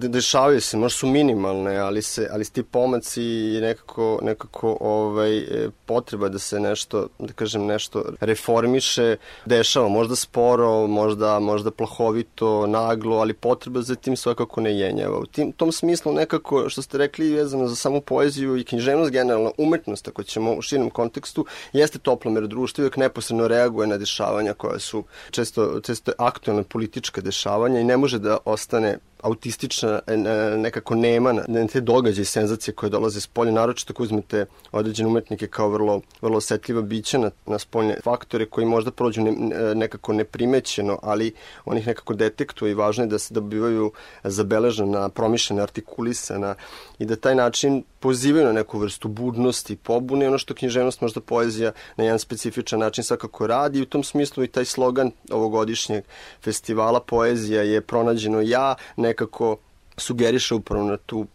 dešavaju 0.10 0.62
se, 0.62 0.78
možda 0.78 0.98
su 0.98 1.08
minimalne, 1.08 1.78
ali 1.78 2.02
se, 2.02 2.28
ali 2.32 2.46
ti 2.46 2.64
pomaci 2.64 3.24
i 3.24 3.60
nekako, 3.62 4.20
nekako 4.22 4.78
ovaj, 4.80 5.38
e, 5.38 5.70
potreba 5.86 6.30
da 6.30 6.40
se 6.40 6.60
nešto, 6.60 7.08
da 7.20 7.34
kažem, 7.34 7.66
nešto 7.66 8.04
reformiše, 8.20 9.16
dešava, 9.46 9.88
možda 9.90 10.16
sporo, 10.16 10.88
možda, 10.88 11.40
možda 11.40 11.72
plahovito, 11.72 12.68
naglo, 12.68 13.18
ali 13.18 13.34
potreba 13.34 13.82
za 13.82 13.96
tim 13.96 14.18
svakako 14.18 14.62
ne 14.62 14.80
jenjava. 14.80 15.20
U 15.20 15.26
tim, 15.26 15.52
tom 15.52 15.72
smislu 15.72 16.14
nekako, 16.14 16.70
što 16.70 16.82
ste 16.82 16.98
rekli, 16.98 17.34
vezano 17.34 17.68
za 17.68 17.76
samu 17.76 18.02
poeziju 18.02 18.58
i 18.58 18.64
književnost, 18.64 18.91
književnost, 18.92 19.12
generalno 19.12 19.54
umetnost, 19.58 20.08
ako 20.08 20.24
ćemo 20.24 20.54
u 20.54 20.62
širnom 20.62 20.90
kontekstu, 20.90 21.46
jeste 21.74 22.00
toplomer 22.00 22.48
društva 22.48 22.82
i 22.82 22.84
uvijek 22.84 22.98
neposredno 22.98 23.48
reaguje 23.48 23.88
na 23.88 23.98
dešavanja 23.98 24.54
koja 24.54 24.80
su 24.80 25.04
često, 25.32 25.80
često 25.82 26.12
aktualne 26.18 26.64
politička 26.64 27.22
dešavanja 27.22 27.80
i 27.80 27.84
ne 27.84 27.98
može 27.98 28.20
da 28.20 28.38
ostane 28.46 28.98
autistična 29.24 30.00
e, 30.08 30.18
nekako 30.58 30.96
nema 30.96 31.34
na 31.34 31.68
te 31.68 31.82
događaje 31.82 32.26
senzacije 32.26 32.74
koje 32.74 32.90
dolaze 32.90 33.22
s 33.22 33.28
polja, 33.28 33.52
naročito 33.52 33.94
ako 33.94 34.04
uzmete 34.04 34.46
određene 34.72 35.10
umetnike 35.10 35.48
kao 35.48 35.70
vrlo, 35.70 36.02
vrlo 36.22 36.38
osetljiva 36.38 36.82
bića 36.82 37.18
na, 37.18 37.32
na 37.46 37.60
spoljne 37.60 37.98
faktore 38.04 38.46
koji 38.46 38.66
možda 38.66 38.92
prođu 38.92 39.22
ne, 39.22 39.32
nekako 39.76 40.14
neprimećeno, 40.14 41.00
ali 41.02 41.34
on 41.66 41.78
ih 41.78 41.88
nekako 41.88 42.14
detektuje 42.14 42.72
i 42.72 42.76
važno 42.76 43.04
je 43.04 43.08
da 43.08 43.20
se 43.20 43.34
dobivaju 43.34 43.92
zabeležena, 44.24 45.10
promišljena, 45.10 45.64
artikulisana 45.64 46.56
i 47.00 47.06
da 47.06 47.16
taj 47.16 47.36
način 47.36 47.84
pozivaju 48.00 48.46
na 48.46 48.52
neku 48.52 48.80
vrstu 48.80 49.08
budnosti, 49.08 49.76
pobune, 49.76 50.28
ono 50.28 50.38
što 50.38 50.54
književnost, 50.54 51.02
možda 51.02 51.22
poezija 51.22 51.72
na 51.98 52.04
jedan 52.04 52.20
specifičan 52.20 52.80
način 52.80 53.04
svakako 53.04 53.48
radi 53.48 53.80
i 53.80 53.82
u 53.82 53.86
tom 53.86 54.04
smislu 54.04 54.44
i 54.44 54.48
taj 54.48 54.66
slogan 54.66 55.12
ovogodišnjeg 55.32 56.04
festivala 56.42 57.00
poezija 57.00 57.62
je 57.62 57.82
pronađeno 57.82 58.42
ja, 58.42 58.76
nekako 59.12 59.58
sugeriše 59.98 60.56
upravo 60.56 60.86
na 60.86 60.98
tu 60.98 61.26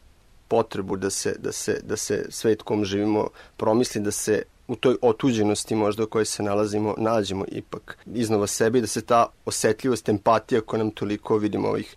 potrebu 0.49 0.97
da 0.97 1.11
se, 1.11 1.35
da 1.39 1.53
se, 1.53 1.81
da 1.83 1.97
se 1.97 2.27
svet 2.31 2.63
kom 2.63 2.85
živimo 2.85 3.29
promisli, 3.57 4.01
da 4.01 4.11
se 4.11 4.43
u 4.69 4.77
toj 4.77 4.97
otuđenosti 5.03 5.75
možda 5.75 6.05
u 6.05 6.07
kojoj 6.07 6.25
se 6.25 6.43
nalazimo 6.43 6.95
nađemo 6.99 7.45
ipak 7.49 7.99
iznova 8.15 8.47
sebe 8.47 8.79
i 8.79 8.81
da 8.81 8.87
se 8.87 9.03
ta 9.03 9.27
osetljivost, 9.45 10.09
empatija 10.09 10.61
koja 10.61 10.79
nam 10.79 10.91
toliko 10.91 11.39
vidimo 11.39 11.69
ovih 11.69 11.97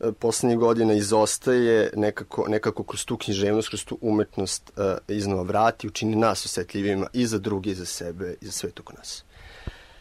e, 0.00 0.12
poslednjih 0.12 0.58
godina 0.58 0.94
izostaje 0.94 1.90
nekako, 1.96 2.48
nekako 2.48 2.82
kroz 2.82 3.04
tu 3.04 3.16
književnost, 3.16 3.68
kroz 3.68 3.84
tu 3.84 3.98
umetnost 4.00 4.72
uh, 4.76 4.84
iznova 5.08 5.42
vrati, 5.42 5.86
učini 5.86 6.16
nas 6.16 6.46
osetljivima 6.46 7.06
i 7.12 7.26
za 7.26 7.38
drugi, 7.38 7.70
i 7.70 7.74
za 7.74 7.86
sebe, 7.86 8.34
i 8.40 8.46
za 8.46 8.52
svet 8.52 8.80
oko 8.80 8.92
nas. 8.92 9.24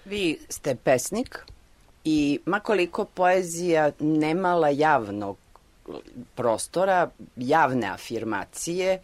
Vi 0.05 0.39
ste 0.49 0.75
pesnik, 0.75 1.45
I 2.03 2.39
makoliko 2.45 3.05
poezija 3.05 3.91
nemala 3.99 4.69
javnog 4.69 5.37
prostora, 6.35 7.09
javne 7.35 7.87
afirmacije, 7.87 9.01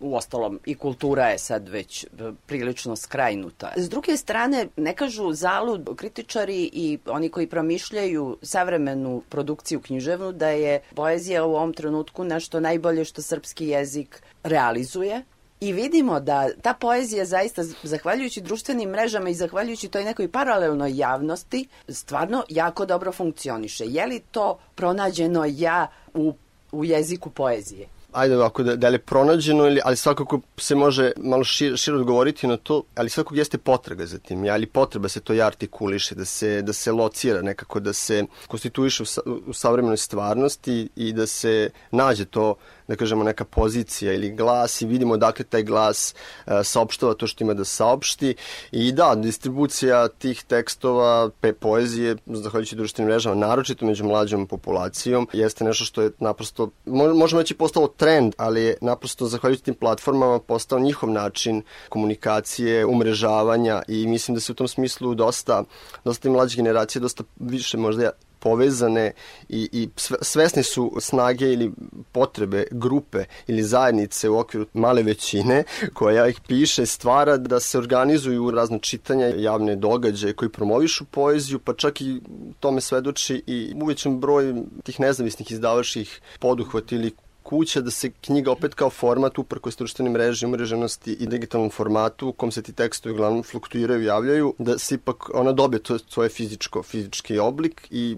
u 0.00 0.16
ostalom 0.16 0.60
i 0.66 0.74
kultura 0.74 1.28
je 1.28 1.38
sad 1.38 1.68
već 1.68 2.06
prilično 2.46 2.96
skrajnuta. 2.96 3.72
S 3.76 3.88
druge 3.88 4.16
strane, 4.16 4.68
ne 4.76 4.94
kažu 4.94 5.32
zalud 5.32 5.88
kritičari 5.96 6.70
i 6.72 6.98
oni 7.06 7.28
koji 7.28 7.46
promišljaju 7.46 8.38
savremenu 8.42 9.22
produkciju 9.28 9.80
književnu 9.80 10.32
da 10.32 10.48
je 10.48 10.80
poezija 10.94 11.44
u 11.44 11.54
ovom 11.54 11.72
trenutku 11.72 12.24
nešto 12.24 12.60
najbolje 12.60 13.04
što 13.04 13.22
srpski 13.22 13.66
jezik 13.66 14.22
realizuje 14.42 15.22
I 15.60 15.72
vidimo 15.72 16.20
da 16.20 16.48
ta 16.62 16.74
poezija 16.74 17.24
zaista, 17.24 17.62
zahvaljujući 17.82 18.40
društvenim 18.40 18.90
mrežama 18.90 19.30
i 19.30 19.34
zahvaljujući 19.34 19.88
toj 19.88 20.04
nekoj 20.04 20.28
paralelnoj 20.28 20.96
javnosti, 20.96 21.68
stvarno 21.88 22.44
jako 22.48 22.86
dobro 22.86 23.12
funkcioniše. 23.12 23.84
Je 23.86 24.06
li 24.06 24.20
to 24.30 24.58
pronađeno 24.74 25.44
ja 25.48 25.86
u, 26.14 26.34
u 26.72 26.84
jeziku 26.84 27.30
poezije? 27.30 27.88
ajde 28.12 28.36
ovako 28.36 28.62
da, 28.62 28.76
da 28.76 28.88
li 28.88 28.94
je 28.94 28.98
pronađeno, 28.98 29.66
ili, 29.66 29.80
ali 29.84 29.96
svakako 29.96 30.40
se 30.56 30.74
može 30.74 31.12
malo 31.16 31.44
šir, 31.44 31.76
širo 31.76 31.96
odgovoriti 31.96 32.46
na 32.46 32.56
to, 32.56 32.82
ali 32.94 33.10
svakako 33.10 33.34
jeste 33.34 33.58
potraga 33.58 34.06
za 34.06 34.18
tim, 34.18 34.44
ali 34.50 34.66
potreba 34.66 35.08
se 35.08 35.20
to 35.20 35.34
i 35.34 35.42
artikuliše, 35.42 36.14
da 36.14 36.24
se, 36.24 36.62
da 36.62 36.72
se 36.72 36.92
locira 36.92 37.42
nekako, 37.42 37.80
da 37.80 37.92
se 37.92 38.24
konstituiše 38.48 39.02
u, 39.02 39.06
sa, 39.06 39.20
u 39.46 39.52
savremenoj 39.52 39.96
stvarnosti 39.96 40.88
i 40.96 41.12
da 41.12 41.26
se 41.26 41.70
nađe 41.90 42.24
to 42.24 42.54
da 42.88 42.96
kažemo 42.96 43.24
neka 43.24 43.44
pozicija 43.44 44.12
ili 44.12 44.30
glas 44.30 44.80
i 44.80 44.86
vidimo 44.86 45.16
dakle 45.16 45.44
taj 45.44 45.62
glas 45.62 46.14
e, 46.46 46.64
saopštava 46.64 47.14
to 47.14 47.26
što 47.26 47.44
ima 47.44 47.54
da 47.54 47.64
saopšti. 47.64 48.34
I 48.72 48.92
da, 48.92 49.14
distribucija 49.14 50.08
tih 50.08 50.44
tekstova, 50.44 51.30
pe 51.40 51.52
poezije, 51.52 52.16
zahvaljujući 52.26 52.76
društvenim 52.76 53.10
mrežama, 53.10 53.46
naročito 53.46 53.86
među 53.86 54.04
mlađom 54.04 54.46
populacijom, 54.46 55.28
jeste 55.32 55.64
nešto 55.64 55.84
što 55.84 56.02
je 56.02 56.10
naprosto, 56.18 56.70
možemo 57.14 57.42
reći 57.42 57.54
postalo 57.54 57.88
trend, 57.88 58.34
ali 58.36 58.62
je 58.62 58.76
naprosto 58.80 59.26
zahvaljujući 59.26 59.64
tim 59.64 59.74
platformama 59.74 60.38
postao 60.38 60.78
njihov 60.78 61.10
način 61.10 61.62
komunikacije, 61.88 62.86
umrežavanja 62.86 63.82
i 63.88 64.06
mislim 64.06 64.34
da 64.34 64.40
se 64.40 64.52
u 64.52 64.54
tom 64.54 64.68
smislu 64.68 65.14
dosta, 65.14 65.64
dosta 66.04 66.28
i 66.28 66.32
mlađe 66.32 66.56
generacije, 66.56 67.00
dosta 67.00 67.24
više 67.36 67.78
možda 67.78 68.10
povezane 68.38 69.12
i, 69.48 69.68
i 69.72 69.88
svesni 70.22 70.62
su 70.62 70.92
snage 71.00 71.52
ili 71.52 71.72
potrebe 72.12 72.64
grupe 72.70 73.24
ili 73.46 73.62
zajednice 73.62 74.28
u 74.28 74.38
okviru 74.38 74.66
male 74.72 75.02
većine 75.02 75.64
koja 75.94 76.28
ih 76.28 76.40
piše, 76.48 76.86
stvara 76.86 77.36
da 77.36 77.60
se 77.60 77.78
organizuju 77.78 78.50
razne 78.50 78.78
čitanja, 78.78 79.26
javne 79.26 79.76
događaje 79.76 80.32
koji 80.32 80.48
promovišu 80.48 81.04
poeziju, 81.04 81.58
pa 81.58 81.74
čak 81.74 82.00
i 82.00 82.20
tome 82.60 82.80
svedoči 82.80 83.42
i 83.46 83.72
uvećan 83.82 84.20
broj 84.20 84.54
tih 84.84 85.00
nezavisnih 85.00 85.50
izdavačih 85.52 86.20
poduhvat 86.40 86.92
ili 86.92 87.12
kuća 87.48 87.80
da 87.80 87.90
se 87.90 88.10
knjiga 88.10 88.52
opet 88.52 88.74
kao 88.74 88.90
format 88.90 89.38
uprko 89.38 89.70
društvenim 89.78 90.12
mreži, 90.12 90.46
umreženosti 90.46 91.12
i 91.12 91.26
digitalnom 91.26 91.70
formatu 91.70 92.28
u 92.28 92.32
kom 92.32 92.50
se 92.52 92.62
ti 92.62 92.72
tekstovi 92.72 93.14
uglavnom 93.14 93.42
fluktuiraju, 93.42 94.04
javljaju, 94.04 94.54
da 94.58 94.78
se 94.78 94.94
ipak 94.94 95.30
ona 95.34 95.52
dobije 95.52 95.82
to 95.82 95.98
svoje 95.98 96.28
fizičko, 96.28 96.82
fizički 96.82 97.38
oblik 97.38 97.88
i 97.90 98.16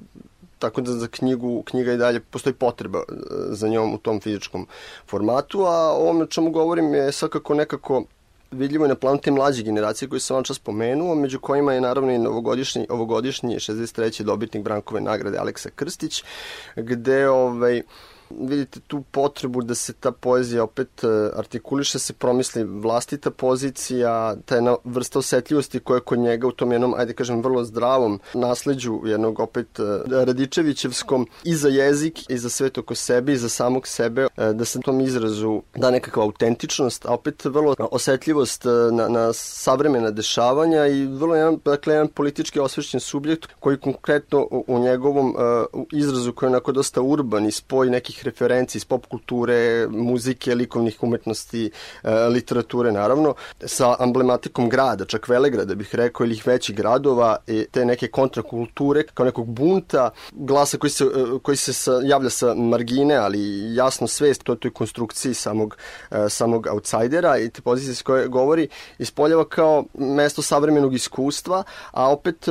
tako 0.59 0.81
da 0.81 0.93
za 0.93 1.07
knjigu, 1.07 1.62
knjiga 1.62 1.93
i 1.93 1.97
dalje 1.97 2.20
postoji 2.20 2.55
potreba 2.55 2.99
e, 2.99 3.12
za 3.55 3.68
njom 3.68 3.95
u 3.95 3.99
tom 3.99 4.20
fizičkom 4.20 4.66
formatu, 5.07 5.62
a 5.64 5.76
o 5.93 6.03
ovome 6.03 6.26
čemu 6.26 6.51
govorim 6.51 6.95
je 6.95 7.12
svakako 7.12 7.55
nekako 7.55 8.05
vidljivo 8.51 8.85
je 8.85 8.89
na 8.89 8.95
planu 8.95 9.18
te 9.18 9.31
mlađe 9.31 9.62
generacije 9.62 10.09
koje 10.09 10.20
sam 10.20 10.35
vam 10.35 10.45
čas 10.45 10.57
spomenuo, 10.57 11.14
među 11.14 11.41
kojima 11.41 11.72
je 11.72 11.81
naravno 11.81 12.12
i 12.12 12.18
novogodišnji, 12.18 12.87
ovogodišnji 12.89 13.57
63. 13.57 14.22
dobitnik 14.22 14.64
Brankove 14.64 15.01
nagrade 15.01 15.39
Aleksa 15.39 15.70
Krstić, 15.70 16.24
gde 16.76 17.28
ovaj, 17.28 17.83
vidite 18.31 18.81
tu 18.81 19.03
potrebu 19.11 19.62
da 19.62 19.74
se 19.74 19.93
ta 19.93 20.12
poezija 20.12 20.64
opet 20.64 21.05
e, 21.05 21.07
artikuliše, 21.37 21.99
se 21.99 22.12
promisli 22.12 22.64
vlastita 22.64 23.31
pozicija, 23.31 24.37
ta 24.45 24.55
jedna 24.55 24.76
vrsta 24.85 25.18
osetljivosti 25.18 25.81
koja 25.81 25.97
je 25.97 26.01
kod 26.01 26.18
njega 26.18 26.47
u 26.47 26.53
tom 26.53 26.72
jednom, 26.72 26.95
ajde 26.97 27.12
kažem, 27.12 27.43
vrlo 27.43 27.64
zdravom 27.64 28.20
nasleđu 28.35 29.01
jednog 29.05 29.41
opet 29.41 29.78
e, 29.78 29.83
Radičevićevskom 30.24 31.26
i 31.45 31.55
za 31.55 31.68
jezik 31.68 32.31
i 32.31 32.39
za 32.39 32.49
sve 32.49 32.70
oko 32.78 32.95
sebe 32.95 33.33
i 33.33 33.37
za 33.37 33.49
samog 33.49 33.87
sebe, 33.87 34.26
e, 34.37 34.53
da 34.53 34.64
se 34.64 34.81
tom 34.81 35.01
izrazu 35.01 35.62
da 35.76 35.91
nekakva 35.91 36.22
autentičnost, 36.22 37.07
a 37.07 37.14
opet 37.14 37.45
vrlo 37.45 37.74
osetljivost 37.78 38.64
na, 38.93 39.09
na 39.09 39.33
savremena 39.33 40.11
dešavanja 40.11 40.87
i 40.87 41.07
vrlo 41.07 41.35
jedan, 41.37 41.59
dakle, 41.64 41.95
jedan 41.95 42.09
politički 42.09 42.61
osvešćen 42.61 43.01
subjekt 43.01 43.51
koji 43.61 43.76
konkretno 43.76 44.41
u, 44.51 44.64
u 44.66 44.78
njegovom 44.78 45.35
uh, 45.74 45.83
izrazu 45.93 46.33
koji 46.33 46.47
je 46.47 46.51
onako 46.51 46.72
dosta 46.72 47.03
urban 47.03 47.47
i 47.47 47.53
spoj 47.53 47.91
nekih 47.91 48.19
nekih 48.20 48.26
referenci 48.26 48.78
iz 48.78 48.84
pop 48.84 49.06
kulture, 49.06 49.88
muzike, 49.90 50.54
likovnih 50.54 51.02
umetnosti, 51.02 51.70
e, 52.02 52.10
literature 52.28 52.92
naravno, 52.92 53.34
sa 53.64 53.96
emblematikom 54.00 54.68
grada, 54.68 55.04
čak 55.04 55.28
Velegrada 55.28 55.74
bih 55.74 55.94
rekao, 55.94 56.24
ili 56.24 56.40
većih 56.44 56.76
gradova, 56.76 57.36
te 57.70 57.84
neke 57.84 58.08
kontrakulture, 58.08 59.04
kao 59.14 59.26
nekog 59.26 59.46
bunta, 59.46 60.10
glasa 60.32 60.78
koji 60.78 60.90
se, 60.90 61.04
e, 61.04 61.38
koji 61.42 61.56
se 61.56 61.72
sa, 61.72 62.00
javlja 62.04 62.30
sa 62.30 62.54
margine, 62.54 63.16
ali 63.16 63.74
jasno 63.74 64.06
svest 64.06 64.44
to 64.44 64.54
toj 64.54 64.72
konstrukciji 64.72 65.34
samog, 65.34 65.76
e, 66.10 66.28
samog 66.28 66.66
outsidera 66.66 67.38
i 67.38 67.50
te 67.50 67.62
pozicije 67.62 67.94
s 67.94 68.02
koje 68.02 68.28
govori, 68.28 68.68
ispoljava 68.98 69.44
kao 69.48 69.84
mesto 69.94 70.42
savremenog 70.42 70.94
iskustva, 70.94 71.64
a 71.92 72.10
opet 72.12 72.48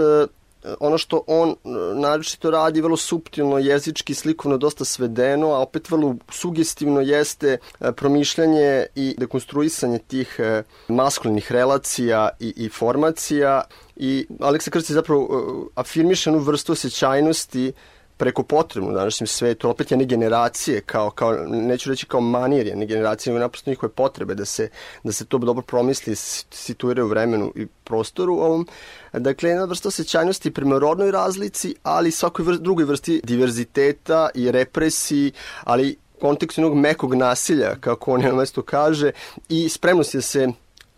ono 0.80 0.97
što 0.97 1.24
on 1.28 1.49
e, 1.49 1.55
naročito 1.95 2.51
radi 2.51 2.82
vrlo 2.82 2.97
suptilno, 2.97 3.57
jezički, 3.57 4.14
slikovno, 4.14 4.57
dosta 4.57 4.86
svedeno, 4.86 5.47
a 5.47 5.60
opet 5.60 5.89
vrlo 5.91 6.16
sugestivno 6.32 7.01
jeste 7.01 7.57
e, 7.80 7.91
promišljanje 7.91 8.86
i 8.95 9.16
dekonstruisanje 9.18 9.99
tih 9.99 10.36
e, 10.39 10.64
maskulinih 10.88 11.51
relacija 11.51 12.30
i, 12.39 12.53
i 12.55 12.70
formacija. 12.70 13.62
I 13.95 14.28
Aleksa 14.39 14.72
Krstić 14.72 14.93
zapravo 14.93 15.70
afirmiše 15.76 16.30
jednu 16.30 16.43
vrstu 16.43 16.72
osjećajnosti 16.72 17.74
preko 18.20 18.43
potrebnu 18.43 18.89
u 18.89 18.93
današnjem 18.93 19.28
svetu, 19.28 19.70
opet 19.70 19.91
jedne 19.91 20.05
generacije, 20.05 20.82
kao, 20.82 21.09
kao, 21.09 21.34
neću 21.47 21.89
reći 21.89 22.05
kao 22.05 22.22
manir 22.22 22.67
jedne 22.67 22.86
generacije, 22.86 23.34
nego 23.34 23.43
naprosto 23.43 23.72
njihove 23.72 23.91
potrebe 23.91 24.36
da 24.36 24.45
se, 24.45 24.70
da 25.03 25.11
se 25.11 25.26
to 25.26 25.38
dobro 25.38 25.61
promisli, 25.61 26.15
situira 26.15 27.05
u 27.05 27.07
vremenu 27.07 27.51
i 27.55 27.65
prostoru 27.84 28.34
ovom. 28.34 28.67
Dakle, 29.13 29.49
jedna 29.49 29.65
vrsta 29.65 29.88
osjećajnosti 29.88 30.53
prema 30.53 30.80
rodnoj 30.80 31.11
razlici, 31.11 31.76
ali 31.84 32.11
svakoj 32.11 32.45
vrsti, 32.45 32.63
drugoj 32.63 32.86
vrsti 32.86 33.22
diverziteta 33.24 34.30
i 34.36 34.51
represiji, 34.51 35.32
ali 35.63 35.97
kontekstu 36.22 36.61
jednog 36.61 36.78
mekog 36.78 37.13
nasilja, 37.15 37.76
kako 37.80 38.13
on 38.13 38.22
na 38.22 38.34
mesto 38.34 38.61
kaže, 38.61 39.11
i 39.49 39.70
spremnosti 39.70 40.17
da 40.17 40.22
se 40.22 40.47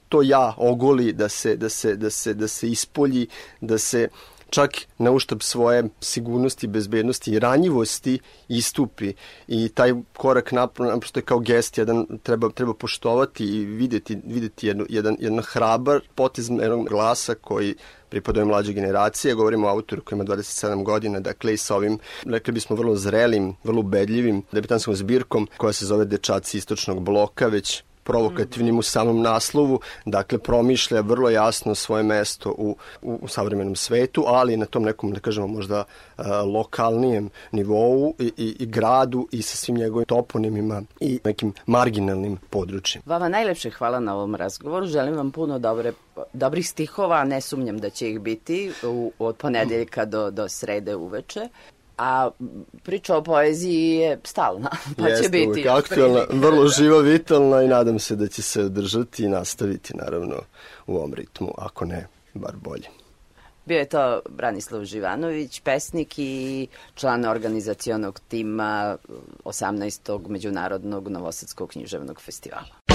to 0.09 0.21
ja 0.21 0.53
ogoli, 0.57 1.13
da 1.13 1.29
se, 1.29 1.55
da 1.55 1.69
se, 1.69 1.95
da 1.95 2.09
se, 2.09 2.33
da 2.33 2.47
se 2.47 2.69
ispolji, 2.69 3.27
da 3.61 3.77
se 3.77 4.07
čak 4.51 4.71
na 4.97 5.11
uštab 5.11 5.41
svoje 5.41 5.83
sigurnosti, 6.01 6.67
bezbednosti 6.67 7.31
i 7.31 7.39
ranjivosti 7.39 8.19
istupi. 8.47 9.13
I 9.47 9.69
taj 9.69 9.93
korak 10.17 10.51
naprosto 10.51 11.19
je 11.19 11.23
kao 11.23 11.39
gest 11.39 11.77
jedan 11.77 12.05
treba, 12.23 12.49
treba 12.49 12.73
poštovati 12.73 13.45
i 13.45 13.65
videti, 13.65 14.17
videti 14.25 14.67
jedno, 14.67 14.85
jedan, 14.89 15.17
jedan 15.19 15.41
hrabar 15.43 16.01
potez 16.15 16.49
jednog 16.49 16.89
glasa 16.89 17.35
koji 17.35 17.75
pripadaju 18.09 18.45
mlađe 18.45 18.73
generacije, 18.73 19.33
govorimo 19.33 19.67
o 19.67 19.69
autoru 19.69 20.01
koji 20.01 20.17
ima 20.17 20.25
27 20.25 20.83
godina, 20.83 21.19
dakle 21.19 21.53
i 21.53 21.57
sa 21.57 21.75
ovim, 21.75 21.99
rekli 22.25 22.53
bismo, 22.53 22.75
vrlo 22.75 22.95
zrelim, 22.95 23.55
vrlo 23.63 23.79
ubedljivim 23.79 24.43
debitanskom 24.51 24.95
zbirkom 24.95 25.47
koja 25.57 25.73
se 25.73 25.85
zove 25.85 26.05
Dečaci 26.05 26.57
istočnog 26.57 27.01
bloka, 27.01 27.47
već 27.47 27.83
provokativnim 28.03 28.79
u 28.79 28.81
samom 28.81 29.21
naslovu, 29.21 29.79
dakle 30.05 30.37
promišlja 30.37 31.01
vrlo 31.01 31.29
jasno 31.29 31.75
svoje 31.75 32.03
mesto 32.03 32.55
u, 32.57 32.75
u, 33.01 33.19
u 33.21 33.27
savremenom 33.27 33.75
svetu, 33.75 34.23
ali 34.27 34.57
na 34.57 34.65
tom 34.65 34.83
nekom, 34.83 35.11
da 35.11 35.19
kažemo, 35.19 35.47
možda 35.47 35.83
uh, 35.83 36.25
lokalnijem 36.53 37.29
nivou 37.51 38.13
i, 38.19 38.31
i, 38.37 38.55
i 38.59 38.65
gradu 38.65 39.27
i 39.31 39.41
sa 39.41 39.57
svim 39.57 39.77
njegovim 39.77 40.05
toponimima 40.05 40.81
i 40.99 41.19
nekim 41.23 41.53
marginalnim 41.65 42.37
područjima. 42.49 43.03
Vama 43.05 43.29
najlepše 43.29 43.69
hvala 43.69 43.99
na 43.99 44.15
ovom 44.15 44.35
razgovoru. 44.35 44.85
Želim 44.85 45.15
vam 45.15 45.31
puno 45.31 45.59
dobre, 45.59 45.93
dobrih 46.33 46.69
stihova, 46.69 47.23
ne 47.23 47.41
sumnjam 47.41 47.77
da 47.77 47.89
će 47.89 48.09
ih 48.09 48.19
biti 48.19 48.71
u, 48.83 49.11
od 49.19 49.35
ponedeljka 49.35 50.05
do, 50.05 50.31
do 50.31 50.49
srede 50.49 50.95
uveče 50.95 51.49
a 51.97 52.29
priča 52.83 53.17
o 53.17 53.23
poeziji 53.23 53.95
je 53.95 54.19
stalna, 54.23 54.69
pa 54.97 55.07
Jeste, 55.07 55.23
će 55.23 55.29
biti. 55.29 55.69
Aktualna, 55.69 56.25
vrlo 56.29 56.67
živa, 56.67 56.99
vitalna 56.99 57.63
i 57.63 57.67
nadam 57.67 57.99
se 57.99 58.15
da 58.15 58.27
će 58.27 58.41
se 58.41 58.63
održati 58.63 59.23
i 59.23 59.29
nastaviti 59.29 59.97
naravno 59.97 60.35
u 60.87 60.95
ovom 60.95 61.13
ritmu, 61.13 61.53
ako 61.57 61.85
ne, 61.85 62.07
bar 62.33 62.55
bolje. 62.55 62.87
Bio 63.65 63.77
je 63.77 63.89
to 63.89 64.21
Branislav 64.29 64.85
Živanović, 64.85 65.59
pesnik 65.59 66.13
i 66.17 66.67
član 66.95 67.25
organizacionog 67.25 68.19
tima 68.27 68.97
18. 69.43 70.29
Međunarodnog 70.29 71.07
Novosadskog 71.07 71.69
književnog 71.69 72.21
festivala. 72.21 72.90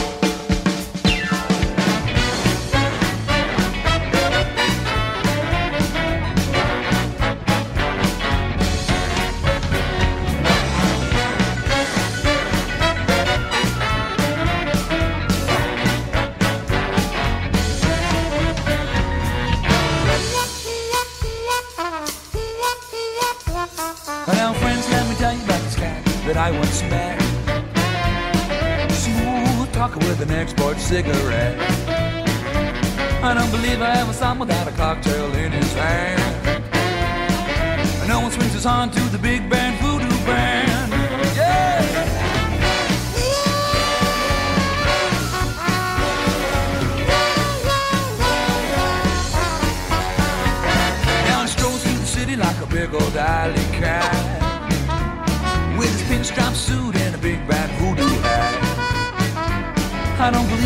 cigarette. 30.86 31.58
I 33.20 33.34
don't 33.34 33.50
believe 33.50 33.82
I 33.82 33.98
ever 33.98 34.12
saw 34.12 34.30
him 34.30 34.38
without 34.38 34.68
a 34.68 34.70
cocktail 34.70 35.34
in 35.34 35.50
his 35.50 35.72
hand. 35.72 36.56
And 38.00 38.08
no 38.08 38.20
one 38.20 38.30
swings 38.30 38.52
his 38.52 38.64
horn 38.64 38.90
to 38.90 39.00
the 39.10 39.18
big 39.18 39.50
band 39.50 39.80
voodoo 39.82 40.08
band. 40.24 40.92
Yeah! 41.36 41.66
like 52.38 52.60
a 52.60 52.66
big 52.66 52.92
old 52.92 53.16
alley 53.16 53.54
cat 53.80 54.12
with 55.78 55.88
his 55.90 56.02
pinstripe 56.02 56.54
suit 56.54 56.94
and 56.96 57.14
a 57.14 57.18
big 57.18 57.38
bad 57.48 57.70
voodoo 57.80 58.06
hat. 58.20 58.66
I 60.20 60.30
don't 60.30 60.46
believe. 60.48 60.65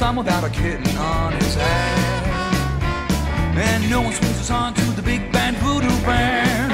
I 0.00 0.02
ever 0.02 0.06
saw 0.06 0.10
him 0.10 0.16
without 0.16 0.44
a 0.44 0.50
kitten 0.50 0.96
on 0.96 1.32
his 1.32 1.54
hat. 1.54 2.32
And 3.54 3.90
no 3.90 4.00
one 4.00 4.12
swings 4.12 4.38
his 4.38 4.48
horn 4.48 4.72
to 4.72 4.84
the 4.96 5.02
big 5.02 5.30
band 5.30 5.56
voodoo 5.58 5.88
band. 6.06 6.72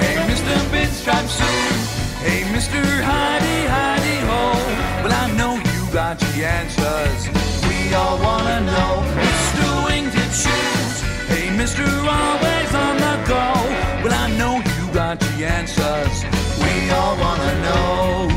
Hey, 0.00 0.16
Mr. 0.28 0.52
Pinstripe 0.70 1.28
Suit. 1.28 2.20
Hey, 2.20 2.42
Mr. 2.52 2.80
Heidi, 3.02 3.58
Heidi, 3.74 4.16
ho. 4.28 4.42
Well, 5.02 5.12
I 5.12 5.32
know 5.38 5.54
you 5.56 5.92
got 5.92 6.18
the 6.18 6.44
answers. 6.44 7.28
We 7.66 7.94
all 7.94 8.18
wanna 8.18 8.60
know. 8.60 8.92
Mr. 9.16 9.64
Wingtip 9.86 10.32
Shoes. 10.42 11.00
Hey, 11.32 11.48
Mr. 11.56 11.86
Always 11.86 12.74
on 12.74 12.96
the 12.98 13.14
go. 13.26 13.46
Well, 14.02 14.12
I 14.12 14.28
know 14.36 14.56
you 14.56 14.92
got 14.92 15.18
the 15.18 15.46
answers. 15.46 16.24
We 16.60 16.90
all 16.90 17.16
wanna 17.16 17.54
know. 17.62 18.33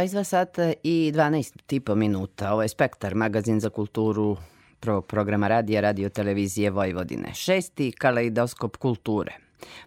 22 0.00 0.24
sata 0.24 0.72
i 0.82 1.12
12 1.14 1.62
tipa 1.66 1.94
minuta. 1.94 2.52
Ovo 2.52 2.62
je 2.62 2.68
Spektar, 2.68 3.14
magazin 3.14 3.60
za 3.60 3.70
kulturu 3.70 4.36
prvog 4.80 5.06
programa 5.06 5.48
radija 5.48 5.80
Radio 5.80 6.08
Televizije 6.08 6.70
Vojvodine. 6.70 7.34
Šesti 7.34 7.92
kaleidoskop 7.92 8.76
kulture. 8.76 9.32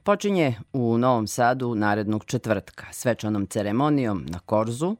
Počinje 0.03 0.55
u 0.73 0.97
Novom 0.97 1.27
Sadu 1.27 1.75
narednog 1.75 2.25
četvrtka, 2.25 2.85
svečanom 2.91 3.47
ceremonijom 3.47 4.25
na 4.29 4.39
Korzu, 4.39 4.95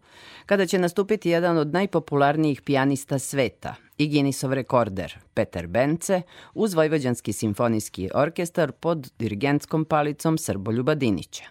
kada 0.45 0.65
će 0.65 0.79
nastupiti 0.79 1.29
jedan 1.29 1.57
od 1.57 1.73
najpopularnijih 1.73 2.61
pijanista 2.61 3.19
sveta 3.19 3.75
i 3.97 4.09
Guinnessov 4.09 4.53
rekorder 4.53 5.17
Peter 5.33 5.67
Bence 5.67 6.21
uz 6.53 6.73
Vojvođanski 6.73 7.33
simfonijski 7.33 8.09
orkestar 8.13 8.71
pod 8.71 9.11
dirigentskom 9.19 9.85
palicom 9.85 10.37
Srboljuba 10.37 10.95
Dinića. 10.95 11.43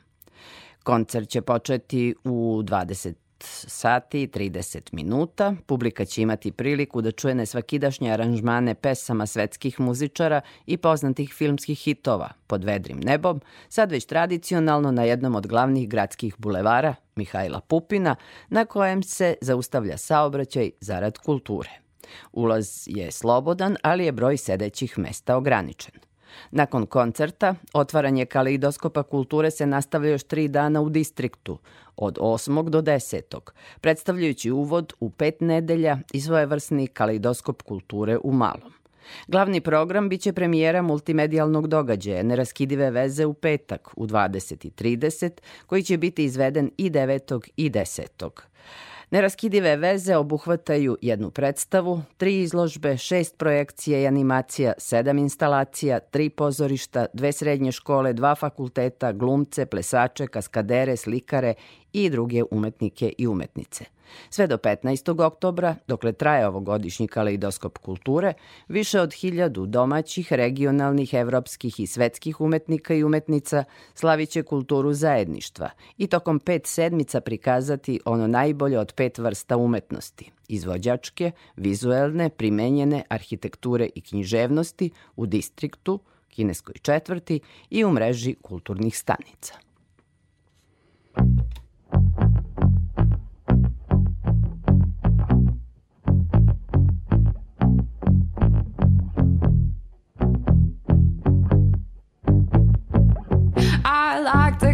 Koncert 0.83 1.29
će 1.29 1.43
početi 1.43 2.15
u 2.25 2.63
20 2.63 3.22
sati 3.45 4.23
i 4.23 4.29
30 4.29 4.81
minuta. 4.93 5.55
Publika 5.67 6.05
će 6.05 6.23
imati 6.23 6.53
priliku 6.53 7.01
da 7.01 7.11
čuje 7.11 7.35
nesvakidašnje 7.35 8.13
aranžmane 8.13 8.75
pesama 8.75 9.27
svetskih 9.27 9.81
muzičara 9.81 10.41
i 10.67 10.77
poznatih 10.77 11.35
filmskih 11.35 11.79
hitova 11.79 12.31
pod 12.47 12.65
vedrim 12.65 13.01
nebom, 13.01 13.41
sad 13.69 13.91
već 13.91 14.05
tradicionalno 14.05 14.91
na 14.91 15.05
jednom 15.05 15.35
od 15.35 15.47
glavnih 15.47 15.89
gradskih 15.89 16.35
bulevara, 16.39 16.95
Mihajla 17.17 17.61
Pupina, 17.61 18.17
na 18.49 18.65
kojem 18.65 19.03
se 19.03 19.35
zaustavlja 19.41 19.99
saobraćaj 19.99 20.71
zarad 20.81 21.19
kulture. 21.19 21.71
Ulaz 22.33 22.83
je 22.87 23.11
slobodan, 23.11 23.77
ali 23.83 24.05
je 24.05 24.13
broj 24.13 24.37
sedećih 24.37 24.99
mesta 24.99 25.37
ograničen. 25.37 26.12
Nakon 26.51 26.87
koncerta, 26.87 27.55
otvaranje 27.73 28.27
kaleidoskopa 28.27 29.03
kulture 29.03 29.51
se 29.51 29.67
nastavlja 29.67 30.11
još 30.11 30.23
tri 30.23 30.49
dana 30.49 30.81
u 30.81 30.91
distriktu, 30.91 31.59
od 31.97 32.19
8. 32.19 32.69
do 32.69 32.83
10. 32.83 33.39
predstavljajući 33.81 34.51
uvod 34.51 34.93
u 35.01 35.11
pet 35.11 35.41
nedelja 35.41 35.99
i 36.13 36.21
svojevrsni 36.21 36.87
kaleidoskop 36.87 37.63
kulture 37.63 38.19
u 38.25 38.33
malom. 38.33 38.73
Glavni 39.29 39.61
program 39.61 40.09
biće 40.09 40.33
premijera 40.33 40.83
multimedijalnog 40.83 41.67
događaja 41.69 42.23
Neraskidive 42.23 42.91
veze 42.91 43.27
u 43.27 43.35
petak 43.35 43.91
u 43.97 44.07
20.30, 44.07 45.31
koji 45.67 45.83
će 45.83 45.97
biti 45.97 46.25
izveden 46.25 46.71
i 46.77 46.91
9. 46.91 47.49
i 47.57 47.71
10. 47.71 48.31
Neraskidive 49.13 49.77
veze 49.77 50.17
obuhvataju 50.17 50.97
jednu 51.03 51.31
predstavu, 51.31 52.03
tri 52.17 52.41
izložbe, 52.41 52.97
šest 52.97 53.39
projekcija 53.39 54.01
i 54.01 54.07
animacija, 54.07 54.73
sedam 54.79 55.19
instalacija, 55.19 56.01
tri 56.01 56.31
pozorišta, 56.31 57.07
dve 57.13 57.33
srednje 57.33 57.73
škole, 57.73 58.13
dva 58.13 58.35
fakulteta, 58.35 59.13
glumce, 59.13 59.67
plesače, 59.67 60.27
kaskadere, 60.27 60.97
slikare 60.97 61.55
i 61.93 62.11
druge 62.11 62.43
umetnike 62.51 63.13
i 63.19 63.27
umetnice. 63.27 63.85
Sve 64.31 64.47
do 64.47 64.57
15. 64.57 65.25
oktobra, 65.27 65.77
dokle 65.89 66.13
traje 66.13 66.49
ovogodišnji 66.49 67.09
kaleidoskop 67.09 67.79
kulture, 67.79 68.33
više 68.69 69.01
od 69.01 69.13
hiljadu 69.13 69.67
domaćih, 69.67 70.33
regionalnih, 70.33 71.15
evropskih 71.15 71.81
i 71.81 71.87
svetskih 71.87 72.41
umetnika 72.41 72.95
i 72.95 73.05
umetnica 73.05 73.65
slaviće 73.95 74.43
kulturu 74.43 74.93
zajedništva 74.93 75.71
i 75.99 76.07
tokom 76.07 76.41
pet 76.41 76.67
sedmica 76.67 77.21
prikazati 77.21 78.01
ono 78.05 78.27
najbolje 78.27 78.79
od 78.79 78.93
pet 78.93 79.19
vrsta 79.19 79.57
umetnosti– 79.57 80.31
izvođačke, 80.49 81.31
vizuelne, 81.57 82.31
primenjene, 82.31 83.03
arhitekture 83.09 83.89
i 83.95 84.01
književnosti 84.01 84.91
u 85.17 85.27
distriktu, 85.27 86.01
kineskoj 86.29 86.75
četvrti 86.83 87.41
i 87.71 87.85
u 87.85 87.91
mreži 87.91 88.35
kulturnih 88.43 88.99
stanica. 88.99 89.55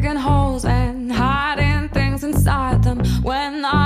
Digging 0.01 0.17
holes 0.17 0.65
and 0.65 1.11
hiding 1.11 1.89
things 1.89 2.23
inside 2.23 2.85
them. 2.85 2.99
When 3.21 3.65
I 3.65 3.78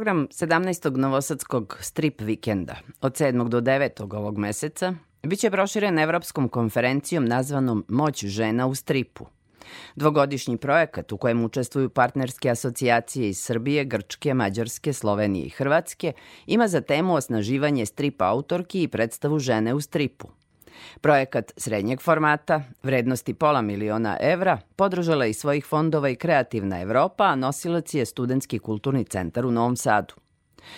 Program 0.00 0.28
17. 0.28 0.96
Novosadskog 0.96 1.78
strip 1.80 2.20
vikenda 2.20 2.76
od 3.00 3.12
7. 3.12 3.48
do 3.48 3.60
9. 3.60 4.16
ovog 4.16 4.38
meseca 4.38 4.94
biće 5.22 5.50
proširen 5.50 5.98
Evropskom 5.98 6.48
konferencijom 6.48 7.24
nazvanom 7.24 7.84
Moć 7.88 8.24
žena 8.24 8.66
u 8.66 8.74
stripu. 8.74 9.26
Dvogodišnji 9.96 10.56
projekat 10.56 11.12
u 11.12 11.16
kojem 11.16 11.44
učestvuju 11.44 11.88
partnerske 11.88 12.50
asocijacije 12.50 13.28
iz 13.28 13.38
Srbije, 13.38 13.84
Grčke, 13.84 14.34
Mađarske, 14.34 14.92
Slovenije 14.92 15.46
i 15.46 15.50
Hrvatske 15.50 16.12
ima 16.46 16.68
za 16.68 16.80
temu 16.80 17.14
osnaživanje 17.14 17.86
strip 17.86 18.22
autorki 18.22 18.82
i 18.82 18.88
predstavu 18.88 19.38
žene 19.38 19.74
u 19.74 19.80
stripu. 19.80 20.28
Projekat 21.00 21.52
srednjeg 21.56 22.00
formata, 22.00 22.62
vrednosti 22.82 23.34
pola 23.34 23.62
miliona 23.62 24.16
evra, 24.20 24.58
podržala 24.76 25.26
iz 25.26 25.36
svojih 25.36 25.66
fondova 25.66 26.08
i 26.08 26.16
Kreativna 26.16 26.80
Evropa, 26.80 27.24
a 27.24 27.36
nosilac 27.36 27.94
je 27.94 28.06
Studentski 28.06 28.58
kulturni 28.58 29.04
centar 29.04 29.46
u 29.46 29.50
Novom 29.50 29.76
Sadu. 29.76 30.14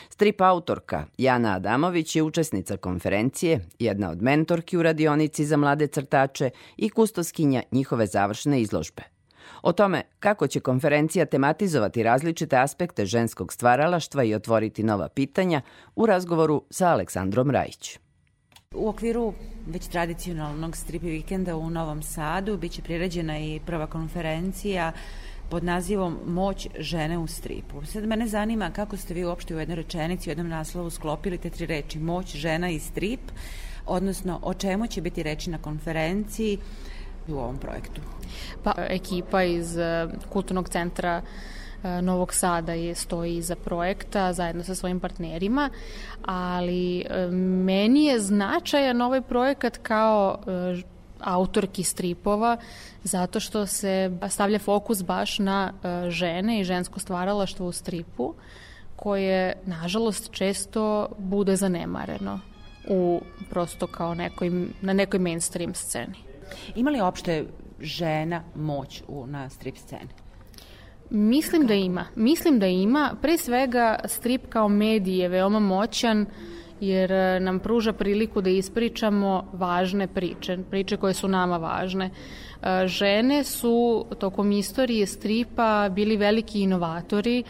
Strip 0.09 0.41
autorka 0.41 1.05
Jana 1.19 1.57
Adamović 1.57 2.17
je 2.17 2.23
učesnica 2.23 2.77
konferencije, 2.77 3.61
jedna 3.79 4.11
od 4.11 4.23
mentorki 4.23 4.77
u 4.77 4.83
radionici 4.83 5.45
za 5.45 5.57
mlade 5.57 5.87
crtače 5.87 6.51
i 6.77 6.89
kustoskinja 6.89 7.63
njihove 7.71 8.07
završne 8.07 8.61
izložbe. 8.61 9.03
O 9.63 9.73
tome 9.73 10.03
kako 10.21 10.47
će 10.47 10.61
konferencija 10.61 11.25
tematizovati 11.25 12.03
različite 12.03 12.57
aspekte 12.57 13.07
ženskog 13.07 13.53
stvaralaštva 13.53 14.25
i 14.25 14.35
otvoriti 14.35 14.83
nova 14.83 15.09
pitanja 15.09 15.61
u 15.97 16.07
razgovoru 16.07 16.65
sa 16.71 16.89
Aleksandrom 16.89 17.51
Rajić. 17.51 17.99
U 18.75 18.89
okviru 18.89 19.35
već 19.67 19.87
tradicionalnog 19.87 20.77
strip 20.77 21.03
vikenda 21.03 21.57
u 21.57 21.71
Novom 21.71 22.03
Sadu 22.03 22.57
biće 22.57 22.83
priređena 22.83 23.39
i 23.39 23.61
prva 23.67 23.87
konferencija 23.87 24.93
pod 25.51 25.65
nazivom 25.65 26.19
Moć 26.27 26.69
žene 26.79 27.19
u 27.19 27.27
stripu. 27.27 27.87
Sad 27.87 28.07
mene 28.07 28.27
zanima 28.27 28.71
kako 28.71 28.97
ste 28.97 29.15
vi 29.15 29.25
uopšte 29.25 29.55
u 29.55 29.59
jednoj 29.59 29.77
rečenici, 29.77 30.29
u 30.29 30.31
jednom 30.31 30.49
naslovu 30.49 30.91
sklopili 30.91 31.39
te 31.39 31.51
tri 31.51 31.67
reči 31.67 31.99
Moć 31.99 32.37
žena 32.37 32.71
i 32.71 32.79
strip, 32.79 33.21
odnosno 33.87 34.41
o 34.43 34.55
čemu 34.55 34.87
će 34.87 35.01
biti 35.01 35.23
reči 35.23 35.51
na 35.51 35.59
konferenciji 35.59 36.59
u 37.29 37.33
ovom 37.33 37.59
projektu. 37.59 38.01
Pa, 38.63 38.75
ekipa 38.79 39.43
iz 39.43 39.77
eh, 39.77 40.09
Kulturnog 40.29 40.69
centra 40.69 41.23
Novog 42.03 42.35
Sada 42.35 42.73
je 42.73 42.95
stoji 42.95 43.37
iza 43.37 43.57
projekta 43.57 44.33
zajedno 44.33 44.65
sa 44.65 44.75
svojim 44.75 45.01
partnerima, 45.01 45.71
ali 46.25 47.01
eh, 47.01 47.27
meni 47.65 48.05
je 48.05 48.21
značajan 48.21 49.03
ovaj 49.03 49.21
projekat 49.21 49.77
kao 49.77 50.39
autorki 51.21 51.83
stripova 51.83 52.57
zato 53.05 53.41
što 53.41 53.67
se 53.67 54.11
stavlja 54.29 54.59
fokus 54.59 55.03
baš 55.03 55.39
na 55.39 55.73
žene 56.09 56.61
i 56.61 56.65
žensko 56.65 57.01
stvaralaštvo 57.01 57.67
u 57.67 57.73
stripu 57.73 58.35
koje 58.97 59.55
nažalost 59.67 60.31
često 60.31 61.09
bude 61.19 61.57
zanemareno 61.57 62.41
u 62.89 63.21
prosto 63.51 63.87
kao 63.87 64.15
nekoj, 64.15 64.51
na 64.81 64.93
nekoj 64.93 65.21
mainstream 65.21 65.75
sceni. 65.75 66.15
Ima 66.75 66.91
li 66.91 67.01
opšte 67.01 67.45
žena 67.81 68.43
moć 68.55 69.03
u, 69.09 69.27
na 69.27 69.51
strip 69.51 69.77
sceni? 69.77 70.09
Mislim 71.15 71.67
da 71.67 71.75
ima. 71.75 72.05
Mislim 72.15 72.59
da 72.59 72.67
ima. 72.67 73.15
Pre 73.23 73.39
svega 73.39 73.99
strip 74.05 74.49
kao 74.49 74.69
medij 74.69 75.21
je 75.21 75.29
veoma 75.29 75.61
moćan 75.61 76.27
jer 76.81 77.13
e, 77.13 77.41
nam 77.41 77.59
pruža 77.59 77.93
priliku 77.93 78.41
da 78.41 78.51
ispričamo 78.51 79.51
važne 79.53 80.07
priče, 80.07 80.59
priče 80.71 80.97
koje 80.97 81.15
su 81.15 81.29
nama 81.29 81.57
važne. 81.57 82.11
E, 82.63 82.87
žene 82.87 83.45
su 83.45 84.07
tokom 84.19 84.53
istorije 84.53 85.07
stripa 85.07 85.89
bili 85.89 86.17
veliki 86.17 86.63
inovatori 86.63 87.43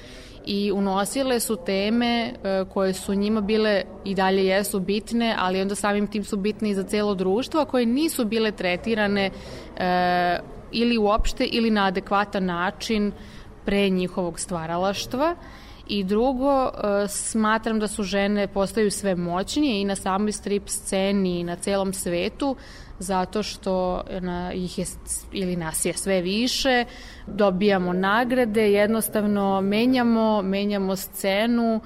i 0.46 0.72
unosile 0.72 1.40
su 1.40 1.56
teme 1.66 2.34
e, 2.44 2.64
koje 2.72 2.92
su 2.92 3.14
njima 3.14 3.40
bile 3.40 3.82
i 4.04 4.14
dalje 4.14 4.46
jesu 4.46 4.80
bitne, 4.80 5.36
ali 5.38 5.60
onda 5.60 5.74
samim 5.74 6.06
tim 6.06 6.24
su 6.24 6.36
bitne 6.36 6.70
i 6.70 6.74
za 6.74 6.82
celo 6.82 7.14
društvo, 7.14 7.60
a 7.60 7.64
koje 7.64 7.86
nisu 7.86 8.24
bile 8.24 8.50
tretirane 8.52 9.30
ili 10.72 10.98
uopšte 10.98 11.44
ili 11.44 11.70
na 11.70 11.86
adekvatan 11.86 12.44
način 12.44 13.12
pre 13.64 13.90
njihovog 13.90 14.40
stvaralaštva. 14.40 15.36
I 15.88 16.04
drugo, 16.04 16.64
e, 16.64 17.08
smatram 17.08 17.78
da 17.78 17.88
su 17.88 18.02
žene 18.02 18.46
postaju 18.46 18.90
sve 18.90 19.14
moćnije 19.14 19.80
i 19.80 19.84
na 19.84 19.96
samoj 19.96 20.32
strip 20.32 20.68
sceni 20.68 21.40
i 21.40 21.44
na 21.44 21.56
celom 21.56 21.92
svetu, 21.92 22.56
zato 22.98 23.42
što 23.42 24.02
na, 24.20 24.52
ih 24.52 24.78
je, 24.78 24.84
ili 25.32 25.56
nas 25.56 25.84
je 25.84 25.92
sve 25.92 26.20
više, 26.20 26.84
dobijamo 27.26 27.92
nagrade, 27.92 28.72
jednostavno 28.72 29.60
menjamo, 29.60 30.42
menjamo 30.42 30.96
scenu 30.96 31.80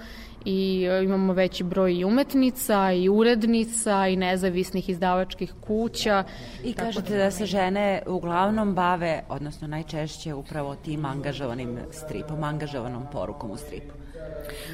i 0.46 0.88
e, 0.90 1.04
imamo 1.04 1.32
veći 1.32 1.64
broj 1.64 1.94
i 1.94 2.04
umetnica 2.04 2.92
i 2.92 3.08
urednica 3.08 4.08
i 4.08 4.16
nezavisnih 4.16 4.88
izdavačkih 4.88 5.54
kuća. 5.60 6.24
I 6.64 6.72
kažete 6.72 7.16
da, 7.16 7.24
da 7.24 7.30
se 7.30 7.46
žene 7.46 8.02
uglavnom 8.06 8.74
bave, 8.74 9.22
odnosno 9.28 9.68
najčešće 9.68 10.34
upravo 10.34 10.74
tim 10.74 11.04
angažovanim 11.04 11.78
stripom, 11.90 12.44
angažovanom 12.44 13.02
porukom 13.12 13.50
u 13.50 13.56
stripu. 13.56 13.94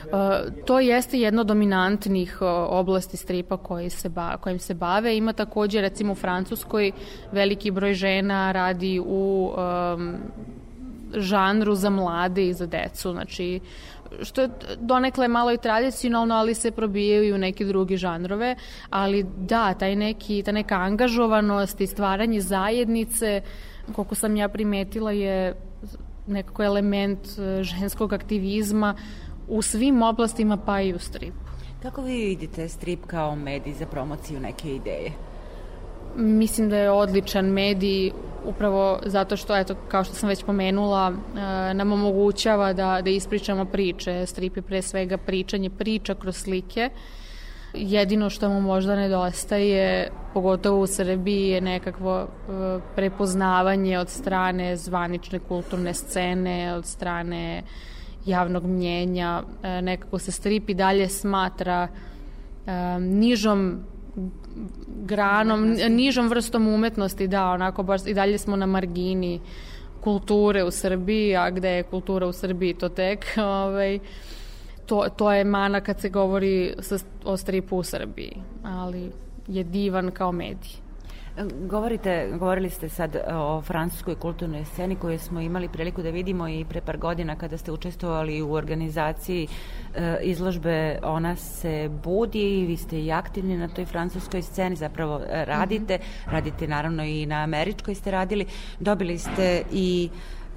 Uh, 0.05 0.65
to 0.65 0.81
jeste 0.81 1.21
jedno 1.21 1.45
dominantnih 1.45 2.39
uh, 2.41 2.49
oblasti 2.69 3.17
stripa 3.17 3.57
koji 3.57 3.91
se 3.91 4.09
ba, 4.09 4.37
kojim 4.37 4.59
se 4.59 4.75
bave. 4.75 5.17
Ima 5.17 5.33
takođe, 5.33 5.81
recimo 5.81 6.13
u 6.13 6.17
Francuskoj, 6.17 6.93
veliki 7.33 7.71
broj 7.71 7.95
žena 7.95 8.53
radi 8.53 9.01
u 9.01 9.53
um, 9.57 10.17
žanru 11.15 11.75
za 11.75 11.91
mlade 11.91 12.49
i 12.49 12.53
za 12.53 12.67
decu, 12.67 13.13
znači 13.13 13.61
što 14.23 14.41
je 14.43 14.49
donekle 14.79 15.29
malo 15.29 15.53
i 15.53 15.59
tradicionalno, 15.59 16.35
ali 16.35 16.55
se 16.55 16.71
probijaju 16.71 17.25
i 17.25 17.33
u 17.33 17.39
neke 17.39 17.65
druge 17.65 17.97
žanrove, 17.97 18.57
ali 18.91 19.27
da, 19.39 19.75
taj 19.75 19.97
neki, 19.97 20.43
ta 20.43 20.53
neka 20.53 20.75
angažovanost 20.75 21.81
i 21.81 21.87
stvaranje 21.87 22.41
zajednice, 22.41 23.43
koliko 23.93 24.15
sam 24.15 24.37
ja 24.37 24.49
primetila 24.49 25.13
je 25.13 25.55
nekako 26.27 26.63
element 26.63 27.27
uh, 27.27 27.63
ženskog 27.63 28.13
aktivizma 28.13 28.95
u 29.49 29.63
svim 29.63 30.03
oblastima 30.03 30.57
pa 30.57 30.81
i 30.81 30.95
u 30.95 30.99
stripu. 30.99 31.39
Kako 31.83 32.03
vi 32.03 32.13
vidite 32.13 32.69
strip 32.69 33.07
kao 33.07 33.37
medij 33.37 33.73
za 33.73 33.87
promociju 33.87 34.41
neke 34.41 34.75
ideje? 34.75 35.13
Mislim 36.17 36.71
da 36.71 36.77
je 36.77 36.91
odličan 36.91 37.47
medij 37.47 38.13
upravo 38.45 38.99
zato 39.07 39.37
što, 39.37 39.57
eto, 39.57 39.75
kao 39.89 40.05
što 40.05 40.15
sam 40.15 40.29
već 40.29 40.45
pomenula, 40.45 41.13
e, 41.13 41.75
nam 41.75 41.93
omogućava 41.93 42.73
da, 42.73 43.01
da 43.03 43.11
ispričamo 43.11 43.65
priče. 43.65 44.27
Strip 44.27 44.57
je 44.57 44.63
pre 44.63 44.83
svega 44.83 45.17
pričanje 45.17 45.71
priča 45.71 46.15
kroz 46.15 46.37
slike. 46.37 46.91
Jedino 47.75 48.31
što 48.31 48.49
mu 48.49 48.61
možda 48.61 48.97
nedostaje, 48.97 50.11
pogotovo 50.35 50.81
u 50.81 50.87
Srbiji, 50.87 51.49
je 51.49 51.61
nekakvo 51.61 52.21
e, 52.21 52.27
prepoznavanje 52.97 53.99
od 53.99 54.09
strane 54.09 54.77
zvanične 54.77 55.39
kulturne 55.39 55.95
scene, 55.95 56.75
od 56.75 56.87
strane 56.87 57.63
javnog 58.27 58.67
mnjenja, 58.67 59.43
e, 59.63 59.83
nekako 59.83 60.19
se 60.19 60.33
strip 60.33 60.71
i 60.71 60.75
dalje 60.75 61.09
smatra 61.09 61.89
nižom 63.01 63.81
granom, 64.87 65.77
nižom 65.89 66.29
vrstom 66.29 66.69
umetnosti, 66.69 67.29
da, 67.29 67.51
onako 67.51 67.83
baš 67.83 68.01
i 68.07 68.15
dalje 68.15 68.39
smo 68.39 68.57
na 68.57 68.67
margini 68.67 69.41
kulture 70.01 70.65
u 70.65 70.71
Srbiji, 70.71 71.37
a 71.37 71.51
gde 71.51 71.71
je 71.71 71.83
kultura 71.83 72.27
u 72.27 72.33
Srbiji 72.33 72.75
to 72.75 72.89
tek, 72.89 73.27
ovaj, 73.65 73.99
to, 74.87 75.07
to 75.17 75.33
je 75.33 75.45
mana 75.45 75.81
kad 75.81 76.01
se 76.01 76.09
govori 76.09 76.75
sa, 76.81 76.99
o 77.25 77.37
stripu 77.37 77.77
u 77.77 77.83
Srbiji, 77.83 78.37
ali 78.63 79.11
je 79.49 79.65
divan 79.65 80.11
kao 80.11 80.33
medij. 80.33 80.82
Govorite, 81.69 82.29
govorili 82.39 82.71
ste 82.71 82.89
sad 82.89 83.17
o 83.29 83.63
francuskoj 83.63 84.15
kulturnoj 84.15 84.65
sceni 84.65 84.97
koju 84.97 85.19
smo 85.19 85.41
imali 85.41 85.69
priliku 85.69 86.03
da 86.03 86.11
vidimo 86.11 86.49
i 86.49 86.65
pre 86.69 86.81
par 86.81 86.97
godina 86.97 87.37
kada 87.37 87.59
ste 87.59 87.73
učestvovali 87.73 88.43
u 88.43 88.53
organizaciji 88.53 89.49
e, 89.95 90.17
izložbe 90.23 90.99
Ona 91.03 91.37
se 91.37 91.91
budi, 92.05 92.65
vi 92.69 92.77
ste 92.77 93.01
i 93.01 93.13
aktivni 93.13 93.57
na 93.57 93.69
toj 93.69 93.87
francuskoj 93.87 94.43
sceni, 94.43 94.77
zapravo 94.77 95.21
e, 95.29 95.45
radite, 95.45 95.99
-hmm. 95.99 96.33
radite 96.33 96.69
naravno 96.69 97.05
i 97.05 97.27
na 97.27 97.37
američkoj 97.37 97.95
ste 97.95 98.11
radili, 98.11 98.47
dobili 98.81 99.19
ste 99.19 99.63
i 99.73 100.11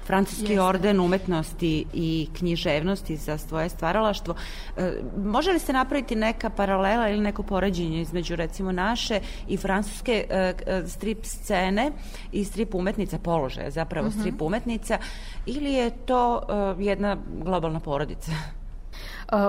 Francuski 0.05 0.51
Jeste. 0.51 0.61
orden 0.61 0.99
umetnosti 0.99 1.85
i 1.93 2.27
književnosti 2.37 3.17
za 3.17 3.37
svoje 3.37 3.69
stvaralaštvo. 3.69 4.35
E, 4.77 4.93
može 5.17 5.51
li 5.51 5.59
se 5.59 5.73
napraviti 5.73 6.15
neka 6.15 6.49
paralela 6.49 7.09
ili 7.09 7.19
neko 7.19 7.43
poređenje 7.43 8.01
između 8.01 8.35
recimo 8.35 8.71
naše 8.71 9.19
i 9.47 9.57
francuske 9.57 10.25
e, 10.29 10.53
e, 10.65 10.87
strip 10.87 11.25
scene 11.25 11.91
i 12.31 12.45
strip 12.45 12.75
umetnica 12.75 13.17
položaja, 13.17 13.71
zapravo 13.71 14.07
uh 14.07 14.13
mhm. 14.13 14.19
-huh. 14.19 14.23
strip 14.23 14.41
umetnica 14.41 14.97
ili 15.45 15.73
je 15.73 15.89
to 15.89 16.41
jedna 16.79 17.17
globalna 17.43 17.79
porodica? 17.79 18.31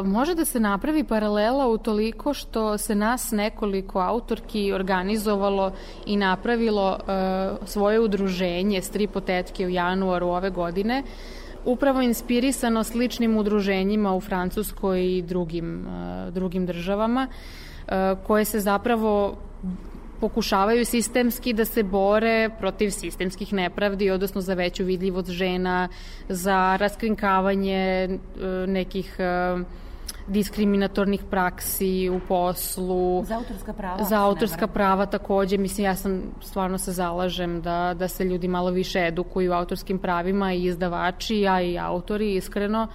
Može 0.05 0.35
da 0.35 0.45
se 0.45 0.61
napravi 0.61 1.05
paralela 1.05 1.67
u 1.67 1.79
toliko 1.79 2.35
što 2.35 2.79
se 2.79 2.95
nas 2.95 3.31
nekoliko 3.31 4.01
autorki 4.01 4.73
organizovalo 4.73 5.73
i 6.07 6.17
napravilo 6.17 6.99
svoje 7.65 8.01
udruženje 8.01 8.83
Stripotetke 8.83 9.67
u 9.67 9.69
januaru 9.69 10.27
ove 10.29 10.51
godine 10.51 11.03
upravo 11.67 12.01
inspirisano 12.01 12.85
sličnim 12.85 13.37
udruženjima 13.37 14.15
u 14.15 14.21
Francuskoj 14.21 15.17
i 15.17 15.23
drugim, 15.23 15.87
uh, 15.87 16.35
drugim 16.35 16.67
državama 16.67 17.27
uh, 17.29 17.93
koje 18.27 18.45
se 18.45 18.61
zapravo 18.61 19.37
pokušavaju 20.21 20.85
sistemski 20.85 21.53
da 21.53 21.65
se 21.65 21.83
bore 21.83 22.51
protiv 22.59 22.91
sistemskih 22.91 23.53
nepravdi, 23.53 24.11
odnosno 24.11 24.41
za 24.41 24.55
veću 24.55 24.85
vidljivost 24.85 25.31
žena, 25.31 25.89
za 26.29 26.77
raskrinkavanje 26.77 28.09
uh, 28.09 28.69
nekih 28.69 29.17
diskriminatornih 30.27 31.25
praksi 31.31 32.11
u 32.11 32.21
poslu. 32.29 33.25
Za 33.25 33.37
autorska 33.37 33.73
prava. 33.73 34.05
Za 34.05 34.23
autorska 34.23 34.67
prava 34.67 35.07
takođe. 35.07 35.59
Mislim, 35.59 35.85
ja 35.85 35.95
sam 35.95 36.23
stvarno 36.41 36.79
se 36.79 36.93
zalažem 36.93 37.63
da, 37.63 37.95
da 37.99 38.09
se 38.09 38.25
ljudi 38.25 38.49
malo 38.49 38.71
više 38.71 39.07
edukuju 39.07 39.53
autorskim 39.53 39.99
pravima 39.99 40.53
i 40.53 40.65
izdavači, 40.65 41.41
ja 41.41 41.61
i 41.63 41.79
autori, 41.79 42.35
iskreno. 42.35 42.89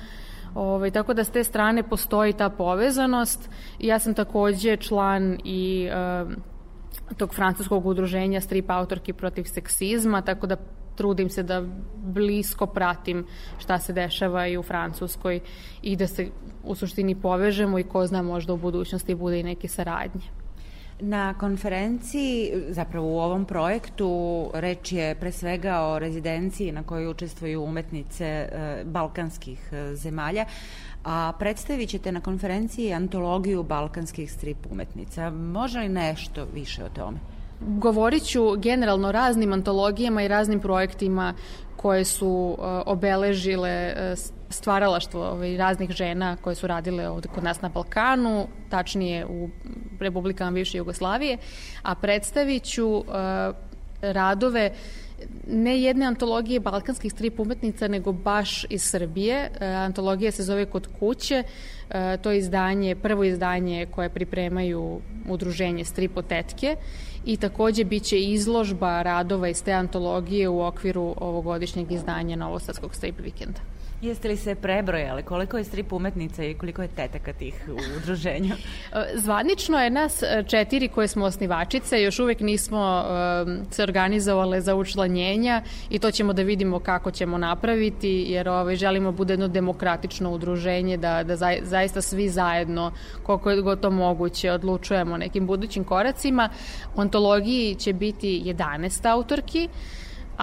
Ove, 0.56 0.68
ovaj, 0.68 0.92
tako 0.92 1.14
da 1.14 1.24
s 1.24 1.30
te 1.30 1.44
strane 1.44 1.84
postoji 1.84 2.34
ta 2.34 2.50
povezanost. 2.50 3.50
Ja 3.80 4.00
sam 4.00 4.14
takođe 4.14 4.78
član 4.78 5.38
i 5.44 5.90
e, 5.92 6.26
tog 7.18 7.34
francuskog 7.36 7.86
udruženja 7.86 8.42
strip 8.42 8.70
autorki 8.70 9.14
protiv 9.14 9.44
seksizma, 9.44 10.22
tako 10.22 10.48
da 10.48 10.58
trudim 10.96 11.30
se 11.30 11.44
da 11.44 11.64
blisko 11.96 12.66
pratim 12.66 13.26
šta 13.60 13.80
se 13.80 13.94
dešava 13.94 14.48
i 14.48 14.58
u 14.58 14.64
Francuskoj 14.64 15.40
i 15.82 15.96
da 15.96 16.08
se 16.08 16.28
u 16.64 16.76
suštini 16.76 17.16
povežemo 17.16 17.80
i 17.80 17.84
ko 17.84 18.06
zna 18.08 18.22
možda 18.22 18.54
u 18.54 18.58
budućnosti 18.58 19.16
bude 19.16 19.40
i 19.40 19.44
neke 19.44 19.68
saradnje. 19.68 20.22
Na 21.04 21.34
konferenciji, 21.34 22.52
zapravo 22.70 23.08
u 23.08 23.20
ovom 23.20 23.46
projektu, 23.46 24.10
reč 24.54 24.92
je 24.92 25.16
pre 25.16 25.32
svega 25.32 25.80
o 25.82 26.00
rezidenciji 26.00 26.72
na 26.72 26.84
kojoj 26.84 27.08
učestvuju 27.08 27.64
umetnice 27.64 28.26
e, 28.26 28.84
balkanskih 28.86 29.70
e, 29.72 29.96
zemalja, 29.96 30.46
a 31.04 31.34
predstavit 31.40 31.90
ćete 31.90 32.12
na 32.12 32.22
konferenciji 32.22 32.94
antologiju 32.94 33.64
balkanskih 33.64 34.32
strip 34.32 34.58
umetnica. 34.72 35.30
Može 35.30 35.80
li 35.80 35.90
nešto 35.90 36.48
više 36.54 36.84
o 36.84 36.90
tome? 36.90 37.18
Govorit 37.60 38.24
ću 38.24 38.58
generalno 38.58 39.12
raznim 39.12 39.54
antologijama 39.54 40.24
i 40.24 40.28
raznim 40.28 40.60
projektima 40.60 41.34
koje 41.76 42.06
su 42.06 42.56
uh, 42.58 42.66
obeležile 42.86 43.94
uh, 43.94 44.20
stvaralaštvo 44.50 45.30
ovaj, 45.30 45.58
raznih 45.58 45.90
žena 45.90 46.38
koje 46.42 46.56
su 46.56 46.68
radile 46.68 47.10
ovde 47.10 47.28
kod 47.28 47.44
nas 47.44 47.62
na 47.62 47.70
Balkanu, 47.70 48.48
tačnije 48.70 49.26
u 49.26 49.50
republikama 50.00 50.52
bivše 50.52 50.78
Jugoslavije, 50.78 51.38
a 51.82 51.96
predstavit 51.96 52.64
ću 52.64 52.88
uh, 52.88 53.06
radove 54.02 54.72
ne 55.48 55.82
jedne 55.82 56.06
antologije 56.06 56.60
balkanskih 56.60 57.12
strip 57.12 57.40
umetnica, 57.40 57.88
nego 57.88 58.12
baš 58.12 58.66
iz 58.70 58.84
Srbije. 58.84 59.50
E, 59.60 59.66
antologija 59.66 60.32
se 60.32 60.44
zove 60.44 60.66
Kod 60.66 60.88
kuće. 61.00 61.44
E, 61.90 62.18
to 62.18 62.32
je 62.32 62.38
izdanje, 62.38 62.96
prvo 62.96 63.24
izdanje 63.24 63.88
koje 63.92 64.10
pripremaju 64.10 65.02
udruženje 65.30 65.86
Stripotetke 65.86 66.76
i 67.26 67.38
takođe 67.38 67.84
biće 67.84 68.20
izložba 68.20 69.02
radova 69.02 69.50
iz 69.50 69.64
te 69.64 69.74
antologije 69.74 70.50
u 70.50 70.62
okviru 70.62 71.16
ovogodišnjeg 71.18 71.92
izdanja 71.92 72.36
Novosadskog 72.36 72.96
strip 72.96 73.20
vikenda. 73.20 73.60
Jeste 74.02 74.28
li 74.28 74.38
se 74.38 74.56
prebrojali 74.56 75.24
koliko 75.24 75.58
je 75.58 75.64
strip 75.64 75.94
umetnica 75.94 76.44
i 76.44 76.54
koliko 76.54 76.82
je 76.82 76.88
tetaka 76.88 77.34
tih 77.34 77.70
u 77.70 77.98
udruženju? 77.98 78.56
Zvanično 79.24 79.80
je 79.80 79.90
nas 79.90 80.24
e, 80.24 80.44
četiri 80.48 80.88
koje 80.88 81.08
smo 81.08 81.26
osnivačice, 81.26 82.02
još 82.02 82.20
uvek 82.20 82.40
nismo 82.40 83.06
um, 83.06 83.60
se 83.72 83.84
organizovale 83.84 84.62
za 84.62 84.76
učlanjenja 84.76 85.62
i 85.90 86.00
to 86.00 86.12
ćemo 86.12 86.34
da 86.34 86.42
vidimo 86.42 86.80
kako 86.80 87.12
ćemo 87.12 87.38
napraviti, 87.38 88.26
jer 88.28 88.50
ovaj, 88.50 88.76
želimo 88.76 89.12
da 89.12 89.18
bude 89.18 89.34
jedno 89.34 89.48
demokratično 89.48 90.32
udruženje, 90.32 90.98
da, 90.98 91.24
da 91.24 91.36
zaista 91.62 92.02
svi 92.02 92.30
zajedno, 92.30 92.92
koliko 93.24 93.52
je 93.52 93.62
god 93.62 93.80
to 93.80 93.92
moguće, 93.92 94.52
odlučujemo 94.52 95.18
nekim 95.18 95.48
budućim 95.48 95.84
koracima. 95.84 96.50
U 96.96 97.02
antologiji 97.02 97.76
će 97.76 97.94
biti 97.94 98.42
11 98.46 99.12
autorki, 99.12 99.70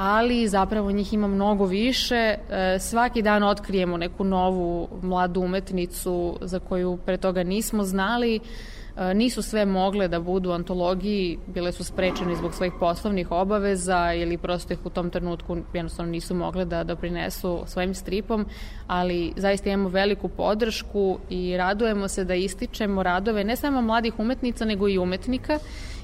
ali 0.01 0.49
zapravo 0.49 0.93
njih 0.93 1.13
ima 1.13 1.27
mnogo 1.27 1.65
više. 1.65 2.15
E, 2.17 2.79
svaki 2.81 3.23
dan 3.23 3.43
otkrijemo 3.43 3.97
neku 3.97 4.25
novu 4.25 4.89
mladu 5.03 5.41
umetnicu 5.41 6.39
za 6.41 6.59
koju 6.59 6.99
pre 7.07 7.17
toga 7.17 7.43
nismo 7.43 7.85
znali. 7.85 8.41
E, 8.97 9.15
nisu 9.15 9.43
sve 9.43 9.65
mogle 9.65 10.09
da 10.09 10.21
budu 10.21 10.51
antologiji, 10.51 11.39
bile 11.47 11.73
su 11.73 11.85
sprečene 11.85 12.37
zbog 12.37 12.55
svojih 12.55 12.73
poslovnih 12.81 13.31
obaveza 13.31 14.13
ili 14.15 14.39
prosto 14.39 14.73
ih 14.73 14.87
u 14.87 14.91
tom 14.91 15.11
trenutku 15.11 15.57
jednostavno 15.75 16.13
nisu 16.13 16.35
mogle 16.35 16.65
da 16.65 16.85
doprinesu 16.85 17.63
svojim 17.67 17.95
stripom, 17.95 18.47
ali 18.87 19.33
zaista 19.37 19.71
imamo 19.71 19.89
veliku 19.89 20.29
podršku 20.29 21.19
i 21.31 21.57
radujemo 21.57 22.09
se 22.09 22.25
da 22.25 22.35
ističemo 22.35 23.03
radove 23.03 23.45
ne 23.45 23.57
samo 23.57 23.83
mladih 23.83 24.19
umetnica 24.19 24.65
nego 24.65 24.89
i 24.89 24.99
umetnika, 24.99 25.59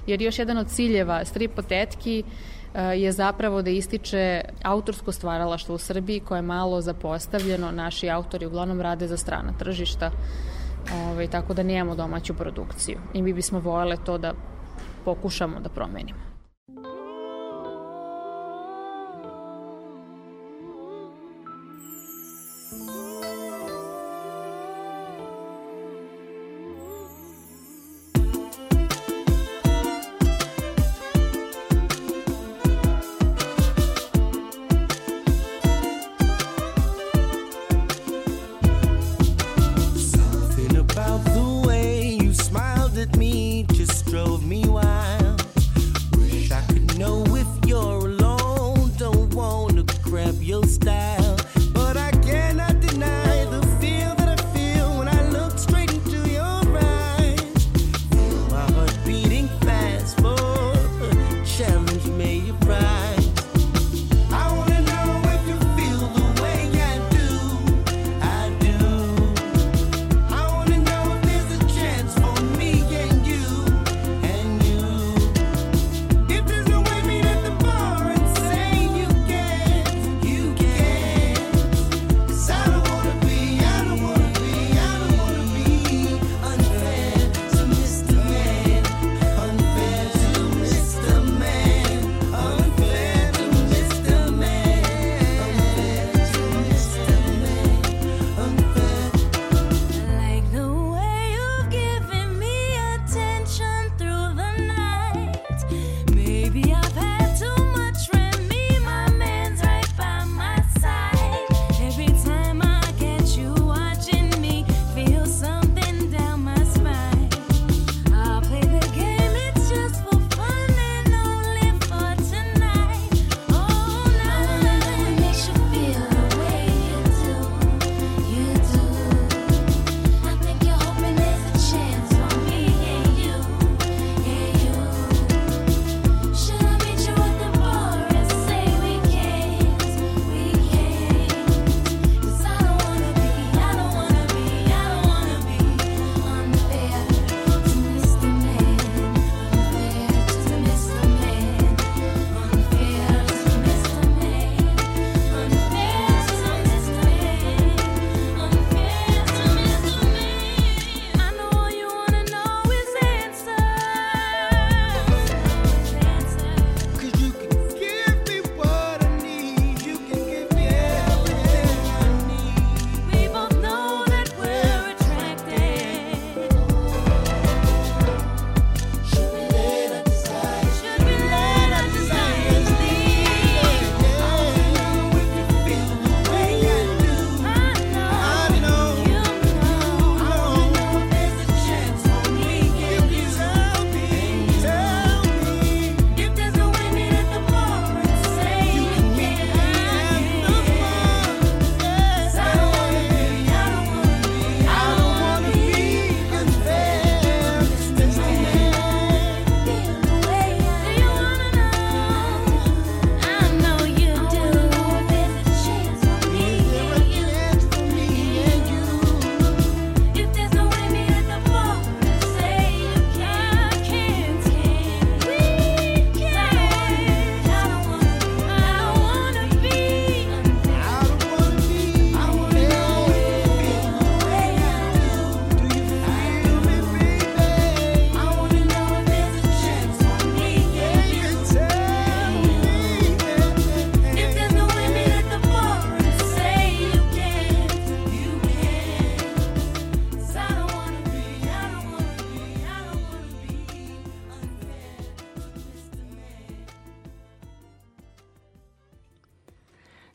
jer 0.06 0.22
još 0.22 0.38
jedan 0.38 0.58
od 0.58 0.68
ciljeva 0.68 1.24
stripotetki 1.24 2.22
Eh, 2.22 2.53
je 2.74 3.12
zapravo 3.12 3.62
da 3.62 3.70
ističe 3.70 4.40
autorsko 4.62 5.12
stvaralaštvo 5.12 5.74
u 5.74 5.78
Srbiji 5.78 6.20
koje 6.20 6.38
je 6.38 6.42
malo 6.42 6.80
zapostavljeno. 6.80 7.70
Naši 7.70 8.10
autori 8.10 8.46
uglavnom 8.46 8.80
rade 8.80 9.08
za 9.08 9.16
strana 9.16 9.52
tržišta, 9.58 10.10
ovaj, 10.94 11.28
tako 11.28 11.54
da 11.54 11.62
nemamo 11.62 11.94
domaću 11.96 12.34
produkciju. 12.34 12.98
I 13.14 13.22
mi 13.22 13.32
bismo 13.32 13.60
voljele 13.60 13.96
to 14.04 14.18
da 14.18 14.32
pokušamo 15.04 15.60
da 15.60 15.68
promenimo. 15.68 16.33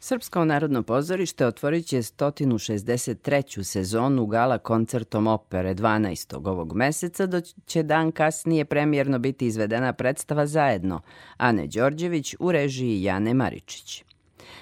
Srpsko 0.10 0.46
narodno 0.46 0.84
pozorište 0.84 1.46
otvorit 1.46 1.86
će 1.86 1.98
163. 1.98 3.64
sezonu 3.64 4.26
gala 4.26 4.58
koncertom 4.58 5.28
opere 5.28 5.76
12. 5.76 6.50
ovog 6.50 6.76
meseca, 6.76 7.26
dok 7.26 7.44
će 7.66 7.84
dan 7.84 8.12
kasnije 8.12 8.66
premijerno 8.66 9.20
biti 9.20 9.48
izvedena 9.48 9.94
predstava 9.94 10.46
zajedno 10.48 11.02
Ane 11.38 11.68
Đorđević 11.68 12.36
u 12.40 12.52
režiji 12.52 13.04
Jane 13.04 13.34
Maričić. 13.34 14.04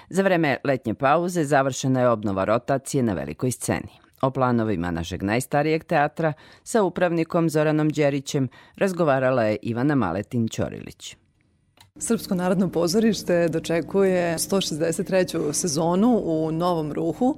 Za 0.08 0.22
vreme 0.22 0.56
letnje 0.64 0.94
pauze 0.94 1.44
završena 1.44 2.00
je 2.00 2.08
obnova 2.08 2.44
rotacije 2.44 3.02
na 3.02 3.14
velikoj 3.14 3.50
sceni. 3.50 3.92
O 4.22 4.30
planovima 4.30 4.90
našeg 4.90 5.22
najstarijeg 5.22 5.84
teatra 5.84 6.32
sa 6.62 6.82
upravnikom 6.82 7.50
Zoranom 7.50 7.88
Đerićem 7.88 8.48
razgovarala 8.76 9.42
je 9.44 9.56
Ivana 9.62 9.94
Maletin 9.94 10.48
Ćorilić. 10.48 11.16
Srpsko 12.00 12.34
narodno 12.34 12.68
pozorište 12.68 13.48
dočekuje 13.48 14.38
163. 14.38 15.52
sezonu 15.52 16.20
u 16.24 16.52
novom 16.52 16.92
ruhu. 16.92 17.36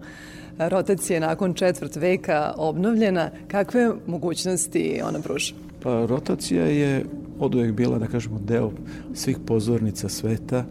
Rotacija 0.59 1.21
nakon 1.21 1.55
četvrt 1.55 1.97
veka 1.97 2.53
obnovljena. 2.57 3.31
Kakve 3.49 3.91
mogućnosti 4.07 5.01
ona 5.05 5.21
pruža? 5.21 5.55
Pa 5.83 6.07
rotacija 6.07 6.65
je 6.65 7.05
od 7.39 7.55
uvek 7.55 7.73
bila, 7.73 7.99
da 7.99 8.07
kažemo, 8.07 8.39
deo 8.39 8.71
svih 9.15 9.39
pozornica 9.47 10.09
sveta 10.09 10.65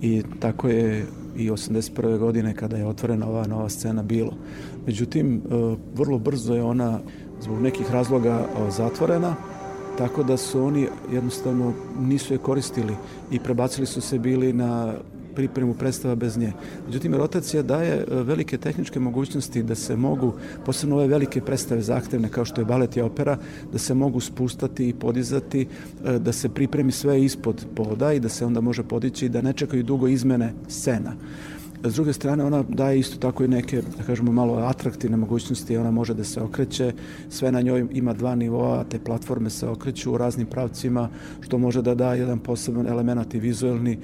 i 0.00 0.22
tako 0.40 0.68
je 0.68 1.06
i 1.36 1.50
81. 1.50 2.18
godine 2.18 2.54
kada 2.54 2.76
je 2.76 2.86
otvorena 2.86 3.28
ova 3.28 3.46
nova 3.46 3.68
scena 3.68 4.02
bilo. 4.02 4.32
Međutim, 4.86 5.36
e, 5.36 5.40
vrlo 5.94 6.18
brzo 6.18 6.54
je 6.54 6.62
ona 6.62 7.00
zbog 7.40 7.62
nekih 7.62 7.90
razloga 7.90 8.46
e, 8.46 8.70
zatvorena, 8.70 9.36
tako 9.98 10.22
da 10.22 10.36
su 10.36 10.62
oni 10.62 10.88
jednostavno 11.12 11.72
nisu 12.00 12.34
je 12.34 12.38
koristili 12.38 12.94
i 13.30 13.38
prebacili 13.38 13.86
su 13.86 14.00
se 14.00 14.18
bili 14.18 14.52
na 14.52 14.94
pripremu 15.36 15.74
predstava 15.74 16.14
bez 16.14 16.36
nje. 16.38 16.52
Međutim, 16.86 17.14
rotacija 17.14 17.62
daje 17.62 17.92
e, 17.92 18.04
velike 18.08 18.58
tehničke 18.58 19.00
mogućnosti 19.00 19.62
da 19.62 19.74
se 19.74 19.96
mogu, 19.96 20.32
posebno 20.64 20.96
ove 20.96 21.06
velike 21.06 21.40
predstave 21.40 21.82
zahtevne 21.82 22.28
kao 22.28 22.44
što 22.44 22.60
je 22.60 22.64
balet 22.64 22.96
i 22.96 23.00
opera, 23.00 23.36
da 23.72 23.78
se 23.78 23.94
mogu 23.94 24.20
spustati 24.20 24.88
i 24.88 24.94
podizati, 24.94 25.66
e, 26.04 26.18
da 26.18 26.32
se 26.32 26.48
pripremi 26.48 26.92
sve 26.92 27.24
ispod 27.24 27.66
poda 27.74 28.12
i 28.12 28.20
da 28.20 28.28
se 28.28 28.46
onda 28.46 28.60
može 28.60 28.82
podići 28.82 29.26
i 29.26 29.28
da 29.28 29.42
ne 29.42 29.52
čekaju 29.52 29.82
dugo 29.82 30.08
izmene 30.08 30.52
scena. 30.68 31.12
S 31.84 31.94
druge 31.94 32.12
strane, 32.12 32.44
ona 32.44 32.62
daje 32.68 32.98
isto 32.98 33.18
tako 33.18 33.44
i 33.44 33.48
neke, 33.48 33.82
da 33.98 34.02
kažemo, 34.02 34.32
malo 34.32 34.54
atraktivne 34.54 35.16
mogućnosti. 35.16 35.76
Ona 35.76 35.90
može 35.90 36.14
da 36.14 36.24
se 36.24 36.40
okreće, 36.40 36.92
sve 37.28 37.52
na 37.52 37.60
njoj 37.60 37.86
ima 37.92 38.12
dva 38.12 38.34
nivoa, 38.34 38.84
te 38.84 38.98
platforme 38.98 39.50
se 39.50 39.68
okreću 39.68 40.12
u 40.12 40.18
raznim 40.18 40.46
pravcima, 40.46 41.08
što 41.40 41.58
može 41.58 41.82
da 41.82 41.94
da 41.94 42.14
jedan 42.14 42.38
poseban 42.38 42.86
element 42.86 43.34
i 43.34 43.40
vizuelni 43.40 43.92
e, 43.92 43.98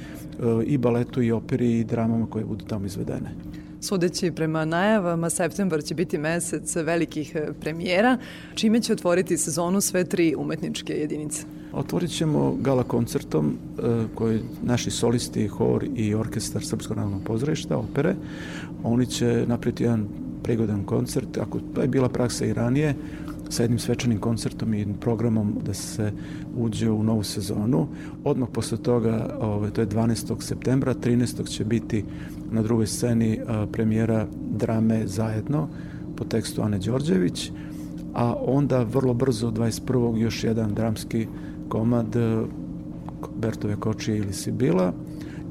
i 0.66 0.78
baletu 0.78 1.22
i 1.22 1.32
operi 1.32 1.78
i 1.78 1.84
dramama 1.84 2.26
koje 2.26 2.44
budu 2.44 2.64
tamo 2.64 2.86
izvedene. 2.86 3.34
Sudeći 3.82 4.30
prema 4.30 4.64
najavama, 4.64 5.30
septembar 5.30 5.82
će 5.82 5.94
biti 5.94 6.18
mesec 6.18 6.76
velikih 6.76 7.36
e, 7.36 7.48
premijera, 7.60 8.18
čime 8.54 8.80
će 8.80 8.92
otvoriti 8.92 9.36
sezonu 9.36 9.80
sve 9.80 10.04
tri 10.04 10.34
umetničke 10.38 10.92
jedinice. 10.92 11.42
Otvorit 11.72 12.10
ćemo 12.10 12.56
gala 12.60 12.82
koncertom 12.82 13.46
e, 13.46 13.82
koji 14.14 14.40
naši 14.62 14.90
solisti, 14.90 15.46
hor 15.46 15.86
i 15.96 16.14
orkestar 16.14 16.64
Srpskog 16.64 16.96
narodnog 16.96 17.22
pozorišta, 17.24 17.76
opere. 17.76 18.14
Oni 18.82 19.06
će 19.06 19.44
napraviti 19.46 19.82
jedan 19.82 20.08
prigodan 20.42 20.84
koncert, 20.84 21.38
ako 21.38 21.60
to 21.74 21.82
je 21.82 21.88
bila 21.88 22.08
praksa 22.08 22.44
i 22.44 22.52
ranije, 22.52 22.94
sa 23.48 23.62
jednim 23.62 23.78
svečanim 23.78 24.18
koncertom 24.18 24.74
i 24.74 24.86
programom 25.00 25.58
da 25.66 25.74
se 25.74 26.12
uđe 26.56 26.90
u 26.90 27.02
novu 27.02 27.22
sezonu. 27.22 27.88
Odmah 28.24 28.48
posle 28.52 28.78
toga, 28.78 29.36
ove, 29.40 29.70
to 29.70 29.80
je 29.80 29.86
12. 29.86 30.40
septembra, 30.40 30.94
13. 30.94 31.48
će 31.48 31.64
biti 31.64 32.04
na 32.52 32.62
drugoj 32.62 32.86
sceni 32.86 33.40
premijera 33.72 34.26
drame 34.50 35.06
Zajedno 35.06 35.68
po 36.16 36.24
tekstu 36.24 36.62
Ane 36.62 36.78
Đorđević, 36.78 37.50
a 38.14 38.34
onda 38.46 38.82
vrlo 38.82 39.14
brzo 39.14 39.50
21. 39.50 40.16
još 40.16 40.44
jedan 40.44 40.74
dramski 40.74 41.26
komad 41.68 42.16
e, 42.16 42.42
Bertove 43.40 43.76
kočije 43.76 44.18
ili 44.18 44.32
Sibila 44.32 44.92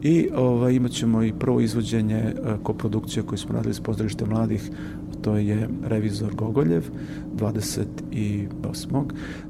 i 0.01 0.29
ovaj, 0.35 0.73
imat 0.73 0.91
ćemo 0.91 1.23
i 1.23 1.33
prvo 1.33 1.61
izvođenje 1.61 2.15
e, 2.15 2.33
koprodukcije 2.63 3.23
koju 3.23 3.37
smo 3.37 3.53
radili 3.53 3.73
s 3.73 3.79
pozdravište 3.79 4.25
mladih 4.25 4.71
to 5.21 5.35
je 5.35 5.69
revizor 5.83 6.35
Gogoljev 6.35 6.83
28. 7.35 9.03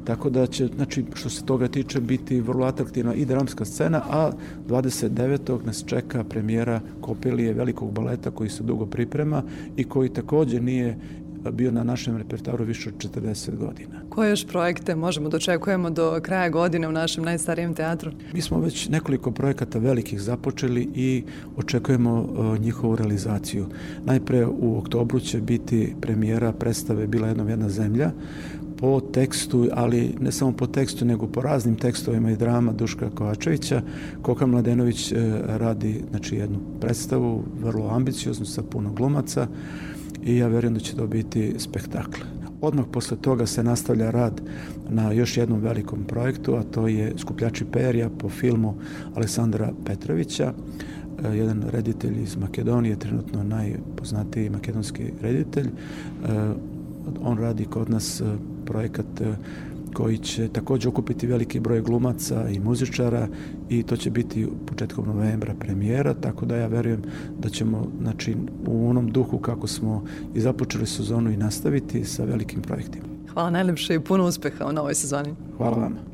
Tako 0.03 0.29
da 0.29 0.47
će, 0.47 0.67
znači, 0.75 1.05
što 1.13 1.29
se 1.29 1.45
toga 1.45 1.67
tiče, 1.67 2.01
biti 2.01 2.41
vrlo 2.41 2.65
atraktivna 2.65 3.13
i 3.13 3.25
dramska 3.25 3.65
scena, 3.65 4.01
a 4.09 4.31
29. 4.67 5.65
nas 5.65 5.83
čeka 5.85 6.23
premijera 6.23 6.81
Kopelije 7.01 7.53
velikog 7.53 7.91
baleta 7.91 8.31
koji 8.31 8.49
se 8.49 8.63
dugo 8.63 8.85
priprema 8.85 9.43
i 9.77 9.83
koji 9.83 10.09
takođe 10.09 10.61
nije 10.61 10.97
bio 11.49 11.71
na 11.71 11.83
našem 11.83 12.17
repertoaru 12.17 12.63
više 12.65 12.89
od 12.89 12.95
40 12.95 13.57
godina. 13.57 14.01
Koje 14.09 14.29
još 14.29 14.47
projekte 14.47 14.95
možemo 14.95 15.29
da 15.29 15.37
očekujemo 15.37 15.89
do 15.89 16.19
kraja 16.23 16.49
godine 16.49 16.87
u 16.87 16.91
našem 16.91 17.23
najstarijem 17.23 17.73
teatru? 17.73 18.11
Mi 18.33 18.41
smo 18.41 18.59
već 18.59 18.89
nekoliko 18.89 19.31
projekata 19.31 19.79
velikih 19.79 20.21
započeli 20.21 20.89
i 20.95 21.23
očekujemo 21.57 22.21
uh, 22.21 22.59
njihovu 22.59 22.95
realizaciju. 22.95 23.65
Najpre 24.05 24.45
u 24.45 24.77
oktobru 24.77 25.19
će 25.19 25.41
biti 25.41 25.95
premijera 26.01 26.51
predstave 26.51 27.07
Bila 27.07 27.27
jednom 27.27 27.49
jedna 27.49 27.69
zemlja 27.69 28.11
po 28.81 28.99
tekstu, 28.99 29.67
ali 29.73 30.15
ne 30.19 30.31
samo 30.31 30.51
po 30.51 30.67
tekstu, 30.67 31.05
nego 31.05 31.27
po 31.27 31.41
raznim 31.41 31.75
tekstovima 31.75 32.31
i 32.31 32.35
drama 32.35 32.71
Duška 32.71 33.09
Kovačevića. 33.09 33.81
Koka 34.21 34.45
Mladenović 34.45 35.11
uh, 35.11 35.17
radi 35.45 36.03
znači, 36.09 36.35
jednu 36.35 36.59
predstavu, 36.79 37.43
vrlo 37.61 37.89
ambicioznu, 37.89 38.45
sa 38.45 38.63
puno 38.63 38.93
glumaca 38.93 39.47
i 40.23 40.37
ja 40.37 40.47
verujem 40.47 40.73
da 40.73 40.79
će 40.79 40.95
to 40.95 41.07
biti 41.07 41.55
spektakl. 41.57 42.21
Odmah 42.61 42.85
posle 42.91 43.17
toga 43.17 43.45
se 43.45 43.63
nastavlja 43.63 44.11
rad 44.11 44.41
na 44.89 45.11
još 45.11 45.37
jednom 45.37 45.59
velikom 45.59 46.03
projektu, 46.03 46.55
a 46.55 46.63
to 46.63 46.87
je 46.87 47.13
Skupljači 47.17 47.65
perja 47.65 48.09
po 48.09 48.29
filmu 48.29 48.75
Aleksandra 49.15 49.71
Petrovića, 49.85 50.53
e, 51.23 51.37
jedan 51.37 51.63
reditelj 51.71 52.23
iz 52.23 52.37
Makedonije, 52.37 52.99
trenutno 52.99 53.43
najpoznatiji 53.43 54.49
makedonski 54.49 55.03
reditelj. 55.21 55.67
E, 55.67 55.71
on 57.21 57.37
radi 57.37 57.65
kod 57.65 57.89
nas 57.89 58.21
e, 58.21 58.25
projekat 58.65 59.21
koji 59.93 60.17
će 60.17 60.47
takođe 60.47 60.89
okupiti 60.89 61.27
veliki 61.27 61.59
broj 61.59 61.81
glumaca 61.81 62.49
i 62.49 62.59
muzičara 62.59 63.27
i 63.69 63.83
to 63.83 63.97
će 63.97 64.09
biti 64.09 64.47
početkom 64.65 65.05
novembra 65.05 65.53
premijera, 65.59 66.13
tako 66.13 66.45
da 66.45 66.55
ja 66.55 66.67
verujem 66.67 67.01
da 67.39 67.49
ćemo 67.49 67.87
znači, 68.01 68.35
u 68.67 68.89
onom 68.89 69.11
duhu 69.11 69.37
kako 69.37 69.67
smo 69.67 70.03
i 70.35 70.41
započeli 70.41 70.87
sezonu 70.87 71.31
i 71.31 71.37
nastaviti 71.37 72.05
sa 72.05 72.23
velikim 72.23 72.61
projektima. 72.61 73.05
Hvala 73.33 73.49
najlepše 73.49 73.95
i 73.95 73.99
puno 73.99 74.25
uspeha 74.25 74.65
u 74.65 74.71
novoj 74.71 74.95
sezoni. 74.95 75.35
Hvala 75.57 75.77
vam. 75.77 76.10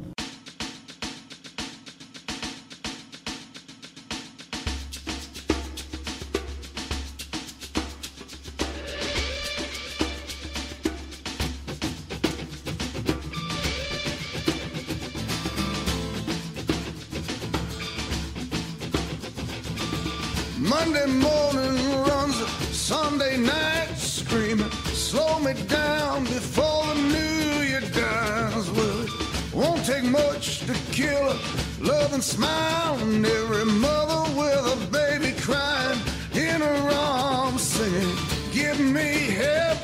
Take 30.39 30.59
much 30.59 30.59
to 30.59 30.91
kill 30.91 31.29
a 31.29 31.39
loving 31.81 32.21
smile 32.21 32.97
and 32.99 33.25
every 33.25 33.65
mother 33.65 34.31
with 34.37 34.73
a 34.73 34.91
baby 34.91 35.33
crying 35.39 35.99
in 36.33 36.61
her 36.61 36.89
arms 36.93 37.61
singing, 37.61 38.15
Give 38.51 38.79
me 38.79 39.31
help, 39.41 39.79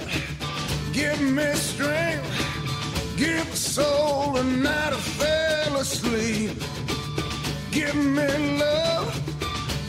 give 0.91 1.21
me 1.21 1.53
strength, 1.53 2.27
give 3.17 3.47
a 3.51 3.55
soul 3.55 4.37
a 4.37 4.43
night 4.43 4.93
I 4.93 4.99
fell 5.19 5.77
asleep. 5.77 6.51
Give 7.71 7.95
me 7.95 8.57
love 8.59 9.09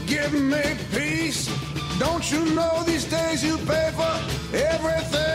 give 0.07 0.33
me 0.33 0.63
peace. 0.93 1.51
Don't 1.99 2.31
you 2.31 2.55
know 2.55 2.83
these 2.85 3.05
days 3.05 3.45
you 3.45 3.59
pay 3.59 3.91
for 3.95 4.57
everything? 4.57 5.34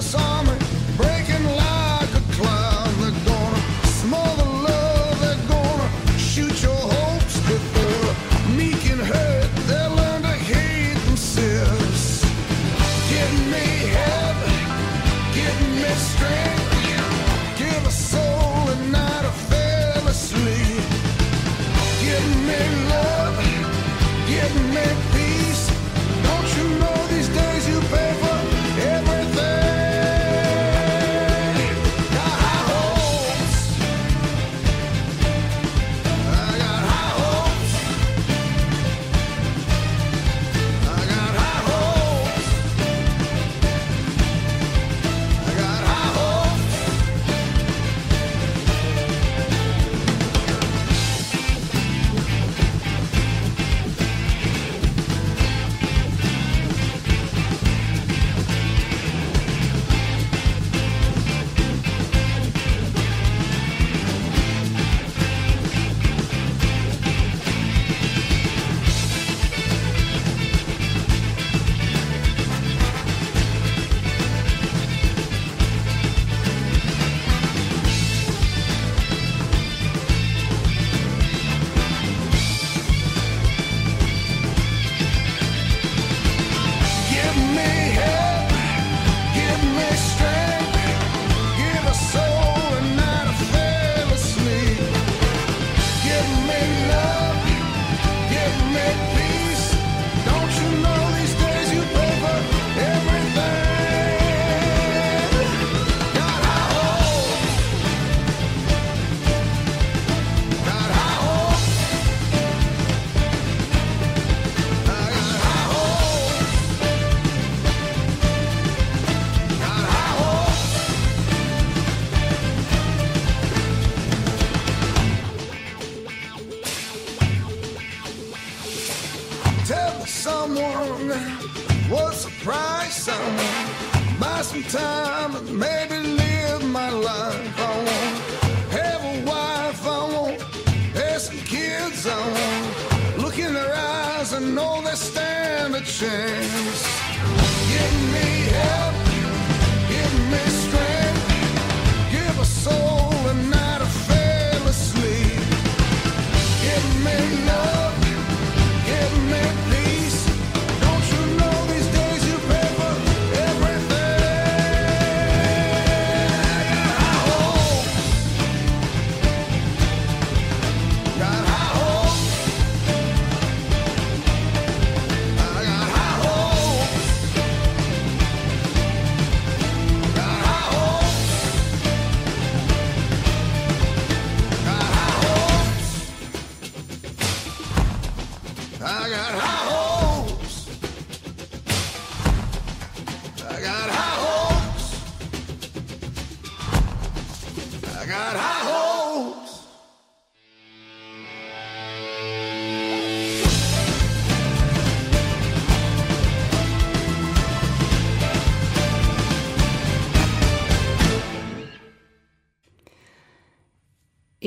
Some. 0.00 0.18
summer. 0.18 0.49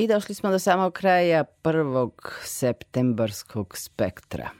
I 0.04 0.08
došli 0.08 0.34
smo 0.34 0.50
do 0.50 0.58
samog 0.58 0.92
kraja 0.92 1.44
prvog 1.44 2.40
septembarskog 2.42 3.76
spektra. 3.76 4.50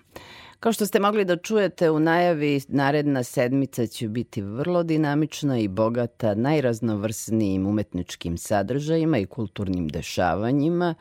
Kao 0.60 0.72
što 0.72 0.86
ste 0.86 1.00
mogli 1.00 1.24
da 1.24 1.36
čujete 1.36 1.90
u 1.90 1.98
najavi, 2.00 2.60
naredna 2.68 3.22
sedmica 3.22 3.86
će 3.86 4.08
biti 4.08 4.42
vrlo 4.42 4.82
dinamična 4.82 5.58
i 5.58 5.68
bogata 5.68 6.34
najraznovrsnijim 6.34 7.66
umetničkim 7.66 8.38
sadržajima 8.38 9.18
i 9.18 9.26
kulturnim 9.26 9.88
dešavanjima. 9.88 10.94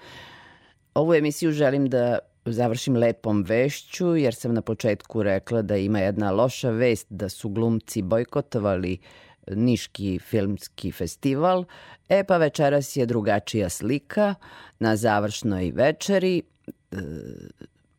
Ovu 0.94 1.14
emisiju 1.14 1.52
želim 1.52 1.90
da 1.90 2.20
završim 2.46 2.96
lepom 2.96 3.44
vešću, 3.44 4.16
jer 4.16 4.36
sam 4.36 4.54
na 4.54 4.62
početku 4.62 5.24
rekla 5.24 5.62
da 5.62 5.78
ima 5.78 6.00
jedna 6.00 6.32
loša 6.32 6.70
vest 6.70 7.08
da 7.10 7.30
su 7.30 7.50
glumci 7.50 8.02
bojkotovali 8.02 8.98
Niški 9.48 10.20
filmski 10.20 10.92
festival. 10.92 11.66
E 12.14 12.24
pa 12.24 12.38
večeras 12.38 12.96
je 12.96 13.06
drugačija 13.06 13.70
slika 13.70 14.36
na 14.80 14.96
završnoj 14.96 15.72
večeri. 15.72 16.42
E, 16.92 16.98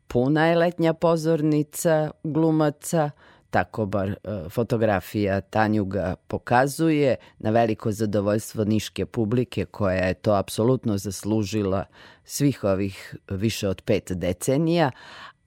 puna 0.06 0.46
je 0.46 0.56
letnja 0.56 0.92
pozornica 0.92 2.10
glumaca, 2.24 3.10
tako 3.50 3.86
bar 3.86 4.08
e, 4.08 4.14
fotografija 4.50 5.40
Tanjuga 5.40 6.16
pokazuje, 6.28 7.16
na 7.38 7.50
veliko 7.50 7.92
zadovoljstvo 7.92 8.64
niške 8.64 9.06
publike 9.06 9.64
koja 9.64 10.04
je 10.04 10.14
to 10.14 10.32
apsolutno 10.32 10.98
zaslužila 10.98 11.84
svih 12.24 12.64
ovih 12.64 13.16
više 13.30 13.68
od 13.68 13.82
pet 13.82 14.12
decenija, 14.12 14.90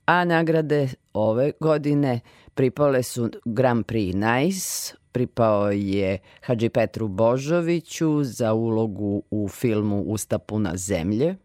a 0.04 0.24
nagrade 0.24 0.88
ove 1.12 1.52
godine 1.60 2.20
pripale 2.54 3.02
su 3.02 3.30
Grand 3.44 3.84
Prix 3.84 4.14
Nice, 4.14 4.94
pripao 5.18 5.70
je 5.70 6.18
Hadži 6.42 6.68
Petru 6.68 7.08
Božoviću 7.08 8.24
za 8.24 8.52
ulogu 8.52 9.22
u 9.30 9.48
filmu 9.48 10.02
Usta 10.02 10.38
puna 10.38 10.76
zemlje. 10.76 11.36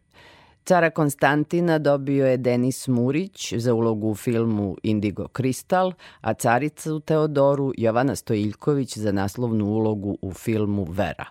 Cara 0.66 0.90
Konstantina 0.90 1.80
dobio 1.80 2.28
je 2.28 2.38
Denis 2.38 2.88
Murić 2.88 3.54
za 3.54 3.74
ulogu 3.74 4.10
u 4.10 4.16
filmu 4.16 4.78
Indigo 4.84 5.28
Kristal, 5.28 5.94
a 6.22 6.34
caricu 6.34 7.00
Teodoru 7.00 7.72
Jovana 7.78 8.16
Stojiljković 8.16 8.98
za 8.98 9.12
naslovnu 9.12 9.66
ulogu 9.66 10.18
u 10.22 10.34
filmu 10.34 10.84
Vera. 10.84 11.26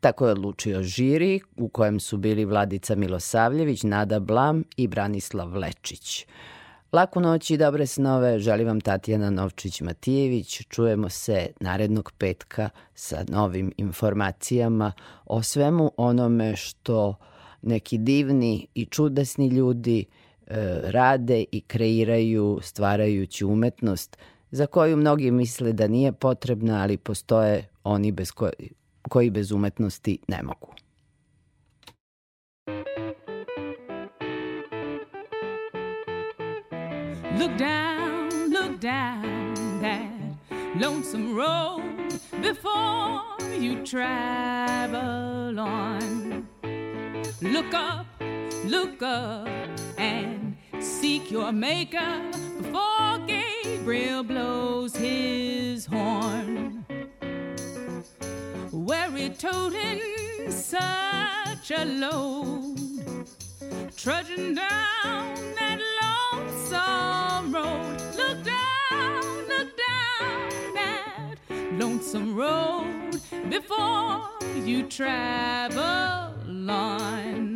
Tako 0.00 0.26
je 0.26 0.32
odlučio 0.32 0.82
žiri 0.82 1.40
u 1.56 1.68
kojem 1.68 2.00
su 2.00 2.16
bili 2.16 2.44
Vladica 2.44 2.94
Milosavljević, 2.94 3.82
Nada 3.82 4.20
Blam 4.20 4.64
i 4.76 4.88
Branislav 4.88 5.56
Lečić. 5.56 6.26
Laku 6.96 7.20
noć 7.20 7.50
i 7.50 7.56
dobre 7.56 7.86
snove 7.86 8.38
želi 8.38 8.64
vam 8.64 8.80
Tatjana 8.80 9.30
Novčić-Matijević. 9.30 10.66
Čujemo 10.68 11.08
se 11.08 11.46
narednog 11.60 12.12
petka 12.18 12.68
sa 12.94 13.24
novim 13.28 13.72
informacijama 13.76 14.92
o 15.26 15.42
svemu 15.42 15.92
onome 15.96 16.56
što 16.56 17.14
neki 17.62 17.98
divni 17.98 18.66
i 18.74 18.84
čudesni 18.84 19.48
ljudi 19.48 20.04
e, 20.46 20.80
rade 20.84 21.44
i 21.52 21.60
kreiraju 21.60 22.58
stvarajući 22.62 23.44
umetnost 23.44 24.18
za 24.50 24.66
koju 24.66 24.96
mnogi 24.96 25.30
misle 25.30 25.72
da 25.72 25.88
nije 25.88 26.12
potrebna, 26.12 26.82
ali 26.82 26.96
postoje 26.96 27.68
oni 27.84 28.12
bez 28.12 28.32
koji, 28.32 28.70
koji 29.08 29.30
bez 29.30 29.52
umetnosti 29.52 30.18
ne 30.28 30.42
mogu. 30.42 30.85
Look 37.36 37.58
down, 37.58 38.50
look 38.50 38.80
down 38.80 39.80
that 39.82 40.10
lonesome 40.80 41.34
road 41.34 42.18
before 42.40 43.22
you 43.58 43.84
travel 43.84 45.60
on. 45.60 46.48
Look 47.42 47.74
up, 47.74 48.06
look 48.64 49.02
up, 49.02 49.48
and 49.98 50.56
seek 50.80 51.30
your 51.30 51.52
maker 51.52 52.22
before 52.58 53.18
Gabriel 53.26 54.22
blows 54.22 54.96
his 54.96 55.84
horn. 55.84 56.86
Weary 58.72 59.28
toting 59.28 60.00
such 60.50 61.70
a 61.70 61.84
load, 61.84 62.78
trudging 63.94 64.54
down 64.54 65.34
that 65.58 65.75
lonesome 66.70 67.54
road. 67.54 68.00
Look 68.16 68.44
down, 68.44 69.22
look 69.48 69.70
down 69.76 70.74
that 70.74 71.36
lonesome 71.72 72.34
road 72.34 73.20
before 73.48 74.28
you 74.64 74.84
travel 74.84 76.34
on. 76.68 77.55